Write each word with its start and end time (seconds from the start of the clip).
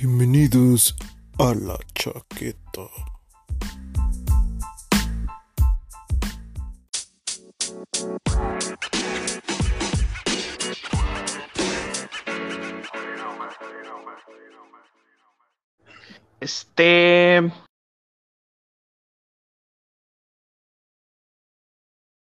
Bienvenidos 0.00 0.94
a 1.38 1.54
la 1.54 1.76
chaqueta. 1.94 2.86
Este. 16.40 17.50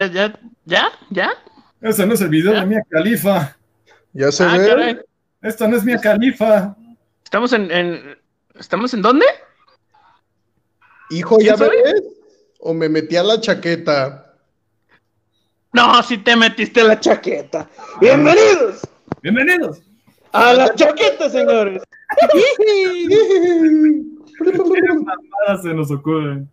¿Ya? 0.01 0.09
¿Ya? 0.09 0.39
¿Ya? 0.67 0.89
¿Ya? 1.11 1.31
Ese 1.81 2.07
no 2.07 2.15
es 2.15 2.21
el 2.21 2.29
video 2.29 2.53
¿Ya? 2.53 2.61
de 2.61 2.67
Mia 2.67 2.83
Califa. 2.89 3.57
Ya 4.13 4.31
se 4.31 4.45
Ah, 4.45 4.57
ve. 4.59 4.67
caray. 4.69 5.01
Esta 5.41 5.69
no 5.69 5.77
es 5.77 5.85
Mia 5.85 5.99
Califa. 5.99 6.77
¿Estamos 7.35 7.53
en, 7.53 7.69
en- 7.73 8.17
¿Estamos 8.55 8.95
en 8.95 9.03
dónde? 9.03 9.27
Hijo, 11.11 11.41
¿ya 11.41 11.57
¿Quién 11.57 11.69
soy? 11.69 11.77
ves? 11.83 12.03
¿O 12.61 12.73
me 12.73 12.89
metí 12.89 13.17
a 13.17 13.25
la 13.25 13.41
chaqueta? 13.41 14.37
No, 15.73 16.01
si 16.05 16.19
te 16.19 16.37
metiste 16.37 16.85
la 16.85 17.01
chaqueta. 17.01 17.69
Bienvenidos 18.01 18.83
Bienvenidos. 19.21 19.83
a 20.31 20.53
la 20.53 20.73
chaqueta, 20.77 21.29
señores. 21.29 21.83
Qué 22.33 22.39
se 25.61 25.75
nos 25.75 25.91
ocurren. 25.91 26.49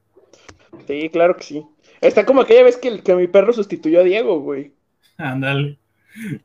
Sí, 0.88 1.10
claro 1.14 1.38
que 1.38 1.44
sí. 1.44 1.64
Está 2.02 2.26
como 2.26 2.42
aquella 2.42 2.64
vez 2.64 2.78
que, 2.78 2.88
el- 2.88 3.04
que 3.04 3.14
mi 3.14 3.28
perro 3.28 3.54
sustituyó 3.54 4.00
a 4.00 4.04
Diego, 4.04 4.40
güey. 4.40 4.74
Ándale. 5.20 5.78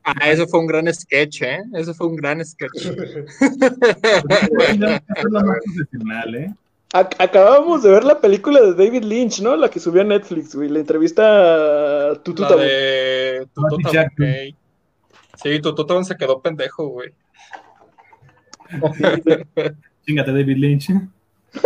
Ah, 0.03 0.29
eso 0.31 0.47
fue 0.47 0.59
un 0.61 0.67
gran 0.67 0.93
sketch, 0.93 1.41
¿eh? 1.41 1.59
Eso 1.73 1.93
fue 1.93 2.07
un 2.07 2.15
gran 2.15 2.43
sketch. 2.45 2.85
Esto 2.85 2.95
es 4.55 5.23
lo 5.23 5.41
más 5.41 5.57
profesional. 5.65 6.55
Ac- 6.93 7.15
acabábamos 7.19 7.83
de 7.83 7.89
ver 7.91 8.03
la 8.05 8.21
película 8.21 8.61
de 8.61 8.73
David 8.73 9.03
Lynch, 9.03 9.41
¿no? 9.41 9.55
La 9.57 9.69
que 9.69 9.79
subió 9.79 10.01
a 10.01 10.05
Netflix, 10.05 10.55
güey. 10.55 10.69
La 10.69 10.79
entrevista 10.79 12.11
a 12.11 12.15
Tutu 12.23 12.43
La 12.43 12.47
Tabú. 12.47 12.61
de 12.61 13.47
Jackson. 13.91 14.25
ok. 14.25 14.55
Sí, 15.43 15.59
Tututabú 15.61 16.03
se 16.03 16.15
quedó 16.15 16.41
pendejo, 16.41 16.87
güey. 16.87 17.11
Chingate, 20.05 20.31
David 20.31 20.57
Lynch. 20.57 20.89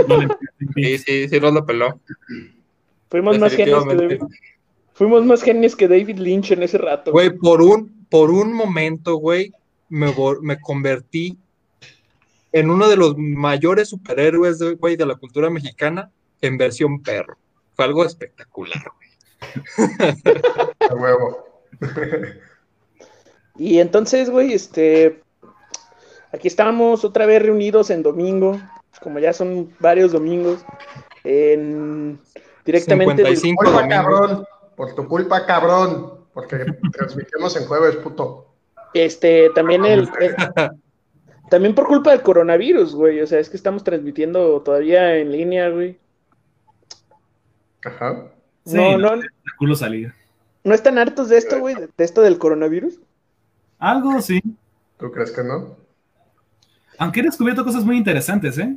No 0.07 0.17
le 0.17 0.27
Sí, 0.75 0.97
sí, 0.97 1.29
sí, 1.29 1.39
no 1.39 1.51
lo 1.51 1.65
peló. 1.65 1.99
Fuimos 3.09 3.37
más 3.39 3.53
genios 3.53 3.85
que. 3.85 3.95
David. 3.95 4.21
Fuimos 4.93 5.25
más 5.25 5.41
genios 5.41 5.75
que 5.75 5.87
David 5.87 6.17
Lynch 6.17 6.51
en 6.51 6.63
ese 6.63 6.77
rato. 6.77 7.11
Güey, 7.11 7.31
por 7.37 7.61
un, 7.61 8.05
por 8.09 8.29
un 8.29 8.53
momento, 8.53 9.15
güey, 9.15 9.51
me, 9.89 10.13
me 10.41 10.59
convertí 10.59 11.37
en 12.51 12.69
uno 12.69 12.89
de 12.89 12.97
los 12.97 13.17
mayores 13.17 13.89
superhéroes, 13.89 14.59
de- 14.59 14.75
güey, 14.75 14.95
de 14.97 15.05
la 15.05 15.15
cultura 15.15 15.49
mexicana 15.49 16.11
en 16.41 16.57
versión 16.57 17.01
perro. 17.01 17.37
Fue 17.73 17.85
algo 17.85 18.03
espectacular, 18.05 18.83
güey. 18.97 19.09
A 20.89 20.93
huevo. 20.93 21.45
Y 23.57 23.79
entonces, 23.79 24.29
güey, 24.29 24.53
este. 24.53 25.21
Aquí 26.31 26.47
estamos 26.47 27.03
otra 27.03 27.25
vez 27.25 27.41
reunidos 27.41 27.89
en 27.89 28.03
domingo. 28.03 28.59
Como 29.01 29.19
ya 29.19 29.33
son 29.33 29.73
varios 29.79 30.11
domingos. 30.11 30.63
En. 31.23 32.19
Directamente. 32.65 33.23
del- 33.23 33.37
55 33.37 33.63
Culpa, 33.63 33.81
domingos. 33.81 33.95
cabrón. 34.05 34.45
Por 34.81 34.95
tu 34.95 35.07
culpa, 35.07 35.45
cabrón. 35.45 36.11
Porque 36.33 36.65
transmitimos 36.91 37.55
en 37.55 37.67
jueves, 37.67 37.97
puto. 37.97 38.47
Este, 38.95 39.51
también 39.51 39.85
el. 39.85 40.09
el- 40.19 40.35
también 41.51 41.75
por 41.75 41.85
culpa 41.85 42.09
del 42.09 42.23
coronavirus, 42.23 42.95
güey. 42.95 43.21
O 43.21 43.27
sea, 43.27 43.37
es 43.37 43.47
que 43.47 43.57
estamos 43.57 43.83
transmitiendo 43.83 44.59
todavía 44.61 45.17
en 45.17 45.31
línea, 45.31 45.69
güey. 45.69 45.99
Ajá. 47.85 48.25
Sí, 48.65 48.75
No, 48.75 48.97
no, 48.97 49.17
de 49.17 49.27
culo 49.59 49.75
salir. 49.75 50.13
no 50.63 50.73
están 50.73 50.97
hartos 50.97 51.29
de 51.29 51.37
esto, 51.37 51.59
güey, 51.59 51.75
de 51.75 51.87
de 51.95 52.03
esto 52.03 52.21
del 52.21 52.39
coronavirus. 52.39 52.99
Algo 53.77 54.19
sí. 54.21 54.41
¿Tú 54.97 55.11
crees 55.11 55.29
que 55.31 55.43
no? 55.43 55.75
Aunque 56.97 57.19
he 57.19 57.23
descubierto 57.23 57.63
cosas 57.63 57.83
muy 57.83 57.97
interesantes, 57.97 58.57
¿eh? 58.57 58.75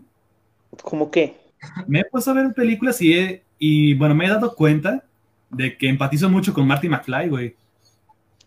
¿Cómo 0.83 1.11
qué? 1.11 1.39
Me 1.87 2.01
he 2.01 2.05
puesto 2.05 2.31
a 2.31 2.35
ver 2.35 2.53
películas 2.53 3.01
y, 3.01 3.13
he- 3.19 3.43
y 3.59 3.95
bueno, 3.95 4.15
me 4.15 4.27
he 4.27 4.31
dado 4.31 4.55
cuenta 4.55 5.03
de 5.55 5.77
que 5.77 5.89
empatizo 5.89 6.29
mucho 6.29 6.53
con 6.53 6.67
Marty 6.67 6.89
McFly, 6.89 7.29
güey. 7.29 7.57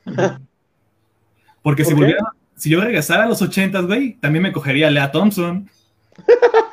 Porque 1.61 1.83
si 1.83 1.93
volviera, 1.93 2.23
si 2.55 2.69
yo 2.69 2.81
regresara 2.81 3.23
a 3.23 3.27
los 3.27 3.41
ochentas, 3.41 3.85
güey, 3.85 4.13
también 4.15 4.43
me 4.43 4.51
cogería 4.51 4.87
a 4.87 4.91
Lea 4.91 5.11
Thompson. 5.11 5.69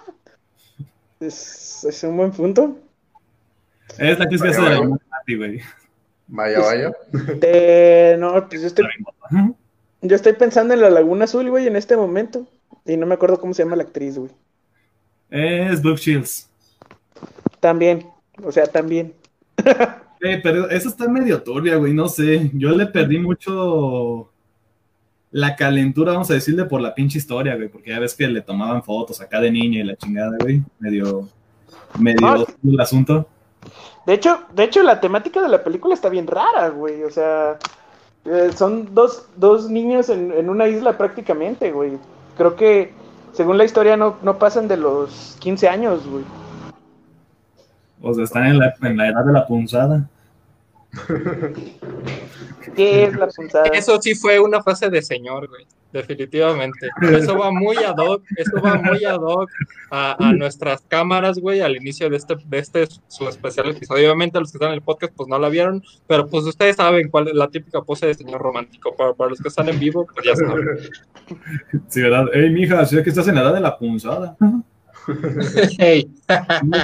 Es, 1.20 1.84
es 1.84 2.02
un 2.04 2.18
buen 2.18 2.32
punto. 2.32 2.76
Es 3.98 4.18
la 4.18 4.24
actriz 4.24 4.42
que 4.42 4.48
hace 4.48 4.60
de 4.60 4.88
Marty, 4.88 5.36
güey. 5.36 5.60
Vaya, 6.26 6.58
vaya. 6.58 6.92
Eh, 7.40 8.16
no, 8.18 8.46
pues 8.46 8.60
yo 8.60 8.66
estoy, 8.66 8.84
yo 10.02 10.16
estoy 10.16 10.32
pensando 10.34 10.74
en 10.74 10.82
la 10.82 10.90
Laguna 10.90 11.24
Azul, 11.24 11.48
güey, 11.48 11.66
en 11.66 11.76
este 11.76 11.96
momento. 11.96 12.46
Y 12.84 12.96
no 12.96 13.06
me 13.06 13.14
acuerdo 13.14 13.40
cómo 13.40 13.54
se 13.54 13.62
llama 13.62 13.76
la 13.76 13.84
actriz, 13.84 14.18
güey. 14.18 14.32
Es 15.30 15.80
Brooke 15.80 16.00
Shields. 16.00 16.50
También, 17.60 18.06
o 18.42 18.52
sea, 18.52 18.66
también. 18.66 19.14
Eh, 20.24 20.40
pero 20.42 20.70
esa 20.70 20.88
está 20.88 21.06
medio 21.06 21.42
turbia, 21.42 21.76
güey, 21.76 21.92
no 21.92 22.08
sé. 22.08 22.50
Yo 22.54 22.70
le 22.70 22.86
perdí 22.86 23.18
mucho 23.18 24.30
la 25.30 25.54
calentura, 25.54 26.12
vamos 26.12 26.30
a 26.30 26.34
decirle, 26.34 26.64
por 26.64 26.80
la 26.80 26.94
pinche 26.94 27.18
historia, 27.18 27.56
güey, 27.56 27.68
porque 27.68 27.90
ya 27.90 27.98
ves 27.98 28.14
que 28.14 28.26
le 28.26 28.40
tomaban 28.40 28.82
fotos 28.82 29.20
acá 29.20 29.38
de 29.38 29.50
niña 29.50 29.80
y 29.80 29.82
la 29.82 29.96
chingada, 29.96 30.34
güey. 30.40 30.62
Medio, 30.78 31.28
medio 31.98 32.26
Ah. 32.26 32.44
el 32.64 32.80
asunto. 32.80 33.28
De 34.06 34.14
hecho, 34.14 34.40
de 34.54 34.64
hecho, 34.64 34.82
la 34.82 34.98
temática 34.98 35.42
de 35.42 35.48
la 35.50 35.62
película 35.62 35.92
está 35.94 36.08
bien 36.08 36.26
rara, 36.26 36.70
güey. 36.70 37.02
O 37.02 37.10
sea, 37.10 37.58
eh, 38.24 38.50
son 38.56 38.94
dos, 38.94 39.26
dos 39.36 39.68
niños 39.68 40.08
en, 40.08 40.32
en 40.32 40.48
una 40.48 40.68
isla 40.68 40.96
prácticamente, 40.96 41.70
güey. 41.70 41.98
Creo 42.38 42.56
que, 42.56 42.94
según 43.32 43.58
la 43.58 43.64
historia, 43.64 43.98
no, 43.98 44.16
no 44.22 44.38
pasan 44.38 44.68
de 44.68 44.78
los 44.78 45.36
15 45.40 45.68
años, 45.68 46.08
güey. 46.08 46.24
O 48.00 48.14
sea, 48.14 48.24
están 48.24 48.46
en 48.46 48.58
la, 48.58 48.74
en 48.80 48.96
la 48.96 49.08
edad 49.08 49.22
de 49.22 49.32
la 49.34 49.46
punzada. 49.46 50.08
¿Qué 52.76 53.04
es 53.04 53.16
la 53.16 53.28
punzada? 53.28 53.66
Eso 53.68 54.00
sí 54.00 54.14
fue 54.14 54.40
una 54.40 54.62
frase 54.62 54.90
de 54.90 55.02
señor, 55.02 55.48
güey. 55.48 55.66
Definitivamente. 55.94 56.88
Eso 57.02 57.38
va 57.38 57.52
muy 57.52 57.76
ad 57.76 57.96
hoc, 57.96 58.24
eso 58.36 58.60
va 58.60 58.74
muy 58.74 59.04
ad 59.04 59.20
hoc 59.20 59.48
a, 59.92 60.16
a 60.18 60.32
nuestras 60.32 60.80
cámaras, 60.88 61.38
güey, 61.38 61.60
al 61.60 61.76
inicio 61.76 62.10
de 62.10 62.16
este, 62.16 62.34
de 62.46 62.58
este 62.58 62.88
su 63.06 63.28
especial 63.28 63.70
episodio. 63.70 64.06
Obviamente 64.06 64.40
los 64.40 64.50
que 64.50 64.56
están 64.56 64.70
en 64.70 64.74
el 64.74 64.82
podcast 64.82 65.12
pues 65.14 65.28
no 65.28 65.38
la 65.38 65.48
vieron, 65.48 65.84
pero 66.08 66.26
pues 66.26 66.44
ustedes 66.46 66.74
saben 66.74 67.10
cuál 67.10 67.28
es 67.28 67.34
la 67.34 67.46
típica 67.46 67.80
pose 67.80 68.08
de 68.08 68.14
señor 68.14 68.40
romántico. 68.40 68.96
Para, 68.96 69.14
para 69.14 69.30
los 69.30 69.40
que 69.40 69.46
están 69.46 69.68
en 69.68 69.78
vivo, 69.78 70.04
pues 70.12 70.26
ya 70.26 70.34
saben. 70.34 70.66
Sí, 71.88 72.02
¿verdad? 72.02 72.26
Ey, 72.34 72.50
mija, 72.50 72.84
si 72.84 72.98
es 72.98 73.04
que 73.04 73.10
estás 73.10 73.28
en 73.28 73.36
la 73.36 73.42
edad 73.42 73.54
de 73.54 73.60
la 73.60 73.78
punzada. 73.78 74.36
Hey, 75.78 76.10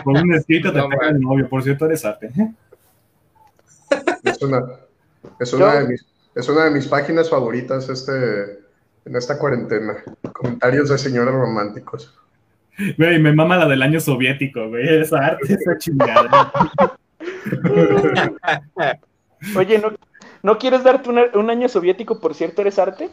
Por 0.05 0.15
un 0.23 0.35
escrito 0.35 0.73
te 0.73 0.79
No, 0.79 0.89
pega 0.89 1.09
el 1.09 1.21
novio, 1.21 1.49
por 1.49 1.63
cierto, 1.65 1.87
eres 1.87 2.05
arte. 2.05 2.31
Es 4.25 4.43
una, 4.43 4.63
es 5.39 5.53
una, 5.53 5.75
de, 5.81 5.89
mis, 5.89 6.07
es 6.35 6.49
una 6.49 6.65
de 6.65 6.71
mis 6.71 6.87
páginas 6.87 7.29
favoritas 7.31 7.89
este, 7.89 8.13
en 9.05 9.17
esta 9.17 9.39
cuarentena. 9.39 9.97
Comentarios 10.33 10.89
de 10.89 10.99
señores 10.99 11.35
románticos. 11.35 12.15
Güey, 12.97 13.19
me 13.19 13.33
mama 13.35 13.57
la 13.59 13.67
del 13.69 13.83
año 13.83 14.01
soviético, 14.01 14.69
güey. 14.69 15.01
Esa 15.03 15.19
arte, 15.19 15.53
esa 15.55 15.77
chingada. 15.79 16.53
Oye, 19.57 19.79
¿no, 19.79 19.93
¿no 20.43 20.59
quieres 20.59 20.83
darte 20.85 21.11
una- 21.11 21.31
un 21.35 21.51
año 21.51 21.69
soviético, 21.69 22.21
por 22.21 22.35
cierto, 22.35 22.63
eres 22.63 22.79
arte? 22.79 23.11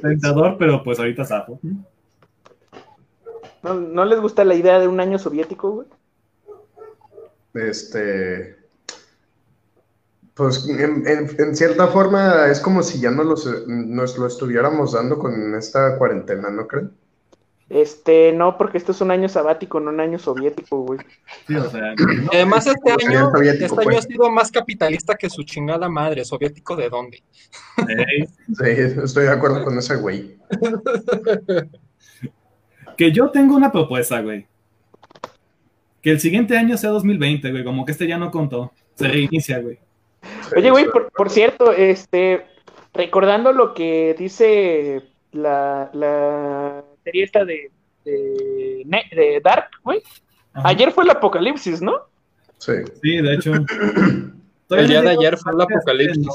Tentador, 0.00 0.56
pero 0.58 0.82
pues 0.82 0.98
ahorita 0.98 1.24
sapo. 1.24 1.60
¿No, 3.62 3.74
¿No 3.74 4.04
les 4.04 4.20
gusta 4.20 4.44
la 4.44 4.54
idea 4.54 4.78
de 4.78 4.88
un 4.88 5.00
año 5.00 5.18
soviético, 5.18 5.70
güey? 5.70 5.86
Este. 7.54 8.56
Pues 10.34 10.66
en, 10.66 11.06
en- 11.06 11.30
en 11.38 11.56
cierta 11.56 11.88
forma 11.88 12.46
es 12.48 12.58
como 12.60 12.82
si 12.82 13.00
ya 13.00 13.10
no 13.10 13.22
los, 13.22 13.46
nos 13.68 14.16
lo 14.16 14.26
estuviéramos 14.26 14.92
dando 14.92 15.18
con 15.18 15.54
esta 15.54 15.98
cuarentena, 15.98 16.50
¿no 16.50 16.66
creen? 16.66 16.90
Este, 17.68 18.32
no, 18.32 18.58
porque 18.58 18.76
esto 18.76 18.92
es 18.92 19.00
un 19.00 19.10
año 19.10 19.28
sabático, 19.30 19.80
no 19.80 19.90
un 19.90 20.00
año 20.00 20.18
soviético, 20.18 20.84
güey. 20.84 21.00
Sí, 21.46 21.54
o 21.56 21.70
sea, 21.70 21.94
además 22.32 22.66
este 22.66 22.94
Sería 23.00 23.20
año, 23.20 23.32
este 23.42 23.64
año 23.64 23.74
pues. 23.82 23.98
ha 23.98 24.02
sido 24.02 24.30
más 24.30 24.50
capitalista 24.50 25.14
que 25.14 25.30
su 25.30 25.42
chingada 25.42 25.88
madre. 25.88 26.24
¿Soviético 26.24 26.76
de 26.76 26.90
dónde? 26.90 27.22
Sí, 27.78 28.64
estoy 29.04 29.24
de 29.24 29.30
acuerdo 29.30 29.64
con 29.64 29.78
ese 29.78 29.96
güey. 29.96 30.36
que 32.96 33.12
yo 33.12 33.30
tengo 33.30 33.56
una 33.56 33.72
propuesta, 33.72 34.20
güey. 34.20 34.46
Que 36.02 36.10
el 36.10 36.20
siguiente 36.20 36.56
año 36.58 36.76
sea 36.76 36.90
2020, 36.90 37.50
güey. 37.50 37.64
Como 37.64 37.84
que 37.86 37.92
este 37.92 38.06
ya 38.06 38.18
no 38.18 38.30
contó. 38.30 38.72
Se 38.96 39.08
reinicia, 39.08 39.60
güey. 39.60 39.78
Oye, 40.56 40.70
güey, 40.70 40.86
por, 40.90 41.10
por 41.12 41.30
cierto, 41.30 41.72
este, 41.72 42.44
recordando 42.92 43.52
lo 43.52 43.72
que 43.74 44.14
dice 44.18 45.02
la, 45.32 45.90
la 45.94 46.84
serie 47.04 47.24
esta 47.24 47.44
de, 47.44 47.70
de, 48.04 49.40
Dark, 49.42 49.70
güey. 49.82 50.02
Ajá. 50.52 50.68
Ayer 50.68 50.92
fue 50.92 51.04
el 51.04 51.10
apocalipsis, 51.10 51.80
¿no? 51.80 51.94
Sí. 52.58 52.72
Sí, 53.02 53.16
de 53.22 53.34
hecho. 53.34 53.52
El 54.70 54.88
día 54.88 55.02
de 55.02 55.12
no 55.14 55.20
ayer 55.20 55.36
fue 55.36 55.52
el 55.52 55.60
apocalipsis. 55.60 56.18
no. 56.26 56.32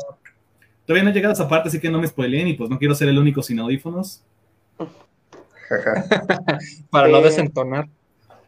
Todavía 0.86 1.04
no 1.04 1.10
he 1.10 1.14
llegado 1.14 1.32
a 1.32 1.34
esa 1.34 1.50
parte, 1.50 1.70
así 1.70 1.80
que 1.80 1.90
no 1.90 2.00
me 2.00 2.06
spoileen 2.08 2.48
y 2.48 2.54
pues 2.54 2.70
no 2.70 2.78
quiero 2.78 2.94
ser 2.94 3.10
el 3.10 3.18
único 3.18 3.42
sin 3.42 3.60
audífonos. 3.60 4.22
Para 6.92 7.08
no 7.08 7.18
Eh. 7.18 7.24
desentonar. 7.24 7.88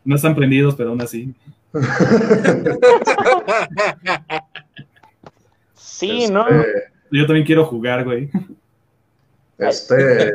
No 0.04 0.16
están 0.16 0.36
prendidos, 0.36 0.76
pero 0.76 0.90
aún 0.90 1.02
así. 1.02 1.34
Sí, 5.76 6.24
Este, 6.24 6.34
¿no? 6.34 6.46
Yo 7.12 7.26
también 7.26 7.46
quiero 7.46 7.66
jugar, 7.66 8.06
güey. 8.06 8.30
Este. 9.58 10.32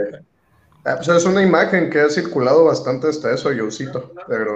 ah, 0.85 0.97
pues 0.97 1.09
es 1.09 1.25
una 1.25 1.43
imagen 1.43 1.89
que 1.89 2.01
ha 2.01 2.11
circulado 2.11 2.65
bastante 2.65 3.09
hasta 3.09 3.33
eso, 3.33 3.51
Yosito. 3.53 4.13
Pero. 4.29 4.55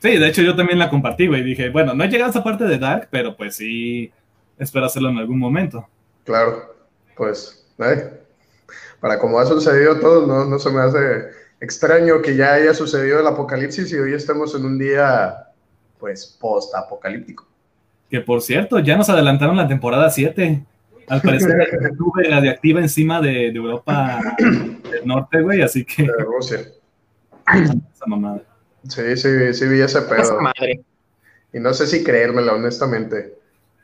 Sí, 0.00 0.16
de 0.16 0.28
hecho 0.28 0.42
yo 0.42 0.56
también 0.56 0.78
la 0.78 0.90
compartí, 0.90 1.26
güey. 1.26 1.42
Dije, 1.42 1.70
bueno, 1.70 1.94
no 1.94 2.04
he 2.04 2.08
llegado 2.08 2.28
a 2.28 2.30
esa 2.30 2.44
parte 2.44 2.64
de 2.64 2.78
Dark, 2.78 3.08
pero 3.10 3.36
pues 3.36 3.56
sí 3.56 4.12
espero 4.58 4.86
hacerlo 4.86 5.10
en 5.10 5.18
algún 5.18 5.38
momento. 5.38 5.88
Claro, 6.24 6.74
pues, 7.16 7.66
eh, 7.78 8.12
para 9.00 9.18
como 9.18 9.38
ha 9.38 9.46
sucedido 9.46 9.98
todo, 9.98 10.26
no, 10.26 10.44
no 10.44 10.58
se 10.58 10.70
me 10.70 10.80
hace 10.80 11.30
extraño 11.60 12.22
que 12.22 12.36
ya 12.36 12.54
haya 12.54 12.74
sucedido 12.74 13.20
el 13.20 13.26
apocalipsis 13.26 13.90
y 13.92 13.96
hoy 13.96 14.14
estemos 14.14 14.54
en 14.54 14.64
un 14.64 14.78
día, 14.78 15.34
pues, 15.98 16.36
post-apocalíptico. 16.40 17.46
Que 18.10 18.20
por 18.20 18.40
cierto, 18.40 18.78
ya 18.78 18.96
nos 18.96 19.08
adelantaron 19.10 19.56
la 19.56 19.68
temporada 19.68 20.08
7. 20.10 20.64
Al 21.08 21.20
parecer 21.22 21.50
nube 21.98 22.24
radiactiva 22.28 22.80
encima 22.80 23.20
de, 23.20 23.30
de 23.30 23.56
Europa 23.56 24.20
del 24.38 25.06
Norte, 25.06 25.40
güey, 25.42 25.62
así 25.62 25.84
que 25.84 26.04
De 26.04 26.12
Rusia. 26.24 26.60
esa 27.54 28.06
mamada. 28.06 28.42
Sí, 28.88 29.16
sí, 29.16 29.52
sí 29.54 29.66
vi 29.68 29.80
ese 29.80 29.98
Esa 29.98 30.08
pedo. 30.08 30.40
madre. 30.40 30.80
Y 31.52 31.60
no 31.60 31.72
sé 31.74 31.86
si 31.86 32.04
creérmela, 32.04 32.52
honestamente. 32.54 33.34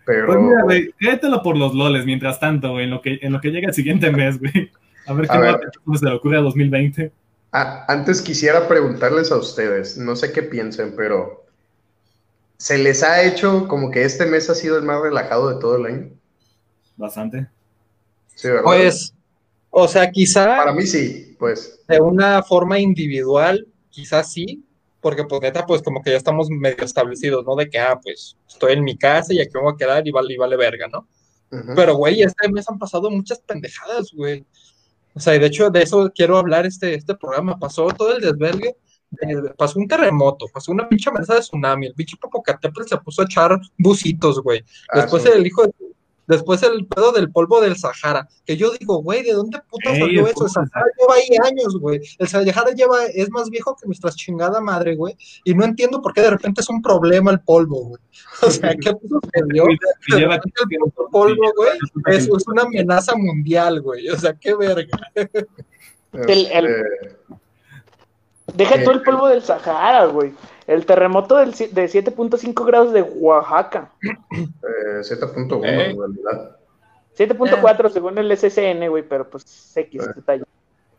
Pero 0.07 0.27
Pues 0.27 0.39
mira, 0.39 0.63
güey, 0.63 0.93
créetelo 0.99 1.43
por 1.43 1.57
los 1.57 1.75
loles 1.75 2.05
mientras 2.05 2.39
tanto, 2.39 2.73
güey, 2.73 2.85
en 2.85 2.91
lo 2.91 3.01
que, 3.01 3.19
en 3.23 3.33
lo 3.33 3.41
que 3.41 3.51
llega 3.51 3.69
el 3.69 3.75
siguiente 3.75 4.11
mes, 4.11 4.39
güey. 4.39 4.71
A 5.07 5.13
ver 5.15 5.27
qué 5.27 5.33
A 5.37 5.41
ver. 5.41 5.61
se 5.99 6.05
le 6.05 6.13
ocurre 6.13 6.37
a 6.39 6.41
2020. 6.43 7.11
Ah, 7.57 7.85
antes 7.87 8.21
quisiera 8.21 8.67
preguntarles 8.67 9.31
a 9.31 9.37
ustedes, 9.37 9.97
no 9.97 10.17
sé 10.17 10.33
qué 10.33 10.43
piensen, 10.43 10.97
pero 10.97 11.45
¿se 12.57 12.79
les 12.79 13.05
ha 13.05 13.23
hecho 13.23 13.69
como 13.69 13.93
que 13.93 14.03
este 14.03 14.27
mes 14.27 14.51
ha 14.51 14.57
sido 14.57 14.77
el 14.77 14.83
más 14.83 15.01
relajado 15.01 15.55
de 15.55 15.61
todo 15.61 15.77
el 15.77 15.87
año? 15.87 16.11
Bastante. 16.97 17.47
Sí, 18.35 18.49
¿verdad? 18.49 18.65
Pues, 18.65 19.15
o 19.71 19.87
sea, 19.87 20.11
quizá 20.11 20.47
Para 20.47 20.73
mí 20.73 20.85
sí, 20.85 21.37
pues. 21.39 21.79
de 21.87 22.01
una 22.01 22.43
forma 22.43 22.81
individual, 22.81 23.65
quizás 23.89 24.33
sí, 24.33 24.65
porque 25.01 25.23
pues 25.23 25.41
neta, 25.41 25.65
pues 25.65 25.81
como 25.81 26.03
que 26.03 26.11
ya 26.11 26.17
estamos 26.17 26.51
medio 26.51 26.83
establecidos, 26.85 27.45
¿no? 27.45 27.55
De 27.55 27.71
que, 27.71 27.79
ah, 27.79 28.01
pues 28.03 28.37
estoy 28.49 28.73
en 28.73 28.83
mi 28.83 28.99
casa 28.99 29.33
y 29.33 29.41
aquí 29.41 29.53
me 29.55 29.61
voy 29.61 29.75
a 29.75 29.77
quedar 29.77 30.09
y 30.09 30.11
vale, 30.11 30.35
y 30.35 30.37
vale 30.37 30.57
verga, 30.57 30.89
¿no? 30.89 31.07
Pero, 31.77 31.95
güey, 31.95 32.21
este 32.21 32.49
mes 32.49 32.69
han 32.69 32.81
pasado 32.81 33.09
muchas 33.13 33.39
pendejadas, 33.39 34.11
güey. 34.13 34.45
O 35.15 35.21
sea, 35.21 35.35
y 35.35 35.39
de 35.39 35.47
hecho 35.47 35.71
de 35.71 35.83
eso 35.83 36.11
quiero 36.15 36.37
hablar 36.39 36.67
este, 36.67 36.95
este 36.95 37.15
programa. 37.15 37.59
Pasó 37.59 37.87
todo 37.89 38.17
el 38.17 38.21
desvergue, 38.23 38.77
de- 39.11 39.55
pasó 39.57 39.79
un 39.79 39.87
terremoto, 39.87 40.47
pasó 40.53 40.73
una 40.73 40.89
pinche 40.89 41.09
amenaza 41.09 41.35
de 41.35 41.41
tsunami, 41.41 41.87
el 41.87 41.95
pinche 41.95 42.17
Popocatépetl 42.21 42.89
se 42.89 42.97
puso 42.99 43.23
a 43.23 43.25
echar 43.27 43.59
bucitos, 43.79 44.43
güey. 44.43 44.65
Ah, 44.91 45.03
Después 45.03 45.23
sí. 45.23 45.29
el 45.35 45.47
hijo 45.47 45.63
de- 45.65 45.73
Después 46.27 46.63
el 46.63 46.87
pedo 46.87 47.13
del 47.13 47.31
polvo 47.31 47.61
del 47.61 47.77
Sahara, 47.77 48.27
que 48.47 48.57
yo 48.57 48.71
digo, 48.79 49.03
güey, 49.03 49.23
¿de 49.23 49.33
dónde 49.33 49.61
puta 49.69 49.91
Ey, 49.91 50.01
salió 50.01 50.27
eso? 50.27 50.45
El 50.47 50.51
Sahara 50.51 50.87
lleva 50.99 51.15
ahí 51.15 51.29
años, 51.53 51.79
güey. 51.79 52.01
El 52.19 52.29
Sahara 52.29 52.71
lleva, 52.71 53.05
es 53.07 53.31
más 53.31 53.51
viejo 53.51 53.77
que 53.77 53.87
nuestra 53.87 54.11
chingada 54.11 54.61
madre, 54.61 54.97
güey. 54.97 55.17
Y 55.45 55.55
no 55.55 55.65
entiendo 55.65 56.01
por 56.01 56.15
qué 56.15 56.23
de 56.23 56.31
repente 56.31 56.63
es 56.63 56.69
un 56.71 56.81
problema 56.81 57.31
el 57.31 57.41
polvo, 57.41 57.85
güey. 57.85 58.01
O 58.43 58.51
sea, 58.51 58.75
¿qué 58.75 58.91
sucedió? 58.91 59.65
El 60.17 60.93
polvo, 61.11 61.53
güey, 61.57 61.79
es, 62.07 62.25
es 62.25 62.49
una 62.49 62.63
amenaza 62.63 63.15
mundial, 63.17 63.81
güey. 63.83 64.09
O 64.09 64.17
sea, 64.19 64.35
qué 64.35 64.55
verga. 64.55 64.99
El- 65.15 66.47
el- 66.47 66.67
Este, 66.67 67.17
Deja 68.55 68.75
eh, 68.77 68.85
tú 68.85 68.91
el 68.91 69.03
polvo 69.03 69.29
del 69.29 69.43
Sahara, 69.43 70.07
güey. 70.07 70.33
El 70.67 70.87
terremoto 70.87 71.37
del, 71.37 71.51
de 71.53 71.85
7.5 71.89 72.65
grados 72.67 72.93
de 72.93 73.03
Oaxaca. 73.03 73.91
eh, 74.03 75.01
7.1 75.03 75.65
Ey. 75.65 75.91
en 75.91 75.99
realidad. 75.99 76.57
7.4 77.17 77.91
según 77.91 78.19
el 78.19 78.37
SSN, 78.37 78.89
güey, 78.89 79.03
pero 79.07 79.29
pues 79.29 79.73
X 79.77 80.03
detalle. 80.17 80.43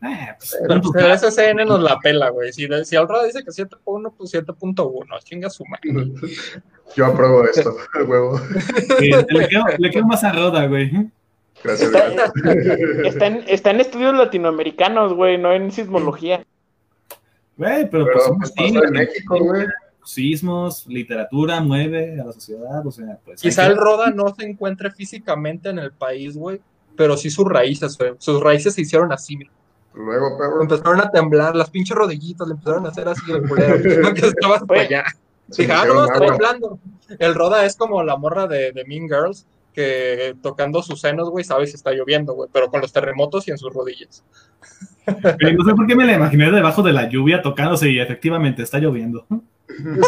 Eh, 0.02 0.28
pues, 0.38 0.56
Pero 0.60 0.68
tanto- 0.74 0.92
pues, 0.92 1.04
el 1.04 1.12
SSN 1.18 1.64
nos 1.66 1.80
la 1.82 1.98
pela, 1.98 2.28
güey. 2.30 2.52
Si, 2.52 2.68
si 2.84 2.96
Alra 2.96 3.24
dice 3.24 3.42
que 3.44 3.50
7.1, 3.50 4.12
pues 4.16 4.30
7.1. 4.32 5.18
Chinga 5.24 5.50
su 5.50 5.64
madre. 5.66 6.12
Yo 6.94 7.06
apruebo 7.06 7.44
esto, 7.44 7.76
el 7.98 8.04
huevo. 8.04 8.38
Sí, 8.98 9.10
le, 9.28 9.48
quedo, 9.48 9.64
le 9.78 9.90
quedo 9.90 10.06
más 10.06 10.22
a 10.24 10.32
Roda, 10.32 10.66
güey. 10.66 11.10
Gracias. 11.64 11.90
Está, 11.92 12.10
gracias. 12.10 12.76
está 13.04 13.26
en, 13.26 13.44
está 13.48 13.70
en 13.70 13.80
estudios 13.80 14.14
latinoamericanos, 14.14 15.14
güey, 15.14 15.38
no 15.38 15.52
en 15.52 15.72
sismología. 15.72 16.44
Güey, 17.56 17.88
pero, 17.90 18.04
Pero 18.04 18.12
pues 18.12 18.24
somos 18.24 18.52
pues, 18.54 18.84
en 18.84 18.92
México, 18.92 19.38
güey. 19.38 19.66
Sismos, 20.04 20.86
literatura 20.86 21.60
mueve 21.60 22.20
a 22.20 22.24
la 22.24 22.32
sociedad, 22.32 22.86
o 22.86 22.92
sea, 22.92 23.18
pues. 23.24 23.40
Quizá 23.40 23.64
que- 23.64 23.72
el 23.72 23.76
Roda 23.76 24.10
no 24.10 24.32
se 24.34 24.44
encuentre 24.44 24.90
físicamente 24.90 25.68
en 25.70 25.78
el 25.78 25.92
país, 25.92 26.36
güey. 26.36 26.60
Pero 26.96 27.16
sí 27.16 27.28
sus 27.28 27.46
raíces, 27.46 27.98
güey. 27.98 28.12
Sus 28.18 28.40
raíces 28.42 28.74
se 28.74 28.82
hicieron 28.82 29.12
así, 29.12 29.36
mira. 29.36 29.50
Luego, 29.94 30.38
perro. 30.38 30.62
Empezaron 30.62 31.00
a 31.00 31.10
temblar, 31.10 31.56
las 31.56 31.70
pinches 31.70 31.96
rodillitas 31.96 32.46
le 32.46 32.54
empezaron 32.54 32.86
a 32.86 32.90
hacer 32.90 33.08
así 33.08 33.32
el 33.32 33.48
culero. 33.48 33.76
Porque 34.02 34.26
estabas 34.26 34.62
para 34.64 34.82
allá. 34.82 35.04
Dije, 35.48 35.72
ah, 35.72 35.82
agua. 35.82 36.12
temblando. 36.18 36.78
El 37.18 37.34
Roda 37.34 37.64
es 37.64 37.76
como 37.76 38.02
la 38.02 38.16
morra 38.16 38.46
de, 38.46 38.72
de 38.72 38.84
Mean 38.84 39.08
Girls, 39.08 39.46
que 39.76 40.34
tocando 40.42 40.82
sus 40.82 41.02
senos, 41.02 41.28
güey, 41.28 41.44
sabe 41.44 41.66
si 41.66 41.76
está 41.76 41.92
lloviendo, 41.92 42.32
güey, 42.32 42.48
pero 42.50 42.70
con 42.70 42.80
los 42.80 42.94
terremotos 42.94 43.46
y 43.46 43.50
en 43.50 43.58
sus 43.58 43.72
rodillas. 43.74 44.24
No 45.06 45.64
sé 45.64 45.74
por 45.74 45.86
qué 45.86 45.94
me 45.94 46.06
la 46.06 46.14
imaginé 46.14 46.50
debajo 46.50 46.82
de 46.82 46.94
la 46.94 47.10
lluvia 47.10 47.42
tocándose 47.42 47.90
y 47.90 48.00
efectivamente 48.00 48.62
está 48.62 48.78
lloviendo. 48.78 49.26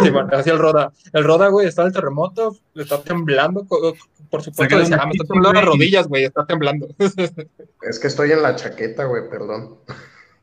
Sí, 0.01 0.09
bueno, 0.11 0.31
así 0.33 0.49
el 0.49 0.59
Roda. 0.59 0.91
El 1.13 1.25
Roda, 1.25 1.49
güey, 1.49 1.67
está 1.67 1.83
en 1.83 1.89
el 1.89 1.93
terremoto, 1.93 2.57
le 2.73 2.85
está 2.85 3.03
temblando. 3.03 3.67
Por 3.67 4.43
supuesto, 4.43 4.79
dice, 4.79 4.95
ah, 4.95 5.05
me 5.05 5.13
está 5.13 5.25
temblando 5.25 5.53
las 5.53 5.65
rodillas, 5.67 6.09
güey, 6.09 6.25
está 6.25 6.47
temblando. 6.47 6.89
Es 7.83 7.99
que 7.99 8.09
estoy 8.09 8.33
en 8.33 8.43
la 8.43 8.57
chaqueta, 8.57 9.05
güey, 9.05 9.29
perdón. 9.29 9.77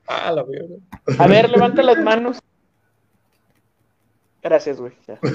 ah, 0.08 0.32
la 0.32 0.44
verga. 0.44 0.76
A 1.18 1.28
ver, 1.28 1.50
levanta 1.50 1.82
las 1.82 1.98
manos. 1.98 2.40
Gracias, 4.44 4.80
güey. 4.80 4.94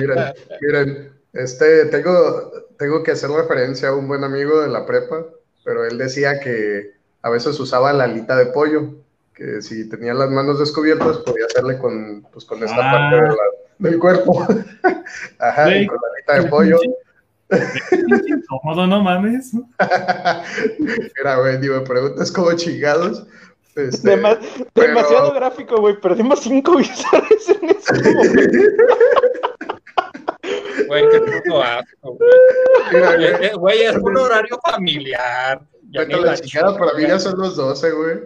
Miren, 0.00 0.34
miren, 0.60 1.17
este, 1.38 1.86
tengo, 1.86 2.52
tengo 2.78 3.02
que 3.02 3.12
hacer 3.12 3.30
referencia 3.30 3.88
a 3.88 3.94
un 3.94 4.06
buen 4.08 4.24
amigo 4.24 4.60
de 4.60 4.68
la 4.68 4.84
prepa, 4.86 5.24
pero 5.64 5.84
él 5.84 5.96
decía 5.98 6.40
que 6.40 6.92
a 7.22 7.30
veces 7.30 7.58
usaba 7.60 7.92
la 7.92 8.04
alita 8.04 8.36
de 8.36 8.46
pollo, 8.46 8.94
que 9.34 9.62
si 9.62 9.88
tenía 9.88 10.14
las 10.14 10.30
manos 10.30 10.58
descubiertas 10.58 11.18
podía 11.18 11.46
hacerle 11.46 11.78
con, 11.78 12.22
pues, 12.32 12.44
con 12.44 12.62
esta 12.62 12.76
Ah. 12.78 12.92
parte 12.92 13.16
de 13.16 13.28
la- 13.28 13.36
del 13.78 13.98
cuerpo. 13.98 14.46
Ajá, 15.38 15.76
y 15.76 15.86
con 15.86 15.96
la 16.02 16.34
alita 16.36 16.42
de 16.44 16.50
pollo. 16.50 16.78
Incómodo, 18.26 18.86
no 18.86 19.02
mames. 19.02 19.52
Mira, 21.16 21.36
güey, 21.38 21.58
ni 21.58 21.68
me 21.68 21.80
preguntas 21.80 22.30
cómo 22.32 22.52
chingados. 22.54 23.26
Este, 23.76 24.16
Dema- 24.16 24.38
pero- 24.74 24.88
Demasiado 24.88 25.32
gráfico, 25.34 25.80
güey. 25.80 26.00
Perdimos 26.00 26.40
cinco 26.40 26.76
visuales 26.76 27.48
en 27.48 27.68
ese 27.70 27.92
momento. 28.14 29.47
Güey, 30.88 31.04
qué 31.10 31.20
puto 31.20 31.62
asco, 31.62 32.14
güey. 32.14 32.30
Eh, 33.24 33.38
eh, 33.42 33.52
Güey, 33.54 33.82
es 33.82 33.96
un 33.96 34.16
horario 34.16 34.58
familiar. 34.68 35.60
Ya 35.90 36.00
vete 36.00 36.12
ni 36.14 36.18
a 36.18 36.22
la 36.24 36.32
la 36.32 36.38
chingada, 36.38 36.76
para 36.76 36.92
mí 36.94 37.02
ya 37.06 37.18
son 37.18 37.38
los 37.38 37.56
12, 37.56 37.90
güey. 37.92 38.16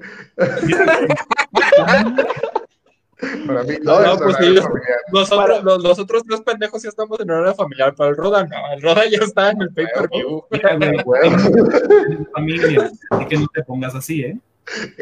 Para 3.46 3.62
mí 3.62 3.74
no, 3.82 4.00
No, 4.00 4.12
es 4.14 4.18
pues 4.20 4.36
familiar. 4.36 4.68
Nosotros, 5.12 5.40
Para- 5.48 5.60
los, 5.60 5.82
los 5.82 5.98
otros 5.98 6.22
tres 6.28 6.40
pendejos 6.40 6.82
ya 6.82 6.88
estamos 6.88 7.20
en 7.20 7.30
horario 7.30 7.54
familiar, 7.54 7.94
pero 7.96 8.10
el 8.10 8.16
Roda 8.16 8.44
no, 8.44 8.56
el 8.74 8.82
Roda 8.82 9.02
ya 9.08 9.18
está 9.18 9.50
en 9.50 9.62
el 9.62 9.72
pay-per-view. 9.72 10.44
Familia, 12.34 12.90
así 13.10 13.26
que 13.26 13.36
no 13.36 13.46
te 13.54 13.62
pongas 13.62 13.94
así, 13.94 14.22
¿eh? 14.22 14.36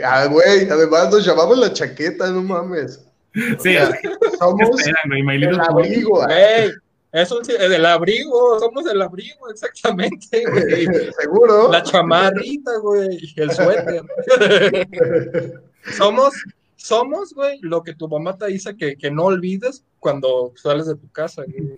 Ah, 0.04 0.26
güey, 0.26 0.68
además 0.68 1.10
nos 1.10 1.24
llamamos 1.24 1.58
la 1.58 1.72
chaqueta, 1.72 2.30
no 2.30 2.42
mames. 2.42 3.06
O 3.34 3.62
Sí, 3.62 3.72
sea, 3.74 3.90
somos 4.38 4.86
el 4.86 4.94
ah, 4.96 5.68
Güey, 5.72 6.70
es 7.12 7.32
un, 7.32 7.42
el 7.48 7.86
abrigo, 7.86 8.58
somos 8.60 8.86
el 8.86 9.02
abrigo, 9.02 9.50
exactamente, 9.50 10.44
güey. 10.46 10.86
seguro. 11.18 11.70
La 11.70 11.82
chamarrita, 11.82 12.78
güey, 12.78 13.18
el 13.36 13.50
suéter. 13.50 14.02
somos, 15.96 16.34
somos, 16.76 17.34
güey, 17.34 17.58
lo 17.62 17.82
que 17.82 17.94
tu 17.94 18.08
mamá 18.08 18.38
te 18.38 18.46
dice 18.46 18.76
que, 18.76 18.96
que 18.96 19.10
no 19.10 19.24
olvides 19.24 19.84
cuando 19.98 20.52
sales 20.54 20.86
de 20.86 20.94
tu 20.94 21.10
casa. 21.10 21.42
güey. 21.44 21.76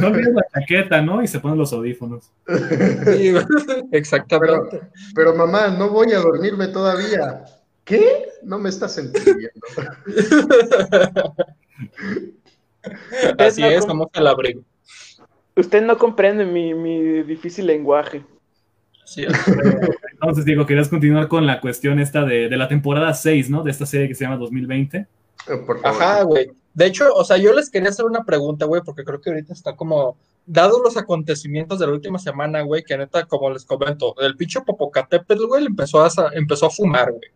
No 0.00 0.06
olvides 0.08 0.34
la 0.34 0.46
chaqueta, 0.54 1.02
¿no? 1.02 1.22
Y 1.22 1.26
se 1.26 1.40
ponen 1.40 1.58
los 1.58 1.72
audífonos. 1.72 2.30
Sí, 2.46 3.32
güey, 3.32 3.44
exactamente. 3.92 4.80
Pero 5.14 5.34
mamá, 5.34 5.68
no 5.68 5.90
voy 5.90 6.12
a 6.12 6.20
dormirme 6.20 6.68
todavía. 6.68 7.44
¿Qué? 7.84 8.28
No 8.44 8.60
me 8.60 8.68
estás 8.68 8.96
entendiendo. 8.96 9.60
Así 13.38 13.60
no 13.60 13.66
es, 13.68 13.80
com- 13.80 13.88
como 13.88 14.10
el 14.12 14.26
abrigo. 14.26 14.62
Usted 15.56 15.82
no 15.82 15.98
comprende 15.98 16.44
mi, 16.44 16.74
mi 16.74 17.22
difícil 17.22 17.66
lenguaje. 17.66 18.24
Así 19.02 19.24
es. 19.24 19.32
Entonces, 20.12 20.44
digo, 20.44 20.64
querías 20.64 20.88
continuar 20.88 21.28
con 21.28 21.46
la 21.46 21.60
cuestión 21.60 21.98
esta 21.98 22.24
de, 22.24 22.48
de 22.48 22.56
la 22.56 22.68
temporada 22.68 23.12
6, 23.12 23.50
¿no? 23.50 23.62
De 23.62 23.70
esta 23.70 23.84
serie 23.84 24.08
que 24.08 24.14
se 24.14 24.24
llama 24.24 24.36
2020. 24.36 24.98
Eh, 24.98 25.06
Por 25.66 25.80
favor. 25.80 26.02
Ajá, 26.02 26.22
güey. 26.22 26.50
De 26.74 26.86
hecho, 26.86 27.12
o 27.14 27.24
sea, 27.24 27.36
yo 27.36 27.52
les 27.52 27.68
quería 27.68 27.90
hacer 27.90 28.06
una 28.06 28.24
pregunta, 28.24 28.64
güey, 28.64 28.80
porque 28.82 29.04
creo 29.04 29.20
que 29.20 29.28
ahorita 29.30 29.52
está 29.52 29.76
como, 29.76 30.16
dados 30.46 30.80
los 30.82 30.96
acontecimientos 30.96 31.78
de 31.78 31.86
la 31.86 31.92
última 31.92 32.18
semana, 32.18 32.62
güey, 32.62 32.82
que 32.82 32.96
neta, 32.96 33.26
como 33.26 33.50
les 33.50 33.64
comento, 33.64 34.14
el 34.20 34.36
pinche 34.36 34.60
Popocatépetl, 34.62 35.46
güey, 35.46 35.62
le 35.64 35.68
empezó 35.68 36.02
a, 36.02 36.08
empezó 36.32 36.66
a 36.66 36.70
fumar, 36.70 37.10
güey. 37.10 37.30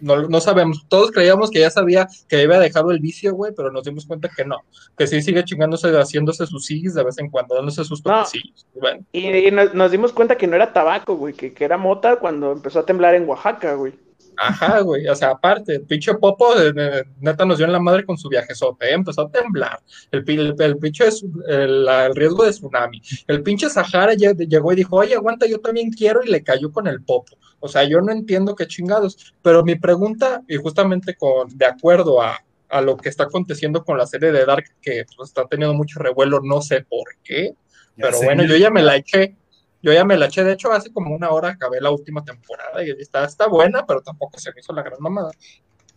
No, 0.00 0.28
no 0.28 0.40
sabemos, 0.40 0.84
todos 0.88 1.10
creíamos 1.10 1.50
que 1.50 1.60
ya 1.60 1.70
sabía 1.70 2.06
que 2.28 2.42
había 2.42 2.58
dejado 2.60 2.90
el 2.90 3.00
vicio, 3.00 3.34
güey, 3.34 3.52
pero 3.56 3.70
nos 3.72 3.84
dimos 3.84 4.06
cuenta 4.06 4.28
que 4.34 4.44
no, 4.44 4.58
que 4.96 5.06
sí 5.06 5.20
sigue 5.22 5.44
chingándose, 5.44 5.88
haciéndose 5.90 6.46
sus 6.46 6.66
sigis 6.66 6.94
de 6.94 7.04
vez 7.04 7.18
en 7.18 7.30
cuando, 7.30 7.54
dándose 7.54 7.84
sus 7.84 8.04
No. 8.04 8.18
toquecillos. 8.18 8.66
Bueno, 8.74 9.04
Y, 9.12 9.26
y 9.28 9.50
nos, 9.50 9.74
nos 9.74 9.90
dimos 9.90 10.12
cuenta 10.12 10.36
que 10.36 10.46
no 10.46 10.56
era 10.56 10.72
tabaco, 10.72 11.16
güey, 11.16 11.34
que, 11.34 11.52
que 11.52 11.64
era 11.64 11.76
mota 11.76 12.16
cuando 12.16 12.52
empezó 12.52 12.80
a 12.80 12.86
temblar 12.86 13.14
en 13.14 13.28
Oaxaca, 13.28 13.74
güey. 13.74 13.94
Ajá, 14.40 14.80
güey, 14.80 15.08
o 15.08 15.14
sea, 15.16 15.30
aparte, 15.30 15.74
el 15.74 15.82
pinche 15.82 16.14
Popo, 16.14 16.54
eh, 16.56 16.72
eh, 16.76 17.02
neta, 17.20 17.44
nos 17.44 17.58
dio 17.58 17.66
en 17.66 17.72
la 17.72 17.80
madre 17.80 18.04
con 18.04 18.16
su 18.16 18.28
viajezote, 18.28 18.86
¿eh? 18.86 18.92
empezó 18.94 19.22
a 19.22 19.30
temblar, 19.32 19.80
el, 20.12 20.22
el, 20.28 20.54
el 20.56 20.76
pinche, 20.78 21.08
es- 21.08 21.24
el, 21.48 21.88
el 21.88 22.14
riesgo 22.14 22.44
de 22.44 22.50
tsunami, 22.52 23.02
el 23.26 23.42
pinche 23.42 23.68
Sahara 23.68 24.14
lle- 24.14 24.46
llegó 24.48 24.72
y 24.72 24.76
dijo, 24.76 24.94
oye, 24.96 25.16
aguanta, 25.16 25.46
yo 25.46 25.58
también 25.60 25.90
quiero, 25.90 26.22
y 26.22 26.28
le 26.28 26.44
cayó 26.44 26.70
con 26.70 26.86
el 26.86 27.02
Popo, 27.02 27.36
o 27.58 27.66
sea, 27.66 27.82
yo 27.82 28.00
no 28.00 28.12
entiendo 28.12 28.54
qué 28.54 28.68
chingados, 28.68 29.34
pero 29.42 29.64
mi 29.64 29.74
pregunta, 29.74 30.42
y 30.46 30.54
justamente 30.56 31.16
con, 31.16 31.48
de 31.58 31.66
acuerdo 31.66 32.22
a, 32.22 32.38
a 32.68 32.80
lo 32.80 32.96
que 32.96 33.08
está 33.08 33.24
aconteciendo 33.24 33.82
con 33.82 33.98
la 33.98 34.06
serie 34.06 34.30
de 34.30 34.44
Dark, 34.46 34.66
que 34.80 35.04
pues, 35.16 35.30
está 35.30 35.46
teniendo 35.48 35.74
mucho 35.74 35.98
revuelo, 35.98 36.40
no 36.44 36.62
sé 36.62 36.82
por 36.88 37.08
qué, 37.24 37.54
Ya 37.96 38.04
pero 38.04 38.18
sé. 38.18 38.24
bueno, 38.26 38.44
yo 38.44 38.56
ya 38.56 38.70
me 38.70 38.82
la 38.82 38.94
eché. 38.96 39.34
Yo 39.82 39.92
ya 39.92 40.04
me 40.04 40.16
la 40.16 40.26
eché, 40.26 40.42
de 40.44 40.52
hecho, 40.52 40.72
hace 40.72 40.92
como 40.92 41.14
una 41.14 41.30
hora 41.30 41.50
acabé 41.50 41.80
la 41.80 41.90
última 41.90 42.24
temporada 42.24 42.82
y 42.84 42.90
está, 42.90 43.24
está 43.24 43.46
buena, 43.46 43.86
pero 43.86 44.00
tampoco 44.02 44.38
se 44.38 44.52
me 44.52 44.60
hizo 44.60 44.72
la 44.72 44.82
gran 44.82 45.00
mamada. 45.00 45.30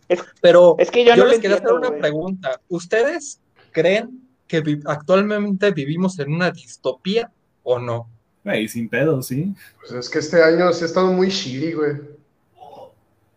Es- 0.08 0.22
pero 0.40 0.76
Es 0.78 0.90
que 0.90 1.04
yo, 1.04 1.14
yo 1.14 1.24
no 1.24 1.30
les 1.30 1.40
quería 1.40 1.56
hacer 1.56 1.72
una 1.72 1.90
pregunta. 1.96 2.60
¿Ustedes 2.68 3.40
creen 3.72 4.20
que 4.46 4.60
vi- 4.60 4.80
actualmente 4.84 5.70
vivimos 5.72 6.18
en 6.18 6.32
una 6.32 6.50
distopía 6.50 7.30
o 7.64 7.78
no? 7.78 8.08
Güey, 8.44 8.68
sin 8.68 8.88
pedo, 8.88 9.22
sí. 9.22 9.52
Pues 9.80 9.92
es 9.92 10.10
que 10.10 10.18
este 10.20 10.42
año 10.42 10.72
sí 10.72 10.82
ha 10.84 10.86
estado 10.86 11.12
muy 11.12 11.28
shitty, 11.28 11.72
güey. 11.72 11.92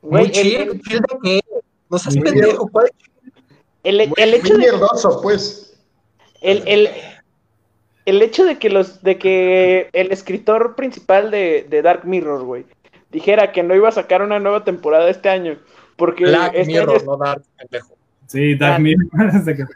Güey, 0.02 0.24
Muy 0.24 0.24
el- 0.26 0.32
chill, 0.32 0.56
el- 0.62 0.82
chill 0.82 1.00
de 1.00 1.18
qué? 1.24 1.42
No 1.90 1.98
seas 2.00 2.16
pendejo, 2.18 2.68
¿cuál 2.68 2.92
El, 3.84 4.02
el 4.02 4.34
hecho 4.34 4.42
muy 4.42 4.52
de, 4.52 4.58
mierdoso, 4.72 5.22
pues. 5.22 5.78
el, 6.42 6.64
el, 6.68 6.90
el 8.06 8.22
hecho 8.22 8.46
de 8.46 8.58
que 8.58 8.70
los 8.70 9.02
de 9.04 9.18
que 9.18 9.90
el 9.94 10.12
escritor 10.12 10.76
principal 10.76 11.32
de, 11.32 11.66
de 11.70 11.82
Dark 11.82 12.06
Mirror, 12.06 12.44
güey, 12.44 12.66
dijera 13.12 13.52
que 13.52 13.64
no 13.64 13.76
iba 13.76 13.90
a 13.90 13.94
sacar 13.94 14.22
una 14.22 14.40
nueva 14.40 14.64
temporada 14.64 15.10
este 15.10 15.30
año, 15.30 15.58
porque 15.96 16.26
Black 16.26 16.52
este 16.54 16.74
Mirror, 16.74 16.90
año 16.90 16.98
es- 16.98 17.06
no 17.06 17.18
Dark, 17.18 17.42
pendejo. 17.58 17.96
Sí, 18.28 18.56
Dark. 18.56 18.82
Mirror. 18.82 19.06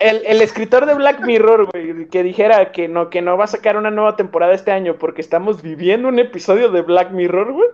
el, 0.00 0.22
el 0.26 0.42
escritor 0.42 0.86
de 0.86 0.94
Black 0.94 1.20
Mirror, 1.24 1.68
güey, 1.72 2.06
que 2.08 2.22
dijera 2.22 2.72
que 2.72 2.88
no, 2.88 3.10
que 3.10 3.22
no 3.22 3.36
va 3.36 3.44
a 3.44 3.48
sacar 3.48 3.76
una 3.76 3.90
nueva 3.90 4.16
temporada 4.16 4.54
este 4.54 4.70
año 4.70 4.96
porque 4.98 5.20
estamos 5.20 5.62
viviendo 5.62 6.08
un 6.08 6.18
episodio 6.18 6.70
de 6.70 6.82
Black 6.82 7.10
Mirror, 7.10 7.52
güey. 7.52 7.68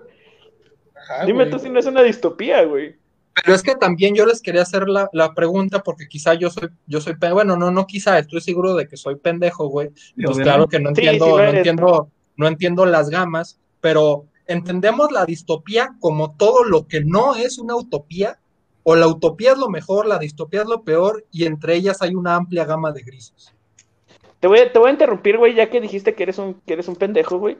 Ajá, 0.96 1.24
Dime 1.26 1.44
güey. 1.44 1.50
tú 1.50 1.58
si 1.58 1.68
no 1.68 1.78
es 1.80 1.86
una 1.86 2.02
distopía, 2.02 2.64
güey. 2.64 2.96
Pero 3.34 3.54
es 3.54 3.62
que 3.62 3.74
también 3.74 4.14
yo 4.14 4.26
les 4.26 4.42
quería 4.42 4.62
hacer 4.62 4.88
la, 4.88 5.08
la 5.12 5.32
pregunta 5.32 5.82
porque 5.82 6.06
quizá 6.06 6.34
yo 6.34 6.50
soy, 6.50 6.68
yo 6.86 7.00
soy, 7.00 7.14
bueno, 7.32 7.56
no, 7.56 7.70
no 7.70 7.86
quizá, 7.86 8.18
estoy 8.18 8.40
seguro 8.40 8.74
de 8.74 8.86
que 8.86 8.96
soy 8.96 9.16
pendejo, 9.16 9.68
güey. 9.68 9.88
Pues 10.22 10.38
claro 10.38 10.68
que 10.68 10.78
no 10.78 10.90
entiendo, 10.90 11.24
sí 11.24 11.30
no 11.30 11.38
eres. 11.40 11.54
entiendo, 11.56 12.10
no 12.36 12.46
entiendo 12.46 12.84
las 12.86 13.08
gamas, 13.08 13.58
pero 13.80 14.26
¿entendemos 14.46 15.10
la 15.12 15.24
distopía 15.24 15.96
como 15.98 16.36
todo 16.36 16.64
lo 16.64 16.86
que 16.86 17.02
no 17.02 17.34
es 17.34 17.58
una 17.58 17.74
utopía? 17.74 18.38
¿O 18.84 18.96
la 18.96 19.06
utopía 19.06 19.52
es 19.52 19.58
lo 19.58 19.68
mejor, 19.70 20.06
la 20.06 20.18
distopía 20.18 20.62
es 20.62 20.68
lo 20.68 20.82
peor 20.82 21.24
y 21.30 21.44
entre 21.46 21.76
ellas 21.76 22.02
hay 22.02 22.14
una 22.14 22.34
amplia 22.34 22.64
gama 22.64 22.92
de 22.92 23.02
grises? 23.02 23.54
Te 24.40 24.48
voy, 24.48 24.58
a- 24.58 24.72
te 24.72 24.78
voy 24.78 24.88
a 24.90 24.92
interrumpir, 24.92 25.38
güey, 25.38 25.54
ya 25.54 25.70
que 25.70 25.80
dijiste 25.80 26.14
que 26.14 26.24
eres 26.24 26.38
un, 26.38 26.54
que 26.66 26.72
eres 26.72 26.88
un 26.88 26.96
pendejo, 26.96 27.38
güey. 27.38 27.58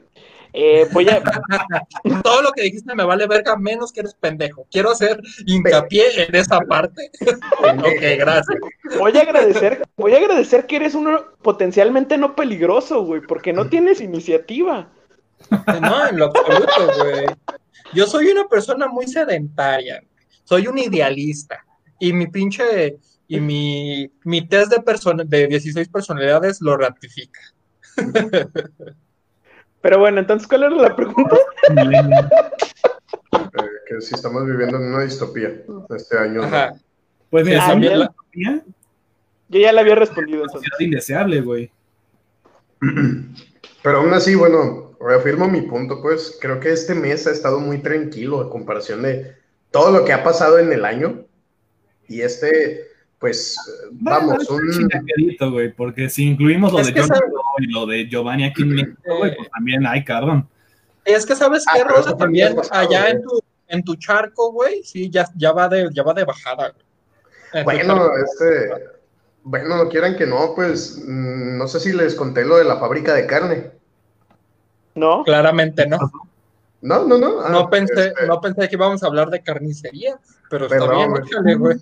Eh, 0.53 0.87
voy 0.91 1.09
a, 1.09 1.21
Todo 2.23 2.43
lo 2.43 2.51
que 2.51 2.61
dijiste 2.61 2.93
me 2.93 3.03
vale 3.03 3.25
verga 3.25 3.57
menos 3.57 3.91
que 3.91 4.01
eres 4.01 4.13
pendejo. 4.13 4.67
Quiero 4.71 4.91
hacer 4.91 5.19
hincapié 5.45 6.25
en 6.27 6.35
esa 6.35 6.59
parte. 6.59 7.09
ok, 7.59 8.19
gracias. 8.19 8.57
voy 8.99 9.17
a 9.17 9.21
agradecer, 9.21 9.83
voy 9.97 10.13
a 10.13 10.17
agradecer 10.17 10.67
que 10.67 10.75
eres 10.75 10.93
uno 10.93 11.25
potencialmente 11.41 12.17
no 12.17 12.35
peligroso, 12.35 13.03
güey, 13.03 13.21
porque 13.21 13.51
no 13.51 13.67
tienes 13.67 13.99
iniciativa. 13.99 14.89
No, 15.81 16.07
en 16.07 16.17
lo 16.17 16.25
absoluto, 16.25 17.03
güey. 17.03 17.25
Yo 17.93 18.05
soy 18.05 18.27
una 18.27 18.47
persona 18.47 18.87
muy 18.87 19.07
sedentaria. 19.07 20.03
Soy 20.43 20.67
un 20.67 20.77
idealista. 20.77 21.65
Y 21.99 22.13
mi 22.13 22.27
pinche. 22.27 22.97
Y 23.27 23.39
mi, 23.39 24.11
mi 24.25 24.47
test 24.47 24.71
de, 24.71 24.81
persona, 24.81 25.23
de 25.23 25.47
16 25.47 25.89
personalidades 25.89 26.61
lo 26.61 26.77
ratifica. 26.77 27.39
Pero 29.83 29.99
bueno, 29.99 30.19
entonces, 30.21 30.47
¿cuál 30.47 30.63
era 30.63 30.75
la 30.75 30.95
pregunta? 30.95 31.37
Eh, 33.55 33.67
que 33.87 34.01
si 34.01 34.15
estamos 34.15 34.45
viviendo 34.45 34.77
en 34.77 34.83
una 34.93 35.03
distopía 35.03 35.51
este 35.95 36.17
año. 36.17 36.41
¿no? 36.41 36.43
Ajá. 36.47 36.73
Pues 37.29 37.45
mira, 37.45 37.63
Ah, 37.63 37.67
también 37.67 37.93
hubiera 37.93 38.05
la- 38.05 38.11
utopía, 38.11 38.63
Yo 39.49 39.59
ya 39.59 39.71
le 39.73 39.79
había 39.81 39.95
respondido 39.95 40.47
sociedad 40.49 40.79
indeseable, 40.79 41.41
güey. 41.41 41.71
Pero 43.83 43.97
aún 43.99 44.13
así, 44.13 44.33
bueno, 44.35 44.93
reafirmo 44.99 45.47
mi 45.47 45.61
punto, 45.61 46.01
pues 46.01 46.37
creo 46.41 46.59
que 46.59 46.71
este 46.71 46.95
mes 46.95 47.27
ha 47.27 47.31
estado 47.31 47.59
muy 47.59 47.79
tranquilo 47.79 48.39
a 48.41 48.49
comparación 48.49 49.01
de 49.03 49.35
todo 49.71 49.91
lo 49.91 50.05
que 50.05 50.13
ha 50.13 50.23
pasado 50.23 50.57
en 50.59 50.71
el 50.71 50.85
año. 50.85 51.25
Y 52.07 52.21
este, 52.21 52.87
pues, 53.23 53.57
vamos, 53.91 54.49
un... 54.49 54.69
chingaquerito, 54.69 55.49
güey, 55.49 55.71
porque 55.71 56.09
si 56.09 56.27
incluimos 56.27 56.73
lo 56.73 56.79
Es 56.79 56.87
de 56.87 56.93
que 56.93 56.99
John 56.99 57.07
sabe- 57.07 57.31
y 57.59 57.71
lo 57.71 57.85
de 57.85 58.09
Giovanni 58.09 58.43
aquí 58.43 58.63
en 58.63 58.75
México, 58.75 59.17
güey, 59.17 59.33
pues 59.33 59.49
también 59.49 59.87
hay 59.87 60.03
cabrón. 60.03 60.45
Es 61.05 61.25
que 61.25 61.33
sabes 61.33 61.63
Ah, 61.69 61.71
qué, 61.73 61.83
pero 61.83 61.95
Rosa, 61.95 62.17
también 62.17 62.53
pasado, 62.53 62.81
allá 62.81 63.11
en 63.11 63.23
tu, 63.23 63.41
en 63.69 63.81
tu 63.85 63.95
charco, 63.95 64.51
güey, 64.51 64.83
sí, 64.83 65.09
ya, 65.09 65.29
ya 65.37 65.53
va 65.53 65.69
de, 65.69 65.87
ya 65.93 66.03
va 66.03 66.13
de 66.13 66.25
bajada, 66.25 66.73
güey. 67.53 67.63
Bueno, 67.63 67.95
charco. 67.95 68.17
este, 68.17 68.73
bueno, 69.43 69.77
no 69.77 69.87
quieran 69.87 70.17
que 70.17 70.27
no, 70.27 70.51
pues, 70.53 71.01
no 71.07 71.65
sé 71.69 71.79
si 71.79 71.93
les 71.93 72.15
conté 72.15 72.43
lo 72.43 72.57
de 72.57 72.65
la 72.65 72.75
fábrica 72.77 73.13
de 73.13 73.25
carne. 73.25 73.71
¿No? 74.95 75.23
Claramente 75.23 75.87
no. 75.87 75.97
No, 76.83 77.05
no, 77.05 77.17
no. 77.17 77.39
ah, 77.41 77.49
No 77.49 77.69
pensé, 77.69 78.07
este, 78.07 78.27
no 78.27 78.41
pensé 78.41 78.67
que 78.67 78.75
íbamos 78.75 79.01
a 79.03 79.07
hablar 79.07 79.29
de 79.29 79.41
carnicería, 79.41 80.19
pero 80.49 80.65
está 80.65 80.85
bien, 80.91 81.59
güey. 81.59 81.77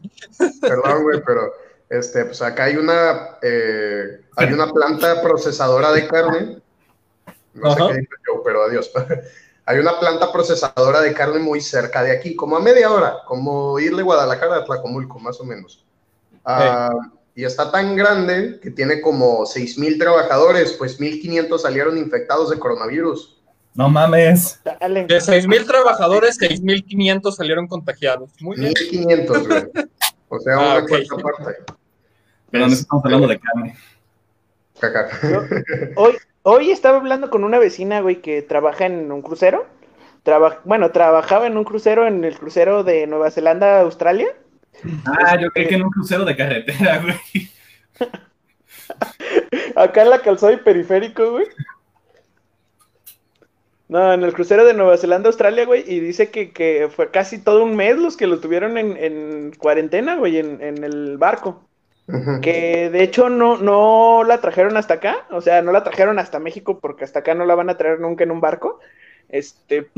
Perdón, 0.61 1.03
güey, 1.03 1.21
pero 1.25 1.51
este, 1.89 2.25
pues 2.25 2.39
acá 2.43 2.65
hay 2.65 2.77
una, 2.77 3.37
eh, 3.41 4.21
hay 4.35 4.53
una 4.53 4.71
planta 4.71 5.19
procesadora 5.23 5.91
de 5.91 6.07
carne. 6.07 6.61
No 7.55 7.73
sé 7.73 7.81
qué 7.87 7.99
dijo 7.99 8.13
yo, 8.27 8.43
pero 8.43 8.63
adiós. 8.63 8.91
Hay 9.65 9.77
una 9.77 9.99
planta 9.99 10.31
procesadora 10.33 11.01
de 11.01 11.13
carne 11.13 11.37
muy 11.39 11.61
cerca 11.61 12.01
de 12.03 12.11
aquí, 12.11 12.35
como 12.35 12.57
a 12.57 12.59
media 12.59 12.91
hora, 12.91 13.17
como 13.25 13.79
irle 13.79 14.01
a 14.01 14.05
Guadalajara 14.05 14.57
a 14.57 14.65
Tlacomulco, 14.65 15.19
más 15.19 15.39
o 15.39 15.45
menos. 15.45 15.85
Ah, 16.43 16.91
y 17.35 17.45
está 17.45 17.71
tan 17.71 17.95
grande 17.95 18.59
que 18.61 18.71
tiene 18.71 19.01
como 19.01 19.45
6.000 19.45 19.99
trabajadores, 19.99 20.73
pues 20.73 20.99
1.500 20.99 21.59
salieron 21.59 21.97
infectados 21.97 22.49
de 22.49 22.57
coronavirus. 22.59 23.40
No 23.73 23.89
mames. 23.89 24.59
Dale. 24.63 25.05
De 25.05 25.17
6.000 25.17 25.65
trabajadores, 25.65 26.37
6.500 26.39 27.31
salieron 27.31 27.67
contagiados. 27.67 28.29
Muy 28.41 28.57
bien. 28.57 28.73
1.500, 28.73 29.47
güey. 29.47 29.85
O 30.29 30.39
sea, 30.39 30.53
Ah, 30.55 30.59
una 30.59 30.77
ok. 30.83 30.89
cuarta 30.89 31.15
parte. 31.45 31.73
Pero 32.49 32.67
no 32.67 32.73
estamos 32.73 33.05
hablando 33.05 33.27
de 33.27 33.39
carne. 33.39 33.75
Caca. 34.79 35.09
Hoy, 35.95 36.17
hoy 36.43 36.71
estaba 36.71 36.97
hablando 36.97 37.29
con 37.29 37.43
una 37.43 37.59
vecina, 37.59 38.01
güey, 38.01 38.21
que 38.21 38.41
trabaja 38.41 38.85
en 38.87 39.11
un 39.11 39.21
crucero. 39.21 39.65
Traba- 40.23 40.59
bueno, 40.65 40.91
trabajaba 40.91 41.47
en 41.47 41.57
un 41.57 41.63
crucero, 41.63 42.05
en 42.07 42.23
el 42.25 42.37
crucero 42.37 42.83
de 42.83 43.07
Nueva 43.07 43.31
Zelanda, 43.31 43.79
Australia. 43.81 44.27
Ah, 45.05 45.37
yo 45.39 45.49
creí 45.51 45.67
que 45.67 45.75
en 45.75 45.83
un 45.83 45.91
crucero 45.91 46.25
de 46.25 46.35
carretera, 46.35 46.99
güey. 47.01 47.49
Acá 49.75 50.01
en 50.03 50.09
la 50.09 50.21
calzada 50.21 50.53
y 50.53 50.57
periférico, 50.57 51.31
güey. 51.31 51.45
No, 53.91 54.13
en 54.13 54.23
el 54.23 54.33
crucero 54.33 54.63
de 54.63 54.73
Nueva 54.73 54.95
Zelanda, 54.95 55.27
Australia, 55.27 55.65
güey, 55.65 55.83
y 55.85 55.99
dice 55.99 56.31
que, 56.31 56.51
que 56.51 56.87
fue 56.89 57.11
casi 57.11 57.39
todo 57.39 57.61
un 57.65 57.75
mes 57.75 57.97
los 57.97 58.15
que 58.15 58.25
lo 58.25 58.39
tuvieron 58.39 58.77
en, 58.77 58.95
en 58.95 59.51
cuarentena, 59.57 60.15
güey, 60.15 60.37
en, 60.37 60.61
en 60.61 60.81
el 60.85 61.17
barco. 61.17 61.67
Que 62.41 62.89
de 62.89 63.03
hecho 63.03 63.27
no, 63.29 63.57
no 63.57 64.23
la 64.23 64.39
trajeron 64.39 64.77
hasta 64.77 64.93
acá, 64.93 65.27
o 65.29 65.41
sea, 65.41 65.61
no 65.61 65.73
la 65.73 65.83
trajeron 65.83 66.19
hasta 66.19 66.39
México 66.39 66.79
porque 66.79 67.03
hasta 67.03 67.19
acá 67.19 67.33
no 67.35 67.43
la 67.45 67.53
van 67.53 67.69
a 67.69 67.75
traer 67.75 67.99
nunca 67.99 68.23
en 68.23 68.31
un 68.31 68.39
barco. 68.39 68.79
Este, 69.27 69.89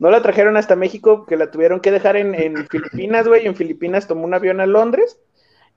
no 0.00 0.10
la 0.10 0.20
trajeron 0.20 0.56
hasta 0.56 0.74
México, 0.74 1.26
que 1.26 1.36
la 1.36 1.52
tuvieron 1.52 1.78
que 1.78 1.92
dejar 1.92 2.16
en, 2.16 2.34
en 2.34 2.66
Filipinas, 2.66 3.28
güey, 3.28 3.46
en 3.46 3.54
Filipinas 3.54 4.08
tomó 4.08 4.24
un 4.24 4.34
avión 4.34 4.60
a 4.60 4.66
Londres, 4.66 5.20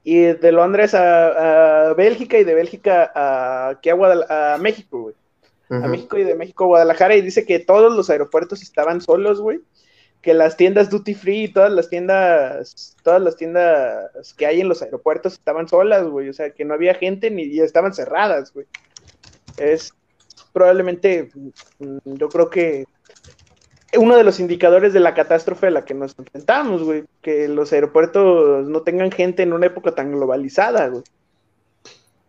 y 0.03 0.21
de 0.23 0.51
Londres 0.51 0.95
a, 0.95 1.89
a 1.89 1.93
Bélgica, 1.93 2.39
y 2.39 2.43
de 2.43 2.55
Bélgica 2.55 3.11
a, 3.13 3.69
aquí 3.69 3.91
a, 3.91 3.95
Guadal- 3.95 4.25
a 4.31 4.57
México, 4.59 5.01
güey 5.03 5.20
a. 5.71 5.87
México 5.87 6.17
y 6.17 6.23
de 6.23 6.35
México 6.35 6.65
a 6.65 6.67
Guadalajara 6.67 7.15
y 7.15 7.21
dice 7.21 7.45
que 7.45 7.59
todos 7.59 7.95
los 7.95 8.09
aeropuertos 8.09 8.61
estaban 8.61 8.99
solos, 8.99 9.39
güey. 9.39 9.61
Que 10.21 10.33
las 10.33 10.57
tiendas 10.57 10.89
duty 10.89 11.15
free 11.15 11.43
y 11.45 11.47
todas 11.47 11.71
las 11.71 11.89
tiendas, 11.89 12.95
todas 13.03 13.21
las 13.21 13.37
tiendas 13.37 14.33
que 14.35 14.45
hay 14.45 14.61
en 14.61 14.67
los 14.67 14.81
aeropuertos 14.81 15.33
estaban 15.33 15.67
solas, 15.67 16.05
güey. 16.05 16.29
O 16.29 16.33
sea, 16.33 16.51
que 16.51 16.65
no 16.65 16.73
había 16.73 16.93
gente 16.93 17.31
ni 17.31 17.43
y 17.43 17.61
estaban 17.61 17.93
cerradas, 17.93 18.53
güey. 18.53 18.67
Es 19.57 19.93
probablemente, 20.51 21.31
mm, 21.79 21.97
yo 22.03 22.29
creo 22.29 22.49
que 22.49 22.85
uno 23.97 24.15
de 24.15 24.23
los 24.23 24.39
indicadores 24.39 24.93
de 24.93 24.99
la 24.99 25.13
catástrofe 25.13 25.67
a 25.67 25.71
la 25.71 25.85
que 25.85 25.93
nos 25.93 26.19
enfrentamos, 26.19 26.83
güey. 26.83 27.05
Que 27.21 27.47
los 27.47 27.71
aeropuertos 27.71 28.67
no 28.67 28.81
tengan 28.81 29.11
gente 29.11 29.43
en 29.43 29.53
una 29.53 29.67
época 29.67 29.95
tan 29.95 30.11
globalizada, 30.11 30.87
güey. 30.89 31.03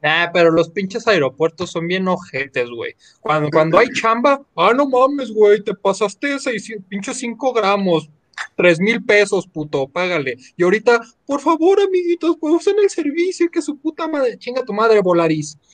Ah, 0.03 0.31
pero 0.33 0.51
los 0.51 0.69
pinches 0.71 1.07
aeropuertos 1.07 1.71
son 1.71 1.87
bien 1.87 2.09
ojetes, 2.09 2.69
güey. 2.69 2.97
Cuando, 3.21 3.51
cuando 3.51 3.79
hay 3.79 3.89
chamba, 3.91 4.43
ah, 4.57 4.73
no 4.75 4.89
mames, 4.89 5.31
güey, 5.31 5.63
te 5.63 5.75
pasaste 5.75 6.39
seis, 6.41 6.73
pinches 6.89 7.19
5 7.19 7.53
gramos, 7.53 8.11
tres 8.57 8.81
mil 8.81 9.05
pesos, 9.05 9.47
puto, 9.47 9.87
págale. 9.89 10.37
Y 10.57 10.65
ahorita, 10.65 11.01
por 11.27 11.41
favor, 11.41 11.81
amiguitos, 11.81 12.37
pues 12.41 12.55
usen 12.55 12.77
el 12.83 12.91
servicio, 12.91 13.51
que 13.51 13.63
su 13.63 13.79
puta 13.79 14.09
madre, 14.09 14.39
chinga 14.39 14.65
tu 14.65 14.73
madre, 14.73 15.01
Volaris. 15.01 15.57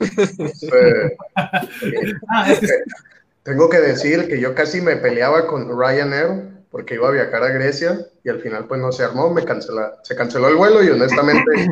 Eh, 0.00 1.16
que 1.80 2.68
Tengo 3.44 3.70
que 3.70 3.78
decir 3.78 4.28
que 4.28 4.40
yo 4.40 4.54
casi 4.54 4.80
me 4.80 4.96
peleaba 4.96 5.46
con 5.46 5.68
Ryanair 5.68 6.56
porque 6.70 6.94
iba 6.94 7.08
a 7.08 7.12
viajar 7.12 7.42
a 7.42 7.48
Grecia 7.48 8.06
y 8.22 8.28
al 8.28 8.40
final 8.40 8.66
pues 8.66 8.80
no 8.80 8.92
se 8.92 9.04
armó, 9.04 9.32
me 9.32 9.44
cancela, 9.44 9.94
se 10.02 10.14
canceló 10.14 10.48
el 10.48 10.56
vuelo 10.56 10.82
y 10.82 10.90
honestamente, 10.90 11.68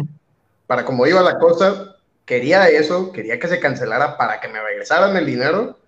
para 0.66 0.84
como 0.84 1.06
iba 1.06 1.20
la 1.20 1.38
cosa, 1.38 1.93
quería 2.24 2.68
eso, 2.68 3.12
quería 3.12 3.38
que 3.38 3.48
se 3.48 3.60
cancelara 3.60 4.16
para 4.16 4.40
que 4.40 4.48
me 4.48 4.60
regresaran 4.60 5.16
el 5.16 5.26
dinero 5.26 5.78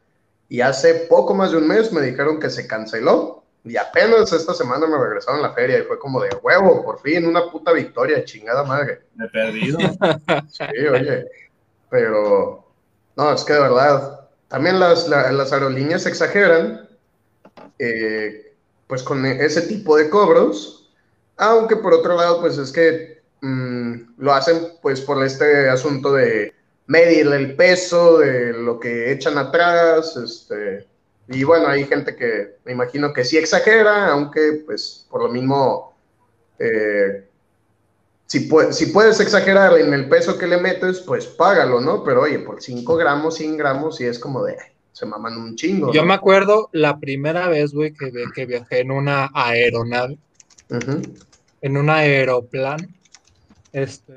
y 0.48 0.60
hace 0.60 0.94
poco 1.08 1.34
más 1.34 1.50
de 1.50 1.58
un 1.58 1.66
mes 1.68 1.92
me 1.92 2.02
dijeron 2.02 2.38
que 2.38 2.50
se 2.50 2.66
canceló 2.66 3.42
y 3.64 3.76
apenas 3.76 4.32
esta 4.32 4.54
semana 4.54 4.86
me 4.86 4.96
regresaron 4.98 5.42
la 5.42 5.52
feria 5.52 5.78
y 5.80 5.82
fue 5.82 5.98
como 5.98 6.20
de 6.22 6.28
huevo, 6.42 6.84
por 6.84 7.00
fin, 7.00 7.26
una 7.26 7.50
puta 7.50 7.72
victoria, 7.72 8.24
chingada 8.24 8.62
madre. 8.62 9.00
me 9.16 9.26
he 9.26 9.28
perdido. 9.28 9.78
Sí, 10.48 10.64
oye, 10.86 11.26
pero 11.90 12.64
no, 13.16 13.32
es 13.32 13.42
que 13.44 13.54
de 13.54 13.60
verdad, 13.60 14.28
también 14.48 14.78
las, 14.78 15.08
la- 15.08 15.32
las 15.32 15.52
aerolíneas 15.52 16.06
exageran, 16.06 16.88
eh, 17.78 18.54
pues 18.86 19.02
con 19.02 19.24
ese 19.26 19.62
tipo 19.62 19.96
de 19.96 20.08
cobros, 20.08 20.90
aunque 21.36 21.76
por 21.76 21.92
otro 21.92 22.16
lado, 22.16 22.40
pues 22.40 22.56
es 22.58 22.70
que 22.72 23.15
mm, 23.40 23.94
lo 24.18 24.32
hacen 24.32 24.56
pues 24.82 25.00
por 25.00 25.22
este 25.24 25.68
asunto 25.68 26.12
de 26.14 26.54
medir 26.86 27.26
el 27.28 27.56
peso 27.56 28.18
de 28.18 28.52
lo 28.52 28.78
que 28.80 29.12
echan 29.12 29.38
atrás, 29.38 30.16
este, 30.16 30.86
y 31.28 31.42
bueno, 31.44 31.68
hay 31.68 31.84
gente 31.84 32.14
que 32.16 32.56
me 32.64 32.72
imagino 32.72 33.12
que 33.12 33.24
sí 33.24 33.36
exagera, 33.36 34.08
aunque 34.08 34.62
pues 34.66 35.06
por 35.10 35.22
lo 35.22 35.28
mismo... 35.28 35.96
eh, 36.58 37.24
si, 38.26 38.48
pue- 38.48 38.72
si 38.72 38.86
puedes 38.86 39.20
exagerar 39.20 39.78
en 39.78 39.92
el 39.94 40.08
peso 40.08 40.36
que 40.38 40.46
le 40.46 40.58
metes, 40.58 41.00
pues 41.00 41.26
págalo, 41.26 41.80
¿no? 41.80 42.02
Pero 42.02 42.22
oye, 42.22 42.40
por 42.40 42.60
5 42.60 42.96
gramos, 42.96 43.36
100 43.36 43.56
gramos, 43.56 43.96
sí 43.96 44.04
es 44.04 44.18
como 44.18 44.42
de, 44.44 44.56
se 44.92 45.06
maman 45.06 45.36
un 45.38 45.54
chingo. 45.56 45.92
Yo 45.92 46.02
¿no? 46.02 46.08
me 46.08 46.14
acuerdo 46.14 46.68
la 46.72 46.98
primera 46.98 47.48
vez, 47.48 47.72
güey, 47.72 47.92
que, 47.92 48.10
que 48.34 48.46
viajé 48.46 48.80
en 48.80 48.90
una 48.90 49.30
aeronave, 49.32 50.18
en 51.60 51.76
un 51.76 51.90
aeroplano. 51.90 52.86
Este, 53.76 54.14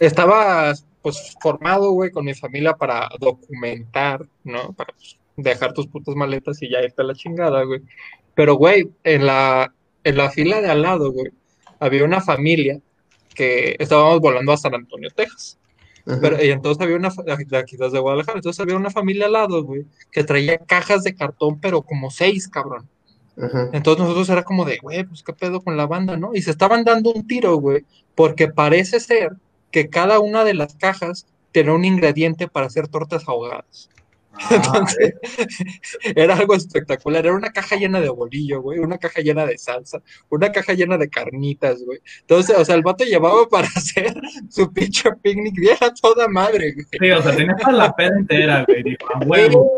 estaba, 0.00 0.72
pues, 1.02 1.36
formado, 1.40 1.92
güey, 1.92 2.10
con 2.10 2.24
mi 2.24 2.34
familia 2.34 2.74
para 2.74 3.08
documentar, 3.20 4.26
¿no? 4.42 4.72
Para 4.72 4.92
pues, 4.92 5.16
dejar 5.36 5.72
tus 5.72 5.86
putas 5.86 6.16
maletas 6.16 6.60
y 6.60 6.68
ya 6.68 6.82
irte 6.82 7.00
a 7.00 7.04
la 7.04 7.14
chingada, 7.14 7.62
güey. 7.62 7.80
Pero, 8.34 8.56
güey, 8.56 8.90
en 9.04 9.24
la, 9.24 9.72
en 10.02 10.16
la 10.16 10.30
fila 10.30 10.60
de 10.60 10.68
al 10.68 10.82
lado, 10.82 11.12
güey, 11.12 11.30
había 11.78 12.02
una 12.02 12.20
familia 12.20 12.80
que 13.36 13.76
estábamos 13.78 14.18
volando 14.18 14.50
a 14.50 14.56
San 14.56 14.74
Antonio, 14.74 15.10
Texas. 15.10 15.56
Pero, 16.20 16.42
y 16.42 16.50
entonces 16.50 16.82
había 16.82 16.96
una, 16.96 17.12
aquí 17.60 17.76
desde 17.76 18.00
Guadalajara, 18.00 18.38
entonces 18.38 18.58
había 18.58 18.76
una 18.76 18.90
familia 18.90 19.26
al 19.26 19.32
lado, 19.34 19.62
güey, 19.62 19.86
que 20.10 20.24
traía 20.24 20.58
cajas 20.58 21.04
de 21.04 21.14
cartón, 21.14 21.60
pero 21.60 21.82
como 21.82 22.10
seis, 22.10 22.48
cabrón. 22.48 22.88
Entonces 23.72 24.02
nosotros 24.02 24.28
era 24.30 24.42
como 24.42 24.64
de, 24.64 24.78
güey, 24.78 25.04
pues 25.04 25.22
qué 25.22 25.32
pedo 25.32 25.60
con 25.60 25.76
la 25.76 25.86
banda, 25.86 26.16
¿no? 26.16 26.30
Y 26.34 26.42
se 26.42 26.50
estaban 26.50 26.84
dando 26.84 27.12
un 27.12 27.26
tiro, 27.26 27.56
güey, 27.56 27.84
porque 28.14 28.48
parece 28.48 28.98
ser 28.98 29.32
que 29.70 29.88
cada 29.88 30.18
una 30.18 30.44
de 30.44 30.54
las 30.54 30.74
cajas 30.74 31.26
tenía 31.52 31.72
un 31.72 31.84
ingrediente 31.84 32.48
para 32.48 32.66
hacer 32.66 32.88
tortas 32.88 33.28
ahogadas. 33.28 33.88
Entonces, 34.50 35.14
era 36.14 36.36
algo 36.36 36.54
espectacular. 36.54 37.26
Era 37.26 37.34
una 37.34 37.50
caja 37.50 37.76
llena 37.76 38.00
de 38.00 38.08
bolillo, 38.08 38.60
güey, 38.60 38.78
una 38.78 38.98
caja 38.98 39.20
llena 39.20 39.46
de 39.46 39.58
salsa, 39.58 40.00
una 40.28 40.52
caja 40.52 40.74
llena 40.74 40.96
de 40.96 41.08
carnitas, 41.08 41.82
güey. 41.84 41.98
Entonces, 42.20 42.56
o 42.56 42.64
sea, 42.64 42.74
el 42.74 42.82
vato 42.82 43.04
llevaba 43.04 43.48
para 43.48 43.68
hacer 43.76 44.14
su 44.48 44.72
pinche 44.72 45.10
picnic 45.22 45.54
vieja 45.54 45.92
toda 46.00 46.28
madre, 46.28 46.72
güey. 46.72 46.86
Sí, 46.90 47.10
o 47.10 47.22
sea, 47.22 47.36
tenía 47.36 47.56
toda 47.56 47.72
la 47.72 47.92
peda 47.94 48.16
entera, 48.16 48.64
güey. 48.66 48.82
Dijo, 48.82 49.06
a 49.14 49.18
huevo. 49.20 49.70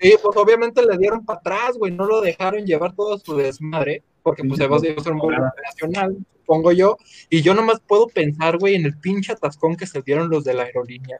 Sí, 0.00 0.14
pues 0.22 0.36
obviamente 0.36 0.84
le 0.84 0.96
dieron 0.96 1.24
para 1.24 1.38
atrás, 1.40 1.76
güey, 1.76 1.92
no 1.92 2.06
lo 2.06 2.20
dejaron 2.20 2.64
llevar 2.64 2.94
todo 2.94 3.18
su 3.18 3.36
desmadre, 3.36 4.02
porque 4.22 4.44
pues 4.44 4.58
se 4.58 4.66
va 4.66 4.76
a 4.76 4.80
ser 4.80 4.96
un 5.12 5.18
vuelo 5.18 5.44
internacional, 5.44 6.16
supongo 6.40 6.72
yo, 6.72 6.96
y 7.28 7.42
yo 7.42 7.54
nomás 7.54 7.80
puedo 7.86 8.06
pensar, 8.06 8.58
güey, 8.58 8.74
en 8.76 8.84
el 8.86 8.96
pinche 8.98 9.32
atascón 9.32 9.76
que 9.76 9.86
se 9.86 10.02
dieron 10.02 10.30
los 10.30 10.44
de 10.44 10.54
la 10.54 10.64
aerolínea. 10.64 11.18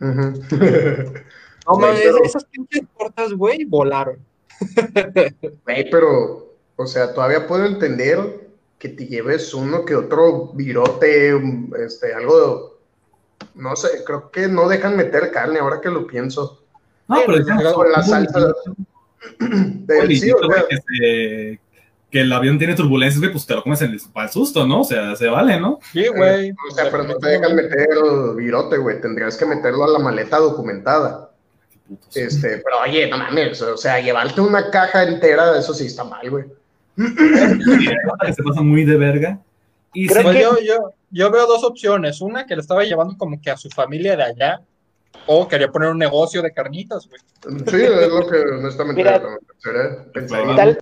No 1.64 1.76
mames, 1.76 2.00
pero- 2.02 2.24
esas 2.24 2.44
pinches 2.46 2.82
tortas, 2.98 3.32
güey, 3.34 3.64
volaron. 3.64 4.18
Güey, 5.64 5.90
pero, 5.90 6.56
o 6.76 6.86
sea, 6.86 7.14
todavía 7.14 7.46
puedo 7.46 7.64
entender 7.66 8.48
que 8.78 8.88
te 8.88 9.06
lleves 9.06 9.54
uno 9.54 9.84
que 9.84 9.94
otro 9.94 10.48
virote, 10.54 11.40
este, 11.84 12.14
algo, 12.14 12.80
no 13.54 13.76
sé, 13.76 14.02
creo 14.04 14.30
que 14.32 14.48
no 14.48 14.68
dejan 14.68 14.96
meter 14.96 15.30
carne 15.30 15.60
ahora 15.60 15.80
que 15.80 15.88
lo 15.88 16.04
pienso. 16.06 16.61
No, 17.08 17.16
pero 17.26 17.74
Con 17.74 17.92
la 17.92 18.02
salsa. 18.02 18.52
De, 19.38 20.06
sí, 20.16 20.30
o 20.32 20.52
sea, 20.52 20.64
que, 20.68 20.76
se- 20.76 21.60
que 22.10 22.20
el 22.20 22.32
avión 22.32 22.58
tiene 22.58 22.74
turbulencias, 22.74 23.20
güey, 23.20 23.32
pues 23.32 23.46
te 23.46 23.54
lo 23.54 23.62
comes 23.62 23.80
en 23.82 23.92
el, 23.92 24.00
para 24.12 24.26
el 24.26 24.32
susto, 24.32 24.66
¿no? 24.66 24.80
O 24.80 24.84
sea, 24.84 25.16
se 25.16 25.28
vale, 25.28 25.58
¿no? 25.60 25.78
Sí, 25.92 26.06
güey. 26.08 26.50
o 26.50 26.74
sea, 26.74 26.90
pero 26.90 27.04
no 27.04 27.16
te 27.16 27.28
dejan 27.28 27.56
meter 27.56 27.88
virote, 28.36 28.76
güey, 28.76 29.00
tendrías 29.00 29.36
que 29.36 29.46
meterlo 29.46 29.84
a 29.84 29.88
la 29.88 29.98
maleta 29.98 30.38
documentada. 30.38 31.30
Este, 32.14 32.58
pero 32.64 32.80
oye, 32.84 33.08
no 33.08 33.18
mames, 33.18 33.60
o 33.62 33.76
sea, 33.76 34.00
llevarte 34.00 34.40
una 34.40 34.70
caja 34.70 35.02
entera, 35.04 35.58
eso 35.58 35.74
sí 35.74 35.86
está 35.86 36.04
mal, 36.04 36.28
güey. 36.30 36.44
se 38.34 38.42
pasa 38.42 38.62
muy 38.62 38.84
de 38.84 38.96
verga. 38.96 39.38
Y 39.94 40.06
Creo 40.06 40.22
se- 40.22 40.32
que- 40.32 40.42
yo, 40.42 40.58
yo, 40.60 40.90
yo 41.10 41.30
veo 41.30 41.46
dos 41.46 41.64
opciones. 41.64 42.20
Una 42.20 42.46
que 42.46 42.54
le 42.56 42.62
estaba 42.62 42.84
llevando 42.84 43.16
como 43.18 43.40
que 43.40 43.50
a 43.50 43.56
su 43.56 43.68
familia 43.68 44.16
de 44.16 44.22
allá, 44.22 44.60
o 45.26 45.46
quería 45.48 45.68
poner 45.70 45.90
un 45.90 45.98
negocio 45.98 46.42
de 46.42 46.52
carnitas, 46.52 47.08
güey. 47.08 47.20
Sí, 47.68 47.82
es 47.82 48.08
lo 48.08 48.26
que 48.26 48.36
honestamente 48.38 49.02
Mira. 49.02 49.22
Tal, 50.56 50.78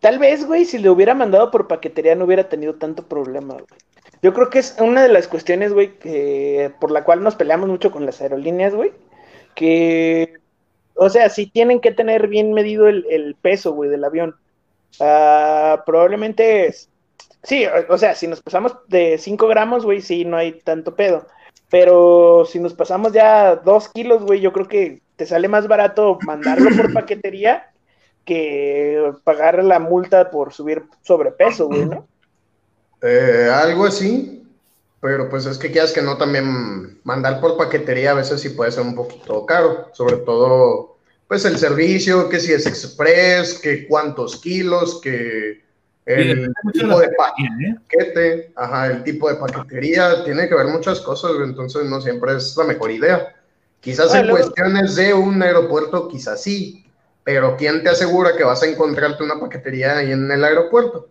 tal 0.00 0.18
vez, 0.18 0.46
güey, 0.46 0.64
si 0.64 0.78
le 0.78 0.90
hubiera 0.90 1.14
mandado 1.14 1.50
por 1.50 1.68
paquetería 1.68 2.14
no 2.14 2.24
hubiera 2.24 2.48
tenido 2.48 2.74
tanto 2.74 3.04
problema, 3.06 3.54
güey. 3.54 3.66
Yo 4.20 4.34
creo 4.34 4.50
que 4.50 4.58
es 4.58 4.76
una 4.80 5.02
de 5.02 5.08
las 5.10 5.28
cuestiones, 5.28 5.72
güey, 5.72 5.96
que 5.98 6.72
por 6.80 6.90
la 6.90 7.04
cual 7.04 7.22
nos 7.22 7.36
peleamos 7.36 7.68
mucho 7.68 7.90
con 7.92 8.04
las 8.04 8.20
aerolíneas, 8.20 8.74
güey. 8.74 8.92
Que, 9.54 10.34
o 10.94 11.08
sea, 11.08 11.28
sí 11.30 11.46
tienen 11.46 11.80
que 11.80 11.92
tener 11.92 12.26
bien 12.28 12.52
medido 12.52 12.88
el, 12.88 13.06
el 13.10 13.36
peso, 13.36 13.72
güey, 13.72 13.88
del 13.90 14.04
avión. 14.04 14.34
Ah, 15.00 15.82
probablemente, 15.86 16.66
es- 16.66 16.88
sí, 17.44 17.64
o, 17.66 17.94
o 17.94 17.98
sea, 17.98 18.14
si 18.14 18.26
nos 18.26 18.42
pasamos 18.42 18.74
de 18.88 19.18
5 19.18 19.46
gramos, 19.46 19.84
güey, 19.84 20.00
sí, 20.00 20.24
no 20.24 20.36
hay 20.36 20.52
tanto 20.60 20.96
pedo. 20.96 21.26
Pero 21.70 22.46
si 22.50 22.58
nos 22.58 22.74
pasamos 22.74 23.12
ya 23.12 23.56
2 23.56 23.88
kilos, 23.90 24.22
güey, 24.22 24.40
yo 24.40 24.52
creo 24.52 24.68
que 24.68 25.02
te 25.16 25.26
sale 25.26 25.48
más 25.48 25.68
barato 25.68 26.18
mandarlo 26.26 26.70
por 26.74 26.92
paquetería 26.94 27.70
que 28.24 29.12
pagar 29.24 29.62
la 29.64 29.78
multa 29.78 30.30
por 30.30 30.52
subir 30.52 30.84
sobrepeso, 31.02 31.66
güey, 31.66 31.86
¿no? 31.86 32.06
Eh, 33.00 33.50
algo 33.52 33.86
así, 33.86 34.46
pero 35.00 35.30
pues 35.30 35.46
es 35.46 35.56
que 35.58 35.70
quieras 35.70 35.92
que 35.92 36.02
no 36.02 36.18
también 36.18 37.00
mandar 37.04 37.40
por 37.40 37.56
paquetería 37.56 38.10
a 38.10 38.14
veces 38.14 38.40
sí 38.40 38.50
puede 38.50 38.72
ser 38.72 38.82
un 38.82 38.94
poquito 38.94 39.46
caro, 39.46 39.88
sobre 39.92 40.16
todo 40.16 40.96
pues 41.28 41.44
el 41.44 41.58
servicio, 41.58 42.28
que 42.28 42.40
si 42.40 42.52
es 42.52 42.66
express, 42.66 43.58
que 43.58 43.86
cuántos 43.86 44.40
kilos, 44.40 45.00
que 45.00 45.62
el 46.08 46.52
tipo 46.72 47.00
de 47.00 47.10
paquetería, 47.10 47.68
¿eh? 47.68 47.76
paquete, 47.82 48.52
ajá, 48.56 48.86
el 48.86 49.02
tipo 49.04 49.28
de 49.28 49.36
paquetería, 49.36 50.24
tiene 50.24 50.48
que 50.48 50.54
ver 50.54 50.66
muchas 50.68 51.00
cosas, 51.00 51.32
entonces 51.42 51.84
no 51.84 52.00
siempre 52.00 52.36
es 52.36 52.56
la 52.56 52.64
mejor 52.64 52.90
idea. 52.90 53.34
Quizás 53.80 54.14
en 54.14 54.28
cuestiones 54.28 54.96
de 54.96 55.14
un 55.14 55.42
aeropuerto, 55.42 56.08
quizás 56.08 56.42
sí, 56.42 56.84
pero 57.24 57.56
¿quién 57.56 57.82
te 57.82 57.90
asegura 57.90 58.36
que 58.36 58.44
vas 58.44 58.62
a 58.62 58.66
encontrarte 58.66 59.22
una 59.22 59.38
paquetería 59.38 59.98
ahí 59.98 60.12
en 60.12 60.30
el 60.30 60.42
aeropuerto? 60.42 61.08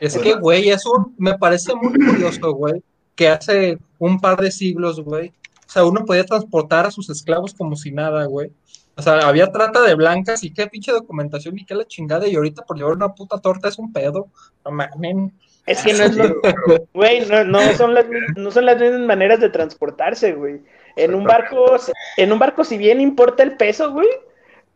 Es 0.00 0.16
que, 0.16 0.34
güey, 0.34 0.70
eso 0.70 1.12
me 1.18 1.36
parece 1.38 1.74
muy 1.74 1.92
curioso, 1.92 2.52
güey, 2.52 2.82
que 3.14 3.28
hace 3.28 3.78
un 3.98 4.20
par 4.20 4.40
de 4.40 4.50
siglos, 4.50 5.00
güey, 5.00 5.32
o 5.66 5.70
sea, 5.70 5.84
uno 5.84 6.04
podía 6.04 6.24
transportar 6.24 6.86
a 6.86 6.90
sus 6.90 7.10
esclavos 7.10 7.52
como 7.52 7.76
si 7.76 7.90
nada, 7.90 8.24
güey. 8.26 8.52
O 8.96 9.02
sea, 9.02 9.18
había 9.28 9.52
trata 9.52 9.82
de 9.82 9.94
blancas 9.94 10.42
y 10.42 10.52
qué 10.52 10.66
pinche 10.66 10.90
documentación 10.90 11.58
y 11.58 11.66
qué 11.66 11.74
la 11.74 11.86
chingada, 11.86 12.26
y 12.26 12.34
ahorita 12.34 12.64
por 12.64 12.78
llevar 12.78 12.94
una 12.94 13.14
puta 13.14 13.38
torta 13.38 13.68
es 13.68 13.78
un 13.78 13.92
pedo. 13.92 14.28
No 14.64 14.70
mames. 14.70 15.32
Es 15.66 15.82
que 15.82 15.92
no 15.92 16.04
es 16.04 16.16
lo. 16.16 16.34
Güey, 16.94 17.26
no, 17.26 17.44
no, 17.44 17.60
son 17.74 17.92
las, 17.92 18.06
no 18.36 18.50
son 18.50 18.64
las 18.64 18.80
mismas 18.80 19.00
maneras 19.00 19.40
de 19.40 19.50
transportarse, 19.50 20.32
güey. 20.32 20.60
En 20.94 21.14
un 21.14 21.24
barco, 21.24 21.76
en 22.16 22.32
un 22.32 22.38
barco, 22.38 22.64
si 22.64 22.78
bien 22.78 23.00
importa 23.00 23.42
el 23.42 23.56
peso, 23.56 23.92
güey, 23.92 24.08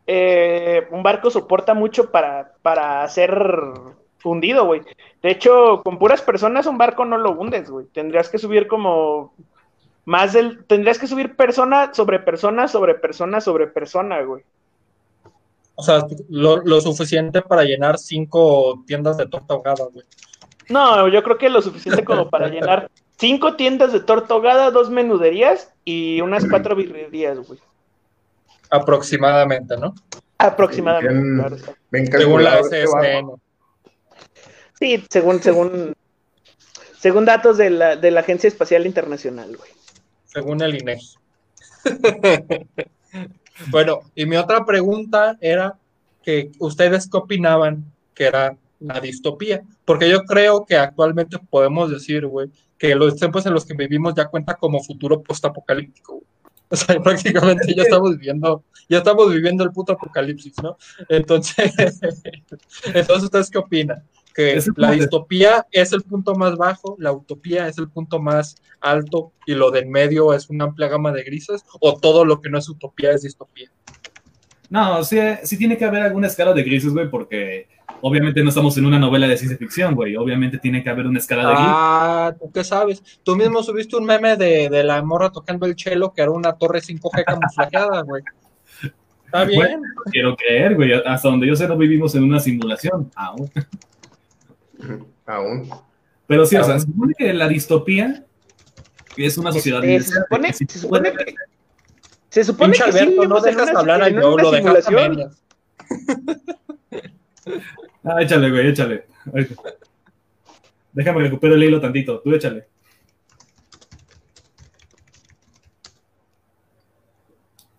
eh, 0.06 0.86
un 0.90 1.02
barco 1.02 1.30
soporta 1.30 1.72
mucho 1.72 2.10
para, 2.10 2.52
para 2.60 3.08
ser 3.08 3.32
hundido, 4.24 4.66
güey. 4.66 4.82
De 5.22 5.30
hecho, 5.30 5.80
con 5.82 5.98
puras 5.98 6.20
personas 6.20 6.66
un 6.66 6.76
barco 6.76 7.04
no 7.04 7.16
lo 7.16 7.30
hundes, 7.32 7.70
güey. 7.70 7.86
Tendrías 7.86 8.28
que 8.28 8.38
subir 8.38 8.66
como 8.66 9.32
más 10.10 10.32
del, 10.32 10.64
tendrías 10.64 10.98
que 10.98 11.06
subir 11.06 11.36
persona 11.36 11.94
sobre 11.94 12.18
persona 12.18 12.66
sobre 12.66 12.96
persona 12.96 13.40
sobre 13.40 13.68
persona, 13.68 14.20
güey. 14.22 14.42
O 15.76 15.84
sea, 15.84 16.04
lo, 16.28 16.56
lo 16.56 16.80
suficiente 16.80 17.42
para 17.42 17.62
llenar 17.62 17.96
cinco 17.96 18.82
tiendas 18.88 19.16
de 19.18 19.28
torta 19.28 19.54
ahogada, 19.54 19.84
güey. 19.84 20.04
No, 20.68 21.06
yo 21.06 21.22
creo 21.22 21.38
que 21.38 21.48
lo 21.48 21.62
suficiente 21.62 22.04
como 22.04 22.28
para 22.28 22.48
llenar 22.50 22.90
cinco 23.18 23.54
tiendas 23.54 23.92
de 23.92 24.00
torta 24.00 24.34
ahogada, 24.34 24.72
dos 24.72 24.90
menuderías 24.90 25.72
y 25.84 26.20
unas 26.22 26.44
cuatro 26.50 26.74
birrerías, 26.74 27.38
güey. 27.46 27.60
Aproximadamente, 28.68 29.76
¿no? 29.76 29.94
Aproximadamente, 30.38 31.56
Bien. 31.92 32.06
claro 32.08 32.24
Según 32.24 32.42
la. 32.42 32.62
SSN. 32.64 33.40
Sí, 34.80 35.04
según, 35.08 35.40
según, 35.40 35.94
según 36.98 37.24
datos 37.26 37.58
de 37.58 37.70
la, 37.70 37.94
de 37.94 38.10
la 38.10 38.20
Agencia 38.20 38.48
Espacial 38.48 38.86
Internacional, 38.86 39.56
güey. 39.56 39.70
Según 40.32 40.62
el 40.62 40.80
INEGI. 40.80 41.16
bueno, 43.70 44.00
y 44.14 44.26
mi 44.26 44.36
otra 44.36 44.64
pregunta 44.64 45.36
era 45.40 45.78
que 46.22 46.50
ustedes 46.58 47.08
qué 47.08 47.16
opinaban 47.16 47.84
que 48.14 48.24
era 48.24 48.56
la 48.80 49.00
distopía, 49.00 49.62
porque 49.84 50.08
yo 50.08 50.24
creo 50.24 50.64
que 50.64 50.76
actualmente 50.76 51.38
podemos 51.38 51.90
decir, 51.90 52.26
güey, 52.26 52.48
que 52.78 52.94
los 52.94 53.16
tiempos 53.16 53.44
en 53.46 53.52
los 53.52 53.66
que 53.66 53.74
vivimos 53.74 54.14
ya 54.14 54.28
cuenta 54.28 54.54
como 54.54 54.82
futuro 54.82 55.22
postapocalíptico. 55.22 56.22
O 56.68 56.76
sea, 56.76 57.00
prácticamente 57.02 57.74
ya 57.74 57.82
estamos 57.82 58.12
viviendo, 58.12 58.64
ya 58.88 58.98
estamos 58.98 59.32
viviendo 59.32 59.64
el 59.64 59.72
puto 59.72 59.92
apocalipsis, 59.92 60.54
¿no? 60.62 60.76
Entonces, 61.08 61.72
entonces 62.86 63.24
¿ustedes 63.24 63.50
qué 63.50 63.58
opinan? 63.58 64.02
Que 64.34 64.54
Es 64.54 64.68
la 64.76 64.92
distopía 64.92 65.66
es 65.72 65.92
el 65.92 66.02
punto 66.02 66.34
más 66.34 66.56
bajo, 66.56 66.96
la 66.98 67.12
utopía 67.12 67.68
es 67.68 67.78
el 67.78 67.88
punto 67.88 68.20
más 68.20 68.56
alto 68.80 69.32
y 69.46 69.54
lo 69.54 69.70
del 69.70 69.86
medio 69.86 70.32
es 70.32 70.48
una 70.50 70.64
amplia 70.64 70.88
gama 70.88 71.12
de 71.12 71.24
grises, 71.24 71.64
o 71.80 71.98
todo 71.98 72.24
lo 72.24 72.40
que 72.40 72.48
no 72.48 72.58
es 72.58 72.68
utopía 72.68 73.12
es 73.12 73.22
distopía. 73.22 73.70
No, 74.68 75.02
sí, 75.02 75.18
sí 75.42 75.58
tiene 75.58 75.76
que 75.76 75.84
haber 75.84 76.02
alguna 76.02 76.28
escala 76.28 76.52
de 76.52 76.62
grises, 76.62 76.92
güey, 76.92 77.10
porque 77.10 77.66
obviamente 78.02 78.42
no 78.42 78.50
estamos 78.50 78.76
en 78.78 78.86
una 78.86 79.00
novela 79.00 79.26
de 79.26 79.36
ciencia 79.36 79.58
ficción, 79.58 79.96
güey. 79.96 80.16
Obviamente 80.16 80.58
tiene 80.58 80.82
que 80.82 80.90
haber 80.90 81.06
una 81.06 81.18
escala 81.18 81.42
de 81.42 81.54
grises. 81.54 81.72
Ah, 81.74 82.34
¿tú 82.38 82.50
qué 82.52 82.62
sabes? 82.62 83.02
Tú 83.24 83.34
mismo 83.34 83.62
subiste 83.64 83.96
un 83.96 84.04
meme 84.04 84.36
de, 84.36 84.68
de 84.68 84.84
la 84.84 85.02
morra 85.02 85.30
tocando 85.30 85.66
el 85.66 85.74
chelo 85.74 86.12
que 86.12 86.22
era 86.22 86.30
una 86.30 86.52
torre 86.52 86.80
5G 86.80 87.24
camuflajeada, 87.26 88.02
güey. 88.02 88.22
Está 89.26 89.44
bien. 89.44 89.80
Quiero 90.10 90.36
creer, 90.36 90.74
güey. 90.74 90.92
Hasta 90.92 91.28
donde 91.28 91.46
yo 91.46 91.54
sé, 91.54 91.68
no 91.68 91.76
vivimos 91.76 92.14
en 92.14 92.24
una 92.24 92.40
simulación 92.40 93.10
aún. 93.14 93.50
Aún. 95.26 95.68
Pero 96.26 96.46
sí, 96.46 96.56
o 96.56 96.64
sea, 96.64 96.78
se 96.78 96.86
supone 96.86 97.14
que 97.16 97.32
la 97.32 97.48
distopía 97.48 98.24
es 99.16 99.36
una 99.38 99.52
sociedad 99.52 99.84
Eh, 99.84 100.00
se 100.00 100.14
supone, 100.20 100.52
se 100.52 100.66
supone 100.66 101.10
puede- 101.12 101.24
que, 101.24 101.34
se 102.28 102.44
supone 102.44 102.72
Pinche 102.72 102.84
que 102.92 102.92
sí 103.06 103.16
no 103.28 103.40
dejas 103.40 103.70
una- 103.70 103.80
hablar 103.80 104.02
a 104.02 104.06
una 104.08 104.42
lo 104.42 104.50
dejas. 104.50 104.86
Ah, 108.04 108.22
échale, 108.22 108.50
güey, 108.50 108.68
échale. 108.68 109.04
Déjame 110.92 111.20
recuperar 111.22 111.56
el 111.56 111.64
hilo 111.64 111.80
tantito. 111.80 112.20
Tú 112.20 112.32
échale. 112.34 112.66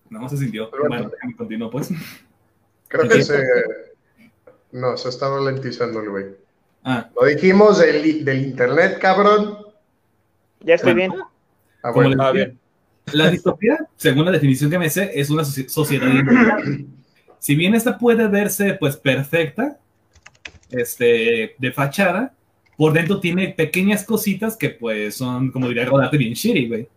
No, 0.10 0.28
se 0.28 0.38
sintió. 0.38 0.70
Bueno, 0.88 1.10
déjame 1.10 1.36
continuar, 1.36 1.70
pues. 1.72 1.90
Creo 2.88 3.08
que 3.08 3.24
se. 3.24 3.44
No, 4.72 4.98
se 4.98 5.10
está 5.10 5.30
ralentizando 5.30 6.02
el 6.02 6.10
güey. 6.10 6.26
Ah, 6.84 7.10
Lo 7.20 7.28
dijimos 7.28 7.80
del, 7.80 8.26
del 8.26 8.41
internet, 8.46 8.98
cabrón. 9.00 9.58
Ya 10.62 10.76
estoy 10.76 10.94
bien. 10.94 11.13
Ah, 11.84 11.91
bueno. 11.91 12.10
le- 12.12 12.24
Ah, 12.24 12.32
bien. 12.32 12.58
La 13.13 13.30
distopía, 13.30 13.88
según 13.98 14.26
la 14.26 14.32
definición 14.32 14.70
que 14.70 14.78
me 14.80 14.89
sé, 14.89 15.12
es 15.13 15.30
una 15.30 15.41
soci- 15.44 15.67
sociedad. 15.67 16.08
Si 17.39 17.56
bien 17.56 17.74
esta 17.74 17.98
puede 17.98 18.28
verse 18.28 18.76
pues 18.80 18.96
perfecta, 18.96 19.78
este, 20.70 21.56
de 21.58 21.72
fachada, 21.72 22.34
por 22.78 22.94
dentro 22.94 23.20
tiene 23.20 23.50
pequeñas 23.50 24.06
cositas 24.06 24.56
que 24.56 24.70
pues 24.70 25.15
son, 25.15 25.52
como 25.52 25.67
diría 25.67 25.86
Rodarte, 25.86 26.17
bien 26.17 26.34
shitty, 26.34 26.67
güey. 26.67 26.88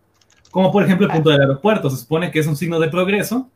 Como 0.51 0.71
por 0.71 0.85
ejemplo 0.85 1.07
el 1.07 1.13
punto 1.13 1.31
del 1.31 1.41
aeropuerto, 1.41 1.91
se 1.91 1.97
supone 1.97 2.31
que 2.31 2.39
es 2.39 2.47
un 2.47 2.57
signo 2.57 2.79
de 2.79 2.89
progreso, 2.89 3.51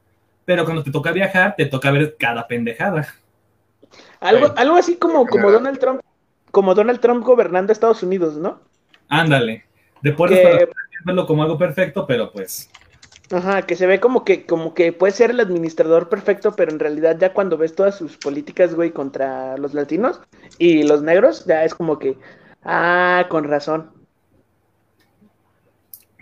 pero 0.45 0.64
cuando 0.64 0.83
te 0.83 0.91
toca 0.91 1.12
viajar, 1.12 1.55
te 1.57 1.67
toca 1.67 1.91
ver 1.91 2.17
cada 2.19 2.47
pendejada. 2.49 3.07
Algo, 4.21 4.53
algo 4.57 4.77
así 4.77 4.97
como, 4.97 5.27
como. 5.27 5.51
Donald 5.51 5.79
Trump, 5.79 6.01
como 6.59 6.75
Donald 6.75 6.99
Trump 6.99 7.25
gobernando 7.25 7.73
Estados 7.73 8.03
Unidos, 8.03 8.37
¿no? 8.37 8.59
Ándale. 9.09 9.64
De 10.03 10.12
puertas 10.12 10.38
Que- 10.40 10.42
para 10.42 10.57
afuera, 10.57 10.73
verlo 11.05 11.25
como 11.25 11.44
algo 11.44 11.57
perfecto, 11.57 12.05
pero 12.05 12.33
pues 12.33 12.68
Ajá, 13.31 13.62
que 13.62 13.77
se 13.77 13.87
ve 13.87 14.01
como 14.01 14.25
que, 14.25 14.44
como 14.44 14.75
que 14.75 14.92
puede 14.92 15.12
ser 15.12 15.31
el 15.31 15.38
administrador 15.38 16.09
perfecto, 16.09 16.57
pero 16.57 16.73
en 16.73 16.81
realidad 16.81 17.16
ya 17.21 17.33
cuando 17.33 17.57
ves 17.57 17.77
todas 17.77 17.97
sus 17.97 18.16
políticas, 18.16 18.75
güey, 18.75 18.90
contra 18.90 19.57
los 19.57 19.73
latinos 19.73 20.21
y 20.59 20.83
los 20.83 21.01
negros, 21.01 21.44
ya 21.47 21.64
es 21.64 21.77
como 21.77 21.97
que, 22.01 22.18
ah, 22.64 23.27
con 23.29 23.44
razón. 23.44 23.92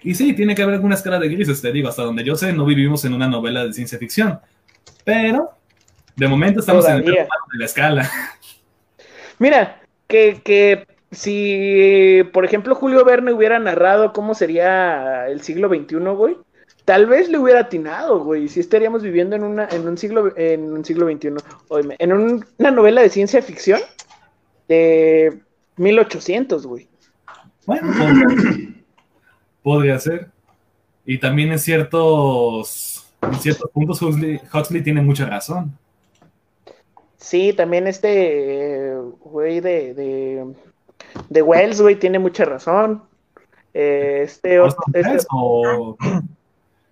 Y 0.02 0.16
sí, 0.16 0.34
tiene 0.34 0.54
que 0.54 0.64
haber 0.64 0.74
alguna 0.74 0.96
escala 0.96 1.18
de 1.18 1.30
grises, 1.30 1.62
te 1.62 1.72
digo, 1.72 1.88
hasta 1.88 2.02
donde 2.02 2.24
yo 2.24 2.36
sé, 2.36 2.52
no 2.52 2.66
vivimos 2.66 3.06
en 3.06 3.14
una 3.14 3.26
novela 3.26 3.64
de 3.64 3.72
ciencia 3.72 3.98
ficción. 3.98 4.38
Pero, 5.02 5.52
de 6.14 6.28
momento 6.28 6.60
estamos 6.60 6.86
en 6.86 6.96
el 6.96 7.04
de 7.06 7.26
la 7.54 7.64
escala. 7.64 8.10
Mira, 9.38 9.80
que, 10.06 10.40
que 10.44 10.86
si, 11.10 12.22
por 12.32 12.44
ejemplo, 12.44 12.74
Julio 12.74 13.04
Verne 13.04 13.32
hubiera 13.32 13.58
narrado 13.58 14.12
cómo 14.12 14.34
sería 14.34 15.26
el 15.28 15.40
siglo 15.42 15.68
XXI, 15.68 15.96
güey, 16.14 16.36
tal 16.84 17.06
vez 17.06 17.28
le 17.28 17.38
hubiera 17.38 17.60
atinado, 17.60 18.22
güey. 18.24 18.48
Si 18.48 18.60
estaríamos 18.60 19.02
viviendo 19.02 19.34
en 19.36 19.42
una, 19.42 19.68
en 19.70 19.88
un 19.88 19.96
siglo, 19.98 20.32
en 20.36 20.72
un 20.72 20.84
siglo 20.84 21.06
XXI, 21.10 21.28
en 21.98 22.12
un- 22.12 22.44
una 22.58 22.70
novela 22.70 23.02
de 23.02 23.08
ciencia 23.10 23.40
ficción 23.42 23.80
de 24.68 25.38
1800, 25.76 26.66
güey. 26.66 26.88
Bueno, 27.66 27.92
podría, 27.98 28.74
podría 29.62 29.98
ser. 29.98 30.28
Y 31.04 31.18
también 31.18 31.52
en 31.52 31.58
ciertos, 31.58 33.08
ciertos 33.40 33.70
puntos 33.70 34.02
Huxley, 34.02 34.40
Huxley 34.52 34.82
tiene 34.82 35.02
mucha 35.02 35.26
razón. 35.26 35.76
Sí, 37.18 37.52
también 37.52 37.86
este 37.86 38.88
eh, 38.92 38.94
güey 39.20 39.60
de, 39.60 39.94
de, 39.94 40.54
de 41.28 41.42
Wells, 41.42 41.80
güey, 41.80 41.96
tiene 41.96 42.18
mucha 42.18 42.44
razón. 42.44 43.02
Eh, 43.74 44.22
este, 44.24 44.58
¿Orson 44.60 44.84
este- 44.92 45.08
Welles 45.08 45.26
o 45.30 45.96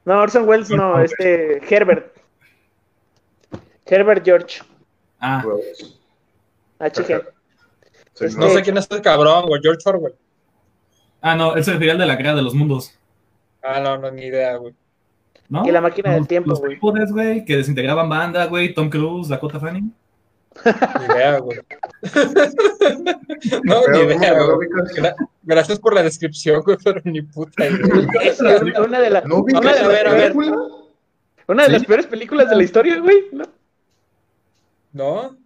no, 0.05 0.21
Orson 0.21 0.49
Welles 0.49 0.71
no, 0.71 1.01
este 1.01 1.61
Herbert. 1.75 2.15
Herbert 3.87 4.25
George, 4.25 4.61
ah. 5.21 5.45
HG. 6.79 7.23
Sí, 8.15 8.25
Este- 8.27 8.39
No 8.39 8.49
sé 8.49 8.63
quién 8.63 8.77
es 8.79 8.91
el 8.91 9.03
cabrón, 9.03 9.47
güey. 9.47 9.61
George 9.63 9.81
Orwell. 9.87 10.15
ah, 11.21 11.35
no, 11.35 11.55
él 11.55 11.65
se 11.65 11.73
refería 11.73 11.93
al 11.93 11.99
de 11.99 12.07
la 12.07 12.17
guerra 12.17 12.35
de 12.35 12.43
los 12.43 12.55
mundos, 12.55 12.99
Ah, 13.63 13.81
no, 13.81 13.97
no, 13.97 14.11
ni 14.11 14.23
idea, 14.27 14.57
güey. 14.57 14.75
¿no? 15.49 15.67
Y 15.67 15.71
la 15.71 15.81
máquina 15.81 16.11
del 16.11 16.21
Los- 16.21 16.29
tiempo, 16.29 16.51
los 16.51 16.61
güey. 16.61 16.73
trípodes, 16.73 17.13
güey, 17.13 17.45
que 17.45 17.57
desintegraban 17.57 18.09
banda, 18.09 18.47
güey, 18.47 18.75
Tom 18.75 18.89
Cruise, 18.91 19.29
Dakota 19.29 19.59
Fanning. 19.61 19.95
Ni 20.65 21.15
idea, 21.15 21.39
güey. 21.39 21.59
no, 23.65 23.81
Pero, 23.87 23.93
ni 23.93 24.13
¿cómo 24.15 24.25
idea, 24.25 24.43
güey. 24.43 24.69
Gra- 24.97 25.15
Gracias 25.43 25.79
por 25.79 25.95
la 25.95 26.03
descripción, 26.03 26.63
güey, 26.63 26.77
pero 26.83 27.01
ni 27.05 27.23
puta 27.23 27.67
idea. 27.67 28.09
Es 28.23 28.41
una 28.41 29.01
de 29.01 29.11
las 29.11 29.25
¿No 29.27 29.37
una 29.37 29.43
ubicas 29.61 29.63
de 29.79 29.85
a 29.85 29.89
ver, 29.89 30.05
las 30.05 30.13
a 30.15 30.17
ver. 30.17 30.35
Una 31.47 31.63
de 31.65 31.67
¿Sí? 31.69 31.73
las 31.73 31.85
peores 31.85 32.07
películas 32.07 32.49
de 32.49 32.57
la 32.57 32.63
historia, 32.63 32.99
güey. 33.01 33.17
¿no? 33.33 33.45
¿No? 34.93 35.37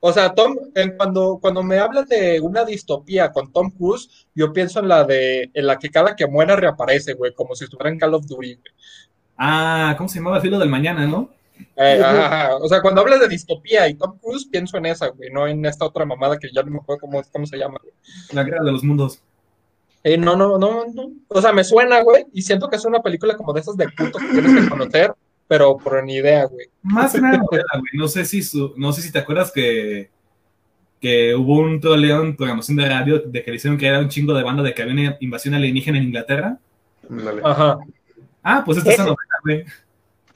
O 0.00 0.12
sea, 0.12 0.34
Tom, 0.34 0.56
en 0.74 0.96
cuando, 0.96 1.38
cuando 1.40 1.62
me 1.62 1.78
hablas 1.78 2.06
de 2.08 2.40
una 2.40 2.64
distopía 2.64 3.32
con 3.32 3.52
Tom 3.52 3.70
Cruise, 3.70 4.26
yo 4.34 4.52
pienso 4.52 4.80
en 4.80 4.88
la 4.88 5.04
de 5.04 5.50
en 5.54 5.66
la 5.66 5.78
que 5.78 5.90
cada 5.90 6.14
que 6.14 6.26
muera 6.26 6.54
reaparece, 6.56 7.14
güey, 7.14 7.32
como 7.34 7.54
si 7.54 7.64
estuviera 7.64 7.90
en 7.90 7.98
Call 7.98 8.14
of 8.14 8.26
Duty. 8.26 8.54
güey. 8.54 8.58
Ah, 9.38 9.94
¿cómo 9.96 10.08
se 10.08 10.18
llamaba? 10.18 10.40
Filo 10.40 10.58
del 10.58 10.68
Mañana, 10.68 11.06
¿no? 11.06 11.30
Eh, 11.76 12.00
ajá, 12.02 12.26
ajá. 12.26 12.56
O 12.56 12.68
sea, 12.68 12.80
cuando 12.80 13.00
hablas 13.02 13.20
de 13.20 13.28
distopía 13.28 13.88
y 13.88 13.94
Tom 13.94 14.18
Cruise, 14.18 14.46
pienso 14.50 14.76
en 14.78 14.86
esa, 14.86 15.08
güey, 15.08 15.30
no 15.30 15.46
en 15.46 15.64
esta 15.66 15.84
otra 15.84 16.04
mamada 16.04 16.38
que 16.38 16.48
ya 16.52 16.62
no 16.62 16.70
me 16.70 16.78
acuerdo 16.78 17.00
cómo, 17.00 17.22
cómo 17.32 17.46
se 17.46 17.56
llama, 17.58 17.78
güey. 17.82 17.92
La 18.32 18.44
guerra 18.44 18.64
de 18.64 18.72
los 18.72 18.82
mundos. 18.84 19.20
Eh, 20.02 20.16
no, 20.16 20.36
no, 20.36 20.58
no, 20.58 20.84
no. 20.92 21.10
O 21.28 21.40
sea, 21.42 21.52
me 21.52 21.64
suena, 21.64 22.00
güey, 22.02 22.26
y 22.32 22.42
siento 22.42 22.68
que 22.68 22.76
es 22.76 22.84
una 22.84 23.00
película 23.02 23.36
como 23.36 23.52
de 23.52 23.60
esas 23.60 23.76
de 23.76 23.86
culto 23.94 24.18
que 24.18 24.28
tienes 24.28 24.62
que 24.64 24.68
conocer, 24.70 25.12
pero 25.48 25.76
por 25.76 26.02
ni 26.04 26.14
idea, 26.14 26.44
güey. 26.46 26.66
Más 26.82 27.12
que 27.12 27.20
nada 27.20 27.38
novela, 27.38 27.64
güey. 27.72 27.90
No 27.94 28.06
sé 28.08 28.24
si 28.24 28.42
su- 28.42 28.72
no 28.76 28.92
sé 28.92 29.02
si 29.02 29.10
te 29.12 29.18
acuerdas 29.18 29.50
que, 29.52 30.10
que 31.00 31.34
hubo 31.34 31.58
un 31.58 31.80
troleo 31.80 32.22
en 32.22 32.36
programación 32.36 32.76
de 32.78 32.88
radio 32.88 33.18
de 33.18 33.42
que 33.42 33.50
le 33.50 33.56
hicieron 33.56 33.78
que 33.78 33.86
era 33.86 33.98
un 33.98 34.08
chingo 34.08 34.32
de 34.32 34.42
banda 34.44 34.62
de 34.62 34.72
que 34.74 34.82
había 34.82 34.94
una 34.94 35.16
invasión 35.20 35.54
alienígena 35.54 35.98
en 35.98 36.04
Inglaterra. 36.04 36.58
Ajá. 37.44 37.78
Ah, 38.42 38.62
pues 38.64 38.78
esta 38.78 38.90
es 38.90 38.94
esa 38.94 39.02
Ese. 39.02 39.10
novela, 39.10 39.34
güey. 39.42 39.64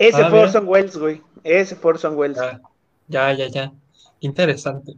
Ese 0.01 0.23
Ah, 0.23 0.31
fue. 0.31 0.41
Orson 0.41 0.67
Welles, 0.67 0.97
güey. 0.97 1.21
Ese 1.45 1.77
fue 1.77 1.91
Orson 1.93 2.17
Welles. 2.17 2.39
Ya, 2.39 2.61
ya, 3.09 3.33
ya, 3.35 3.47
ya. 3.49 3.73
Interesante. 4.21 4.93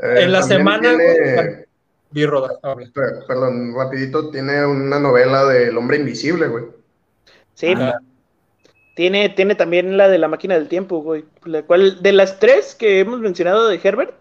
Eh, 0.00 0.14
en 0.22 0.32
la 0.32 0.42
semana, 0.42 0.96
tiene- 0.96 1.66
Vi 2.10 2.24
Roda, 2.24 2.54
habla. 2.62 2.86
per- 2.94 3.26
perdón, 3.26 3.74
rapidito, 3.76 4.30
tiene 4.30 4.64
una 4.64 4.98
novela 4.98 5.44
del 5.44 5.76
hombre 5.76 5.98
invisible, 5.98 6.48
güey. 6.48 6.64
Sí, 7.52 7.74
Ah, 7.76 7.98
tiene, 8.96 9.28
tiene 9.28 9.54
también 9.54 9.98
la 9.98 10.08
de 10.08 10.16
la 10.16 10.28
máquina 10.28 10.54
del 10.54 10.68
tiempo, 10.68 11.02
güey. 11.02 11.26
La 11.44 11.62
cual, 11.64 12.02
de 12.02 12.12
las 12.12 12.38
tres 12.38 12.74
que 12.74 13.00
hemos 13.00 13.20
mencionado 13.20 13.68
de 13.68 13.78
Herbert, 13.82 14.14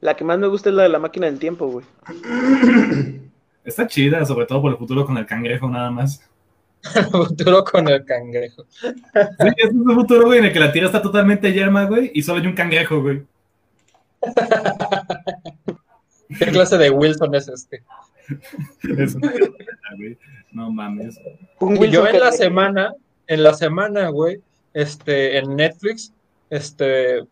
la 0.00 0.14
que 0.14 0.22
más 0.22 0.38
me 0.38 0.46
gusta 0.46 0.68
es 0.68 0.76
la 0.76 0.84
de 0.84 0.90
la 0.90 1.00
máquina 1.00 1.26
del 1.26 1.40
tiempo, 1.40 1.66
güey. 1.66 1.84
Está 3.64 3.86
chida, 3.88 4.24
sobre 4.24 4.46
todo 4.46 4.60
por 4.62 4.70
el 4.72 4.78
futuro 4.78 5.04
con 5.06 5.16
el 5.18 5.26
cangrejo, 5.26 5.68
nada 5.68 5.90
más. 5.90 6.20
futuro 7.10 7.64
con 7.64 7.88
el 7.88 8.04
cangrejo. 8.04 8.66
Sí, 8.70 8.94
es 9.56 9.72
un 9.72 9.94
futuro, 9.94 10.26
güey, 10.26 10.40
en 10.40 10.46
el 10.46 10.52
que 10.52 10.60
la 10.60 10.72
tierra 10.72 10.88
está 10.88 11.02
totalmente 11.02 11.52
yerma, 11.52 11.84
güey, 11.84 12.10
y 12.14 12.22
solo 12.22 12.40
hay 12.40 12.46
un 12.46 12.54
cangrejo, 12.54 13.00
güey. 13.00 13.22
¿Qué 16.38 16.46
clase 16.46 16.78
de 16.78 16.90
Wilson 16.90 17.34
es 17.34 17.48
este? 17.48 17.82
Es 18.98 19.14
una 19.14 19.32
güey. 19.96 20.18
No 20.52 20.70
mames. 20.70 21.18
Yo 21.90 22.06
en 22.06 22.20
la 22.20 22.32
semana, 22.32 22.94
en 23.26 23.42
la 23.42 23.54
semana, 23.54 24.08
güey, 24.08 24.40
este, 24.72 25.38
en 25.38 25.56
Netflix, 25.56 26.12
este, 26.48 27.24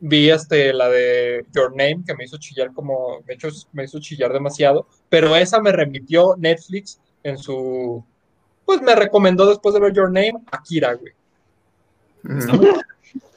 vi 0.00 0.30
este, 0.30 0.72
la 0.72 0.88
de 0.88 1.44
Your 1.54 1.70
Name, 1.70 2.02
que 2.06 2.14
me 2.14 2.24
hizo 2.24 2.38
chillar 2.38 2.72
como, 2.72 3.22
me 3.26 3.34
hizo, 3.34 3.48
me 3.72 3.84
hizo 3.84 4.00
chillar 4.00 4.32
demasiado, 4.32 4.86
pero 5.08 5.34
esa 5.36 5.60
me 5.60 5.72
remitió 5.72 6.34
Netflix 6.36 7.00
en 7.22 7.38
su, 7.38 8.04
pues 8.66 8.82
me 8.82 8.94
recomendó 8.94 9.46
después 9.46 9.72
de 9.74 9.80
ver 9.80 9.92
Your 9.94 10.08
Name, 10.12 10.34
Akira, 10.52 10.92
güey. 10.94 11.12
Está 12.38 12.52
muy, 12.54 12.68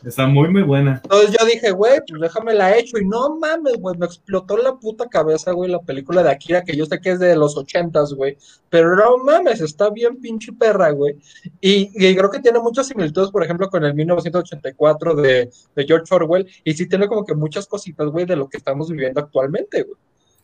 está 0.03 0.25
muy, 0.27 0.49
muy 0.49 0.63
buena. 0.63 0.99
Entonces 1.03 1.35
yo 1.39 1.45
dije, 1.45 1.69
güey, 1.71 1.99
pues 2.07 2.19
déjame 2.19 2.53
la 2.55 2.75
hecho. 2.75 2.97
Y 2.97 3.05
no 3.05 3.37
mames, 3.37 3.73
güey, 3.77 3.95
me 3.97 4.07
explotó 4.07 4.57
la 4.57 4.73
puta 4.75 5.07
cabeza, 5.07 5.51
güey, 5.51 5.69
la 5.69 5.79
película 5.79 6.23
de 6.23 6.31
Akira, 6.31 6.63
que 6.63 6.75
yo 6.75 6.85
sé 6.87 6.99
que 6.99 7.11
es 7.11 7.19
de 7.19 7.35
los 7.35 7.55
ochentas, 7.55 8.13
güey. 8.13 8.35
Pero 8.69 8.95
no 8.95 9.17
mames, 9.23 9.61
está 9.61 9.89
bien 9.91 10.19
pinche 10.19 10.51
perra, 10.53 10.89
güey. 10.89 11.17
Y, 11.61 11.91
y 11.93 12.15
creo 12.15 12.31
que 12.31 12.39
tiene 12.39 12.59
muchas 12.59 12.87
similitudes, 12.87 13.29
por 13.29 13.43
ejemplo, 13.43 13.69
con 13.69 13.83
el 13.85 13.93
1984 13.93 15.15
de, 15.15 15.51
de 15.75 15.85
George 15.85 16.13
Orwell. 16.15 16.47
Y 16.63 16.73
sí 16.73 16.87
tiene 16.89 17.07
como 17.07 17.23
que 17.25 17.35
muchas 17.35 17.67
cositas, 17.67 18.07
güey, 18.07 18.25
de 18.25 18.35
lo 18.35 18.49
que 18.49 18.57
estamos 18.57 18.89
viviendo 18.89 19.19
actualmente, 19.19 19.83
güey. 19.83 19.95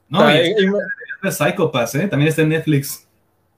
No, 0.07 0.19
O 0.19 0.21
sea, 0.27 0.45
y 0.45 0.49
y- 0.51 0.63
y 0.65 0.67
me- 0.67 0.77
es 1.27 1.35
Psychopass, 1.37 1.95
¿eh? 1.95 2.07
También 2.07 2.29
está 2.29 2.43
en 2.43 2.49
Netflix. 2.49 3.07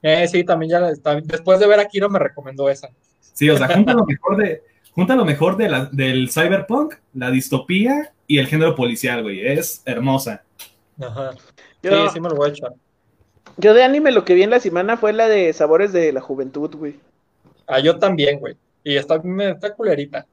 Eh, 0.02 0.28
sí, 0.28 0.44
también 0.44 0.72
ya 0.72 0.80
la- 0.80 0.92
está- 0.92 1.20
después 1.22 1.60
de 1.60 1.68
ver 1.68 1.80
Akira 1.80 2.08
me 2.10 2.20
recomendó 2.20 2.70
esa. 2.70 2.90
Sí, 3.34 3.50
o 3.50 3.58
sea, 3.58 3.68
junta 3.68 3.94
lo 3.94 4.06
mejor 4.06 4.38
de, 4.38 4.64
junta 4.92 5.16
lo 5.16 5.26
mejor 5.26 5.58
de 5.58 5.70
la- 5.70 5.86
del 5.92 6.30
cyberpunk, 6.32 6.96
la 7.14 7.30
distopía 7.32 8.12
y 8.28 8.40
el 8.40 8.48
género 8.48 8.76
policial, 8.76 9.24
güey. 9.24 9.46
Es 9.46 9.82
hermosa. 9.86 10.44
Ajá. 11.00 11.32
Yo, 11.84 12.08
Sí, 12.08 12.14
sí 12.16 12.20
me 12.20 12.30
lo 12.30 12.36
voy 12.36 12.50
a 12.50 12.52
echar. 12.52 12.74
yo 13.58 13.74
de 13.74 13.84
anime 13.84 14.12
lo 14.12 14.26
que 14.26 14.34
vi 14.34 14.44
en 14.44 14.50
la 14.50 14.60
semana 14.60 14.98
fue 14.98 15.14
la 15.14 15.28
de 15.28 15.54
Sabores 15.54 15.94
de 15.94 16.12
la 16.12 16.22
Juventud, 16.22 16.76
güey. 16.76 16.96
Ah, 17.68 17.80
yo 17.80 18.00
también, 18.00 18.40
güey. 18.40 18.56
Y 18.84 18.96
está, 18.96 19.20
me- 19.20 19.52
está 19.52 19.74
culerita. 19.74 20.26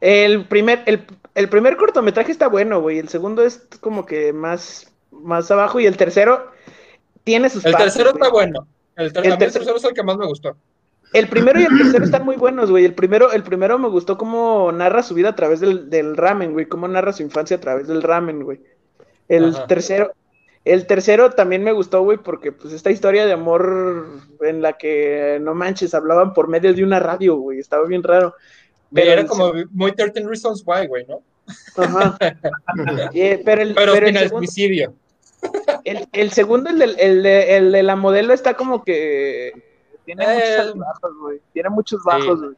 El 0.00 0.44
primer, 0.46 0.82
el, 0.86 1.04
el 1.34 1.48
primer 1.48 1.76
cortometraje 1.76 2.30
está 2.32 2.48
bueno, 2.48 2.80
güey. 2.80 2.98
El 2.98 3.08
segundo 3.08 3.42
es 3.42 3.66
como 3.80 4.04
que 4.06 4.32
más, 4.32 4.92
más 5.10 5.50
abajo. 5.50 5.80
Y 5.80 5.86
el 5.86 5.96
tercero 5.96 6.50
tiene 7.24 7.48
sus 7.50 7.64
El 7.64 7.72
partes, 7.72 7.94
tercero 7.94 8.12
güey. 8.12 8.22
está 8.22 8.32
bueno. 8.32 8.68
El, 8.96 9.12
ter- 9.12 9.38
tercero 9.38 9.76
es 9.76 9.84
el 9.84 9.94
que 9.94 10.02
más 10.02 10.16
me 10.16 10.26
gustó. 10.26 10.56
El 11.12 11.28
primero 11.28 11.60
y 11.60 11.64
el 11.64 11.76
tercero 11.78 12.04
están 12.04 12.24
muy 12.24 12.36
buenos, 12.36 12.70
güey. 12.70 12.84
El 12.84 12.94
primero, 12.94 13.30
el 13.32 13.42
primero 13.42 13.78
me 13.78 13.88
gustó 13.88 14.18
cómo 14.18 14.72
narra 14.72 15.02
su 15.02 15.14
vida 15.14 15.30
a 15.30 15.36
través 15.36 15.60
del, 15.60 15.88
del 15.88 16.16
ramen, 16.16 16.52
güey. 16.52 16.66
Cómo 16.66 16.88
narra 16.88 17.12
su 17.12 17.22
infancia 17.22 17.56
a 17.56 17.60
través 17.60 17.86
del 17.86 18.02
ramen, 18.02 18.42
güey. 18.42 18.60
El 19.28 19.50
Ajá. 19.54 19.66
tercero, 19.66 20.12
el 20.64 20.86
tercero 20.86 21.30
también 21.30 21.62
me 21.62 21.72
gustó, 21.72 22.02
güey, 22.02 22.18
porque 22.18 22.50
pues 22.52 22.74
esta 22.74 22.90
historia 22.90 23.24
de 23.24 23.32
amor 23.32 24.06
en 24.40 24.62
la 24.62 24.72
que 24.74 25.38
no 25.40 25.54
manches, 25.54 25.94
hablaban 25.94 26.32
por 26.34 26.48
medio 26.48 26.74
de 26.74 26.82
una 26.82 26.98
radio, 26.98 27.36
güey. 27.36 27.60
Estaba 27.60 27.86
bien 27.86 28.02
raro. 28.02 28.34
Pero 28.92 29.12
Era 29.12 29.26
como 29.26 29.52
muy 29.70 29.92
13 29.92 30.26
Reasons 30.26 30.62
Why, 30.66 30.86
güey, 30.88 31.06
¿no? 31.06 31.22
Ajá. 31.76 32.18
Eh, 33.14 33.40
pero 33.44 33.62
el, 33.62 33.74
Pero, 33.74 33.94
el 33.94 34.18
segundo. 34.18 34.50
El, 35.84 36.08
el 36.12 36.30
segundo, 36.32 36.70
el, 36.70 36.78
del- 36.78 36.96
el, 36.98 37.22
de, 37.22 37.56
el 37.56 37.72
de 37.72 37.82
la 37.82 37.96
modelo, 37.96 38.32
está 38.32 38.54
como 38.54 38.82
que 38.84 39.52
tiene 40.04 40.24
Eh. 40.24 40.58
muchos 40.74 40.76
bajos, 40.78 41.16
güey. 41.20 41.40
Tiene 41.52 41.68
muchos 41.70 42.02
bajos, 42.04 42.40
güey. 42.40 42.54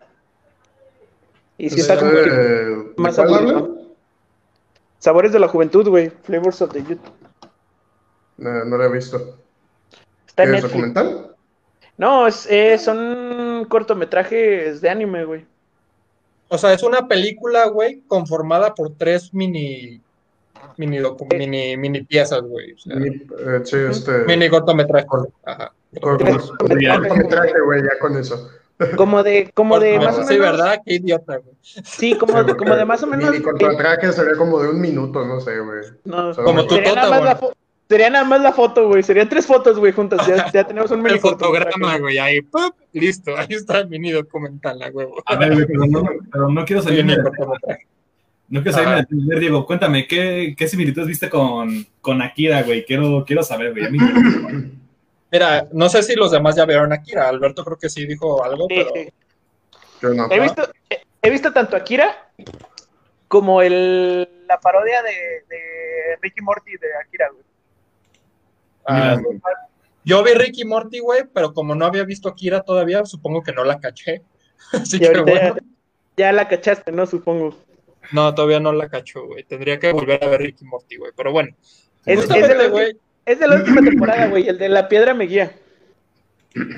Y 1.58 1.70
sí 1.70 1.80
Este, 1.80 1.92
está 1.92 1.98
como 1.98 2.12
que 2.12 2.30
¿de 2.30 2.92
más 2.96 3.18
aburrido. 3.18 3.76
Sabores 4.98 5.32
de 5.32 5.38
la 5.40 5.48
juventud, 5.48 5.88
güey. 5.88 6.10
Flavors 6.22 6.62
of 6.62 6.72
the 6.72 6.82
Youth. 6.82 6.98
No, 8.36 8.64
no 8.64 8.76
lo 8.76 8.84
he 8.84 8.92
visto. 8.92 9.16
Está 10.26 10.44
¿Qué 10.44 10.50
en 10.50 10.54
es 10.56 10.62
Netflix. 10.62 10.72
documental? 10.94 11.36
No, 11.96 12.26
es, 12.28 12.46
eh, 12.48 12.78
son 12.78 13.66
cortometrajes 13.68 14.80
de 14.80 14.88
anime, 14.88 15.24
güey. 15.24 15.44
O 16.48 16.56
sea, 16.56 16.72
es 16.72 16.82
una 16.82 17.08
película, 17.08 17.66
güey, 17.66 18.02
conformada 18.06 18.74
por 18.74 18.94
tres 18.96 19.34
mini. 19.34 20.00
Mini, 20.76 20.98
Eh. 20.98 21.02
mini, 21.38 21.76
mini 21.76 22.02
piezas, 22.02 22.42
güey. 22.42 22.72
O 22.72 22.78
sea, 22.78 22.96
Mini, 22.96 23.16
eh, 23.16 23.60
sí, 23.64 23.76
este. 23.90 24.24
mini 24.26 24.48
cortometrajes. 24.48 25.08
Ajá. 25.44 25.72
cor- 26.00 26.18
Tres 26.18 26.36
cortometraje, 26.58 27.60
güey, 27.64 27.82
ya 27.82 27.98
con 28.00 28.16
eso. 28.16 28.50
Como 28.96 29.22
de, 29.24 29.50
como 29.54 29.80
de 29.80 29.98
más 29.98 30.16
o 30.18 30.22
Sí, 30.22 30.34
menos. 30.38 30.52
¿verdad? 30.52 30.80
Qué 30.86 30.94
idiota, 30.94 31.38
güey. 31.38 31.56
Sí, 31.62 32.16
como, 32.16 32.38
Sí, 32.40 32.46
de, 32.46 32.56
como 32.56 32.76
de 32.76 32.84
más 32.84 33.02
o 33.02 33.06
menos. 33.08 33.30
Mini 33.30 33.42
cortometraje 33.42 34.12
sería 34.12 34.34
como 34.36 34.60
de 34.62 34.68
un 34.68 34.80
minuto, 34.80 35.24
no 35.26 35.40
sé, 35.40 35.58
güey. 35.58 35.80
No, 36.04 36.32
Como 36.34 36.64
tu 36.66 36.74
sería, 36.76 36.90
tota, 36.90 37.10
nada 37.10 37.20
la 37.24 37.40
sería 37.88 38.10
nada 38.10 38.24
más 38.24 38.40
la 38.42 38.52
foto, 38.52 38.86
güey. 38.86 39.02
Serían 39.02 39.28
tres 39.28 39.46
fotos, 39.46 39.78
güey, 39.80 39.90
juntas. 39.92 40.24
Ya, 40.28 40.48
ya 40.52 40.64
tenemos 40.64 40.90
un 40.92 40.98
mini 41.02 41.14
El 41.14 41.20
fotograma, 41.20 41.64
cortometraje. 41.70 42.00
güey, 42.00 42.18
ahí, 42.18 42.40
listo, 42.92 43.36
ahí 43.36 43.46
está 43.50 43.78
el 43.80 43.88
mini 43.88 44.12
documental, 44.12 44.80
a 44.82 44.90
huevo. 44.90 45.16
A 45.26 45.34
ver, 45.36 45.52
güey, 45.54 45.66
pero 45.66 45.86
no, 45.86 46.02
pero 46.30 46.48
no 46.48 46.64
quiero 46.64 46.82
de- 46.82 47.22
cortometraje. 47.22 47.86
No 48.48 48.62
quiero 48.62 48.78
Ah. 48.78 48.94
de 48.94 49.00
entender, 49.00 49.40
Diego. 49.40 49.66
Cuéntame, 49.66 50.06
¿qué, 50.06 50.54
qué 50.56 50.68
similitudes 50.68 51.06
viste 51.08 51.28
con, 51.28 51.86
con 52.00 52.22
Akira, 52.22 52.62
güey? 52.62 52.84
Quiero, 52.84 53.24
quiero 53.26 53.42
saber, 53.42 53.72
güey. 53.72 53.88
Mira, 55.30 55.68
no 55.72 55.88
sé 55.88 56.02
si 56.02 56.14
los 56.14 56.30
demás 56.30 56.56
ya 56.56 56.64
vieron 56.64 56.92
Akira. 56.92 57.28
Alberto 57.28 57.64
creo 57.64 57.76
que 57.78 57.88
sí 57.90 58.06
dijo 58.06 58.42
algo, 58.44 58.66
Sí, 58.68 58.74
pero. 58.76 58.90
sí. 58.94 59.08
Yo 60.00 60.14
no. 60.14 60.30
He 60.30 60.40
visto, 60.40 60.62
he, 60.88 61.00
he 61.22 61.30
visto 61.30 61.52
tanto 61.52 61.76
Akira 61.76 62.30
como 63.26 63.60
el, 63.60 64.26
la 64.48 64.58
parodia 64.60 65.02
de, 65.02 65.10
de 65.48 66.16
Ricky 66.22 66.40
Morty 66.40 66.72
de 66.72 66.86
Akira, 67.04 67.28
güey. 67.30 67.44
ah, 68.86 69.20
yo 70.04 70.22
vi 70.24 70.32
Ricky 70.32 70.64
Morty, 70.64 71.00
güey, 71.00 71.24
pero 71.34 71.52
como 71.52 71.74
no 71.74 71.84
había 71.84 72.04
visto 72.04 72.28
Akira 72.30 72.62
todavía, 72.62 73.04
supongo 73.04 73.42
que 73.42 73.52
no 73.52 73.64
la 73.64 73.78
caché. 73.80 74.22
Así 74.72 74.96
Y 74.96 75.00
que 75.00 75.20
bueno. 75.20 75.34
ya, 75.34 75.56
ya 76.16 76.32
la 76.32 76.48
cachaste, 76.48 76.90
¿no? 76.92 77.04
Supongo. 77.06 77.54
No, 78.12 78.34
todavía 78.34 78.60
no 78.60 78.72
la 78.72 78.88
cacho, 78.88 79.26
güey. 79.26 79.44
Tendría 79.44 79.78
que 79.78 79.92
volver 79.92 80.22
a 80.22 80.28
ver 80.28 80.40
Ricky 80.40 80.64
Morty, 80.64 80.96
güey. 80.96 81.12
Pero 81.16 81.32
bueno. 81.32 81.54
Es, 82.06 82.28
de 82.28 82.54
la, 82.54 82.68
güey. 82.68 82.96
es 83.24 83.38
de 83.38 83.48
la 83.48 83.56
última 83.56 83.82
temporada, 83.82 84.28
güey. 84.28 84.48
El 84.48 84.58
de 84.58 84.68
la 84.68 84.88
piedra 84.88 85.14
me 85.14 85.26
guía. 85.26 85.52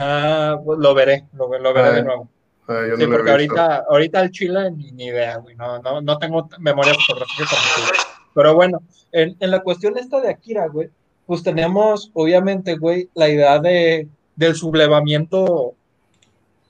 Ah, 0.01 0.59
pues 0.65 0.79
lo 0.79 0.95
veré, 0.95 1.25
lo, 1.33 1.47
lo 1.59 1.73
veré 1.73 1.89
Ah, 1.89 1.93
de 1.93 2.03
nuevo. 2.03 2.29
Ah, 2.67 2.85
yo 2.89 2.97
Sí, 2.97 3.07
no 3.07 3.17
porque 3.17 3.31
ahorita, 3.31 3.85
ahorita 3.89 4.21
el 4.21 4.31
Chile 4.31 4.71
ni, 4.73 4.91
ni 4.93 5.07
idea, 5.07 5.37
güey. 5.37 5.57
No, 5.57 5.81
no, 5.81 6.01
no 6.01 6.19
tengo 6.19 6.49
memoria 6.59 6.95
fotográfica 6.95 7.45
como 7.49 7.63
tú, 7.77 7.93
güey. 7.93 8.01
Pero 8.35 8.55
bueno, 8.55 8.83
en, 9.13 9.37
en 9.41 9.51
la 9.51 9.61
cuestión 9.61 9.97
esta 9.99 10.21
de 10.21 10.31
Akira, 10.31 10.69
güey, 10.69 10.89
pues 11.27 11.43
tenemos, 11.43 12.11
obviamente, 12.15 12.77
güey, 12.77 13.09
la 13.15 13.29
idea 13.29 13.59
de, 13.59 14.09
del 14.37 14.55
sublevamiento, 14.55 15.75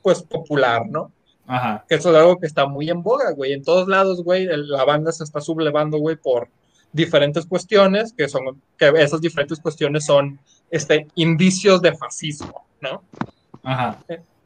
pues, 0.02 0.22
popular, 0.22 0.82
¿no? 0.86 1.10
Ajá. 1.50 1.84
Que 1.88 1.96
eso 1.96 2.10
es 2.10 2.16
algo 2.16 2.38
que 2.38 2.46
está 2.46 2.64
muy 2.66 2.88
en 2.88 3.02
boga, 3.02 3.32
güey. 3.32 3.52
En 3.52 3.64
todos 3.64 3.88
lados, 3.88 4.22
güey, 4.22 4.46
la 4.46 4.84
banda 4.84 5.10
se 5.10 5.24
está 5.24 5.40
sublevando, 5.40 5.98
güey, 5.98 6.14
por 6.14 6.48
diferentes 6.92 7.44
cuestiones, 7.44 8.12
que 8.12 8.28
son, 8.28 8.62
que 8.76 8.92
esas 8.96 9.20
diferentes 9.20 9.58
cuestiones 9.58 10.06
son, 10.06 10.38
este, 10.70 11.08
indicios 11.16 11.82
de 11.82 11.92
fascismo, 11.96 12.66
¿no? 12.80 13.02
Ajá. 13.64 13.98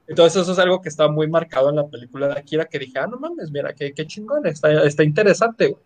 Entonces 0.06 0.40
eso 0.40 0.52
es 0.52 0.58
algo 0.58 0.80
que 0.80 0.88
está 0.88 1.06
muy 1.08 1.28
marcado 1.28 1.68
en 1.68 1.76
la 1.76 1.86
película 1.86 2.28
de 2.28 2.38
Akira, 2.38 2.64
que 2.64 2.78
dije, 2.78 2.98
ah, 2.98 3.06
no 3.06 3.18
mames, 3.18 3.50
mira, 3.50 3.74
qué, 3.74 3.92
qué 3.92 4.06
chingón, 4.06 4.46
está, 4.46 4.72
está 4.84 5.04
interesante, 5.04 5.68
güey. 5.68 5.82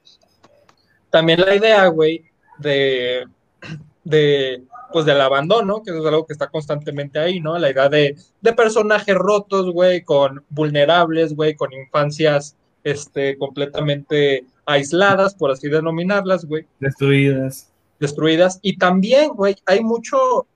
También 1.11 1.41
la 1.41 1.57
idea, 1.57 1.87
güey, 1.89 2.25
de, 2.59 3.27
de, 4.05 4.63
pues 4.92 5.05
del 5.05 5.20
abandono, 5.20 5.83
que 5.83 5.90
eso 5.90 6.01
es 6.01 6.07
algo 6.07 6.27
que 6.27 6.33
está 6.33 6.48
constantemente 6.48 7.18
ahí, 7.18 7.40
¿no? 7.40 7.59
La 7.59 7.70
idea 7.70 7.88
de, 7.88 8.16
de 8.40 8.53
personajes 8.53 9.14
rotos, 9.14 9.70
güey, 9.72 10.03
con 10.03 10.44
vulnerables, 10.48 11.35
güey, 11.35 11.55
con 11.55 11.72
infancias, 11.72 12.57
este, 12.85 13.37
completamente 13.38 14.46
aisladas, 14.66 15.35
por 15.35 15.51
así 15.51 15.68
denominarlas, 15.68 16.44
güey 16.44 16.66
Destruidas. 16.79 17.70
destruidas. 17.98 18.59
Y 18.62 18.77
también, 18.77 19.31
güey, 19.31 19.57
hay 19.66 19.83
mucho, 19.83 20.46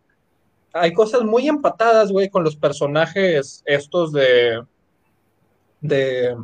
hay 0.73 0.93
cosas 0.93 1.23
muy 1.23 1.49
empatadas, 1.49 2.13
güey, 2.13 2.29
con 2.29 2.45
los 2.45 2.57
personajes 2.57 3.63
estos 3.67 4.13
de, 4.13 4.63
de, 5.81 6.37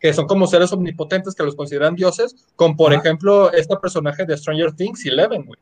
que 0.00 0.12
son 0.12 0.26
como 0.26 0.46
seres 0.46 0.72
omnipotentes 0.72 1.34
que 1.34 1.44
los 1.44 1.54
consideran 1.54 1.94
dioses, 1.94 2.34
con 2.56 2.76
por 2.76 2.92
ejemplo 2.92 3.52
este 3.52 3.76
personaje 3.76 4.26
de 4.26 4.36
Stranger 4.36 4.72
Things, 4.72 5.06
Eleven, 5.06 5.44
güey. 5.44 5.58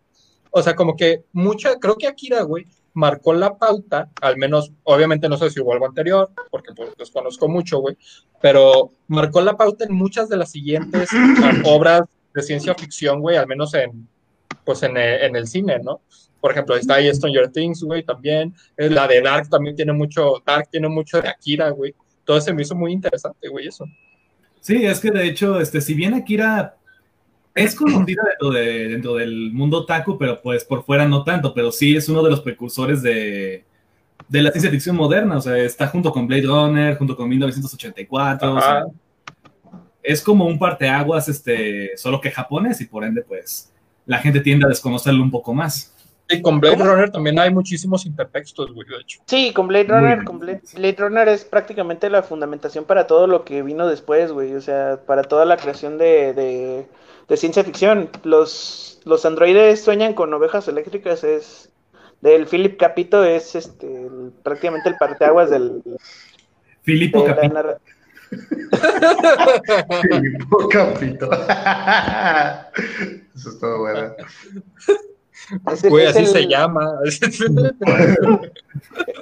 O 0.50 0.62
sea, 0.62 0.74
como 0.74 0.96
que 0.96 1.24
mucha, 1.32 1.76
creo 1.78 1.96
que 1.96 2.06
Akira, 2.06 2.42
güey, 2.42 2.66
marcó 2.92 3.32
la 3.32 3.56
pauta, 3.56 4.10
al 4.20 4.36
menos, 4.36 4.72
obviamente 4.82 5.28
no 5.28 5.36
sé 5.36 5.50
si 5.50 5.60
hubo 5.60 5.72
algo 5.72 5.86
anterior, 5.86 6.30
porque 6.50 6.72
pues 6.74 6.90
desconozco 6.96 7.48
mucho, 7.48 7.78
güey, 7.78 7.96
pero 8.40 8.92
marcó 9.06 9.40
la 9.40 9.56
pauta 9.56 9.84
en 9.84 9.94
muchas 9.94 10.28
de 10.28 10.36
las 10.36 10.50
siguientes 10.50 11.08
obras 11.64 12.02
de 12.34 12.42
ciencia 12.42 12.74
ficción, 12.74 13.20
güey, 13.20 13.36
al 13.36 13.46
menos 13.46 13.74
en, 13.74 14.08
pues 14.64 14.82
en, 14.82 14.96
eh, 14.96 15.24
en 15.24 15.36
el 15.36 15.46
cine, 15.46 15.78
¿no? 15.78 16.00
Por 16.40 16.52
ejemplo, 16.52 16.74
está 16.74 16.94
ahí 16.94 17.12
Stranger 17.14 17.50
Things, 17.52 17.82
güey, 17.82 18.02
también. 18.02 18.54
Eh, 18.76 18.88
La 18.88 19.06
de 19.06 19.20
Dark 19.20 19.50
también 19.50 19.76
tiene 19.76 19.92
mucho, 19.92 20.42
Dark 20.44 20.68
tiene 20.70 20.88
mucho 20.88 21.20
de 21.20 21.28
Akira, 21.28 21.68
güey. 21.70 21.94
Todo 22.24 22.40
se 22.40 22.54
me 22.54 22.62
hizo 22.62 22.74
muy 22.74 22.92
interesante, 22.92 23.48
güey, 23.48 23.66
eso. 23.66 23.84
Sí, 24.60 24.86
es 24.86 25.00
que 25.00 25.10
de 25.10 25.26
hecho, 25.26 25.60
este, 25.60 25.80
si 25.80 25.94
bien 25.94 26.14
Akira 26.14 26.76
es 27.54 27.74
conocida 27.74 28.22
dentro, 28.28 28.50
de, 28.50 28.88
dentro 28.88 29.14
del 29.14 29.52
mundo 29.52 29.78
otaku, 29.78 30.16
pero 30.16 30.40
pues 30.40 30.64
por 30.64 30.84
fuera 30.84 31.06
no 31.06 31.24
tanto, 31.24 31.52
pero 31.52 31.72
sí 31.72 31.96
es 31.96 32.08
uno 32.08 32.22
de 32.22 32.30
los 32.30 32.40
precursores 32.40 33.02
de, 33.02 33.64
de 34.28 34.42
la 34.42 34.50
ciencia 34.50 34.70
ficción 34.70 34.96
moderna, 34.96 35.36
o 35.36 35.40
sea, 35.40 35.56
está 35.58 35.88
junto 35.88 36.12
con 36.12 36.26
Blade 36.26 36.46
Runner, 36.46 36.96
junto 36.96 37.16
con 37.16 37.28
1984, 37.28 38.54
o 38.54 38.60
sea, 38.60 38.84
es 40.02 40.22
como 40.22 40.46
un 40.46 40.58
parteaguas, 40.58 41.28
este, 41.28 41.96
solo 41.96 42.20
que 42.20 42.30
japonés 42.30 42.80
y 42.80 42.86
por 42.86 43.04
ende, 43.04 43.22
pues, 43.22 43.72
la 44.06 44.18
gente 44.18 44.40
tiende 44.40 44.66
a 44.66 44.68
desconocerlo 44.68 45.22
un 45.22 45.30
poco 45.30 45.52
más. 45.52 45.94
Y 46.28 46.40
con 46.42 46.60
Blade 46.60 46.76
¿Cómo? 46.76 46.90
Runner 46.90 47.10
también 47.10 47.38
hay 47.40 47.52
muchísimos 47.52 48.06
intertextos, 48.06 48.72
güey, 48.72 48.88
de 48.88 48.96
hecho. 49.00 49.20
Sí, 49.26 49.52
con 49.52 49.66
Blade 49.66 49.88
Runner, 49.88 50.24
con 50.24 50.38
Blade, 50.38 50.62
Blade 50.74 50.96
Runner 50.96 51.28
es 51.28 51.44
prácticamente 51.44 52.08
la 52.08 52.22
fundamentación 52.22 52.84
para 52.84 53.08
todo 53.08 53.26
lo 53.26 53.44
que 53.44 53.62
vino 53.62 53.88
después, 53.88 54.30
güey. 54.30 54.54
O 54.54 54.60
sea, 54.60 55.00
para 55.04 55.24
toda 55.24 55.44
la 55.44 55.56
creación 55.56 55.98
de, 55.98 56.32
de, 56.32 56.86
de 57.30 57.36
ciencia 57.38 57.64
ficción. 57.64 58.10
Los, 58.24 59.00
los 59.04 59.24
androides 59.24 59.80
sueñan 59.82 60.12
con 60.12 60.34
ovejas 60.34 60.68
eléctricas, 60.68 61.24
es 61.24 61.70
del 62.20 62.46
Philip 62.46 62.78
Capito, 62.78 63.24
es 63.24 63.54
este 63.54 63.86
el- 63.86 64.32
prácticamente 64.42 64.90
el 64.90 64.96
parteaguas 64.96 65.48
del 65.48 65.82
Filipo 66.82 67.22
de 67.22 67.34
Capito, 67.34 67.54
narra- 67.54 67.78
Filipo 70.02 70.68
Capito. 70.68 71.30
Eso 73.34 73.48
es 73.48 73.58
todo 73.58 73.78
bueno. 73.78 74.12
es 75.72 75.84
el- 75.84 75.90
Güey, 75.90 76.04
es 76.04 76.10
así 76.10 76.20
el- 76.20 76.26
se 76.26 76.46
llama. 76.46 76.90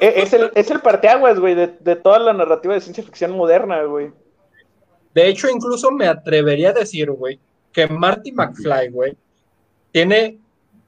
e- 0.00 0.22
Es 0.22 0.32
el, 0.32 0.50
es 0.54 0.70
el 0.70 0.80
parteaguas, 0.80 1.38
güey, 1.38 1.54
de, 1.54 1.68
de 1.80 1.96
toda 1.96 2.18
la 2.18 2.32
narrativa 2.32 2.74
de 2.74 2.80
ciencia 2.80 3.04
ficción 3.04 3.32
moderna, 3.32 3.82
güey. 3.84 4.10
De 5.14 5.28
hecho, 5.28 5.48
incluso 5.48 5.90
me 5.90 6.06
atrevería 6.06 6.70
a 6.70 6.74
decir, 6.74 7.10
güey, 7.10 7.38
que 7.72 7.86
Marty 7.86 8.32
McFly, 8.32 8.88
güey, 8.90 9.16
tiene, 9.92 10.38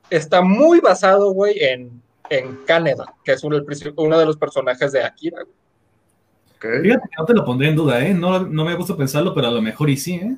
está 0.09 0.43
muy 0.43 0.81
basado, 0.81 1.33
güey, 1.33 1.63
en, 1.63 2.03
en 2.29 2.57
Canada, 2.67 3.15
que 3.25 3.33
es 3.33 3.45
uno, 3.45 3.59
de 3.59 4.27
los 4.27 4.37
personajes 4.37 4.93
de 4.93 5.03
Akira, 5.03 5.43
güey. 5.43 5.55
Ok. 6.57 6.83
Fíjate 6.83 7.09
que 7.09 7.17
no 7.19 7.25
te 7.25 7.35
lo 7.35 7.45
pondré 7.45 7.69
en 7.69 7.77
duda, 7.77 8.05
¿eh? 8.05 8.13
No, 8.13 8.41
no 8.41 8.65
me 8.65 8.75
gusta 8.75 8.97
pensarlo, 8.97 9.35
pero 9.35 9.49
a 9.49 9.51
lo 9.51 9.63
mejor 9.63 9.89
y 9.89 9.97
sí, 9.97 10.15
¿eh? 10.15 10.37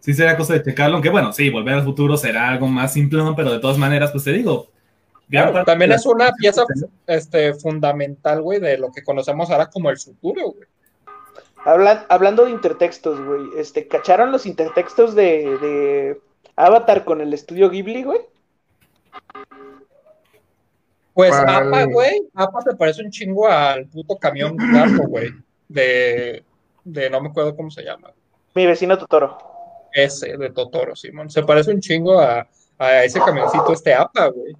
Sí 0.00 0.14
será 0.14 0.36
cosa 0.36 0.54
de 0.54 0.64
checarlo, 0.64 0.96
aunque 0.96 1.10
bueno, 1.10 1.32
sí, 1.32 1.48
volver 1.48 1.74
al 1.74 1.84
futuro 1.84 2.16
será 2.16 2.48
algo 2.48 2.66
más 2.66 2.92
simple, 2.92 3.18
¿no? 3.18 3.36
pero 3.36 3.52
de 3.52 3.60
todas 3.60 3.78
maneras, 3.78 4.10
pues 4.10 4.24
te 4.24 4.32
digo. 4.32 4.68
También 5.64 5.92
es 5.92 6.04
una 6.04 6.32
pieza 6.32 6.64
este, 7.06 7.54
fundamental, 7.54 8.42
güey, 8.42 8.60
de 8.60 8.78
lo 8.78 8.90
que 8.90 9.02
conocemos 9.02 9.48
ahora 9.50 9.70
como 9.70 9.90
el 9.90 9.98
futuro, 9.98 10.50
güey. 10.50 10.68
Hablan- 11.64 12.04
hablando 12.08 12.44
de 12.44 12.50
intertextos, 12.50 13.20
güey, 13.24 13.42
este, 13.56 13.86
¿cacharon 13.88 14.32
los 14.32 14.46
intertextos 14.46 15.14
de, 15.14 15.58
de 15.58 16.20
Avatar 16.56 17.04
con 17.04 17.20
el 17.20 17.32
estudio 17.34 17.70
Ghibli, 17.70 18.02
güey? 18.02 18.20
Pues. 21.14 21.32
APA, 21.34 21.84
güey, 21.84 22.26
APA 22.34 22.60
te 22.64 22.74
parece 22.76 23.02
un 23.02 23.10
chingo 23.10 23.46
al 23.46 23.86
puto 23.86 24.16
camión 24.16 24.56
largo, 24.72 25.04
güey, 25.06 25.28
de, 25.68 26.42
de 26.84 27.10
no 27.10 27.20
me 27.20 27.28
acuerdo 27.28 27.54
cómo 27.54 27.70
se 27.70 27.82
llama. 27.82 28.10
Mi 28.54 28.66
vecino 28.66 28.96
Totoro. 28.98 29.38
Ese, 29.92 30.36
de 30.38 30.50
Totoro, 30.50 30.96
Simón. 30.96 31.28
Se 31.28 31.42
parece 31.42 31.70
un 31.70 31.80
chingo 31.80 32.18
a, 32.18 32.46
a 32.78 33.04
ese 33.04 33.20
camioncito, 33.20 33.72
este 33.72 33.92
APA, 33.94 34.28
güey. 34.28 34.56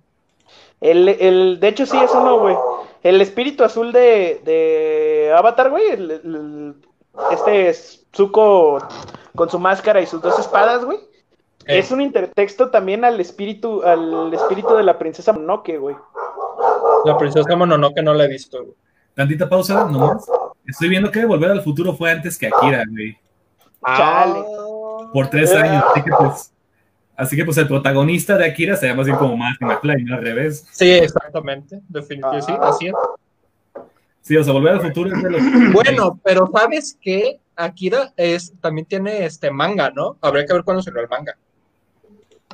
El, 0.81 1.09
el, 1.09 1.59
de 1.61 1.69
hecho, 1.69 1.87
sí 1.87 1.97
es 1.97 2.11
uno, 2.13 2.39
güey. 2.41 2.57
El 3.03 3.21
espíritu 3.21 3.65
azul 3.65 3.93
de, 3.93 4.41
de 4.45 5.33
Avatar, 5.35 5.71
güey. 5.71 5.89
el- 5.91 6.11
el- 6.11 6.75
este 7.31 7.69
es 7.69 8.07
Zuko 8.15 8.79
con 9.35 9.49
su 9.51 9.59
máscara 9.59 10.01
y 10.01 10.07
sus 10.07 10.21
dos 10.23 10.39
espadas, 10.39 10.85
güey. 10.85 10.99
Eh, 11.67 11.79
Es 11.79 11.91
un 11.93 12.01
intertexto 12.01 12.71
también 12.71 13.05
al 13.05 13.21
espíritu, 13.21 13.83
al 13.85 14.33
espíritu 14.35 14.75
de 14.75 14.83
la 14.83 14.99
princesa 14.99 15.33
Mononoke, 15.33 15.79
güey. 15.79 15.97
La 17.05 17.17
princesa 17.17 17.55
Mononoke 17.57 18.03
no 18.03 18.15
la 18.15 18.25
he 18.25 18.29
visto, 18.29 18.59
güey. 18.63 18.75
Tantita 19.15 19.49
pausa, 19.49 19.85
nomás. 19.85 20.27
Estoy 20.67 20.89
viendo 20.89 21.11
que 21.11 21.25
Volver 21.25 21.51
al 21.51 21.63
Futuro 21.63 21.95
fue 21.95 22.11
antes 22.11 22.39
que 22.39 22.47
Akira, 22.47 22.83
güey. 22.91 23.17
Chale. 23.85 24.45
Por 25.13 25.27
tres 25.29 25.53
años. 25.55 25.85
Así 25.91 26.03
que 26.03 26.11
pues. 26.17 26.53
Así 27.15 27.37
que 27.37 27.45
pues 27.45 27.59
el 27.59 27.69
protagonista 27.69 28.37
de 28.39 28.47
Akira 28.47 28.75
se 28.75 28.89
llama 28.89 29.03
así 29.03 29.13
como 29.13 29.37
Marty 29.37 29.65
McFly, 29.65 30.05
no 30.05 30.17
al 30.17 30.23
revés. 30.23 30.67
Sí, 30.73 30.91
exactamente, 30.91 31.81
definitivamente, 31.89 32.47
sí, 32.47 32.53
Ah. 32.59 32.69
así 32.69 32.87
es. 32.89 32.95
Sí, 34.23 34.37
o 34.37 34.45
sea, 34.45 34.53
Volver 34.53 34.75
al 34.75 34.81
Futuro 34.81 35.15
es 35.15 35.23
de 35.23 35.31
los. 35.31 35.43
Bueno, 35.73 36.19
pero 36.23 36.49
¿sabes 36.53 36.97
qué? 37.01 37.41
Akira 37.57 38.13
es, 38.17 38.53
también 38.61 38.87
tiene 38.87 39.25
este 39.27 39.51
manga, 39.51 39.91
¿no? 39.91 40.17
Habría 40.21 40.47
que 40.47 40.53
ver 40.55 40.65
cuándo 40.65 40.83
salió 40.83 41.01
el 41.01 41.09
manga. 41.09 41.37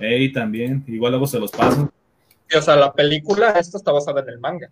Ey, 0.00 0.32
también. 0.32 0.84
Igual 0.88 1.12
luego 1.12 1.26
se 1.26 1.38
los 1.38 1.50
paso. 1.52 1.90
Y, 2.50 2.56
o 2.56 2.62
sea, 2.62 2.76
la 2.76 2.92
película, 2.92 3.50
esta 3.50 3.76
está 3.78 3.92
basada 3.92 4.20
en 4.22 4.28
el 4.30 4.38
manga. 4.40 4.70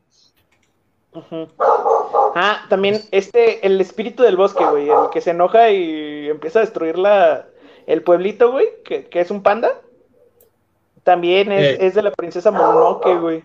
Ah, 2.35 2.66
también 2.68 3.00
este, 3.11 3.66
el 3.66 3.80
espíritu 3.80 4.22
del 4.22 4.37
bosque, 4.37 4.64
güey, 4.64 4.88
el 4.88 5.11
que 5.12 5.20
se 5.20 5.30
enoja 5.30 5.70
y 5.70 6.28
empieza 6.28 6.59
a 6.59 6.62
destruir 6.62 6.98
la, 6.98 7.46
el 7.87 8.02
pueblito, 8.02 8.52
güey, 8.52 8.66
que, 8.85 9.06
que 9.06 9.20
es 9.20 9.30
un 9.30 9.42
panda. 9.42 9.70
También 11.04 11.52
es, 11.52 11.74
Eh. 11.74 11.87
es 11.87 11.94
de 11.94 12.02
la 12.02 12.11
princesa 12.11 12.50
Mononoke, 12.50 13.18
güey. 13.18 13.44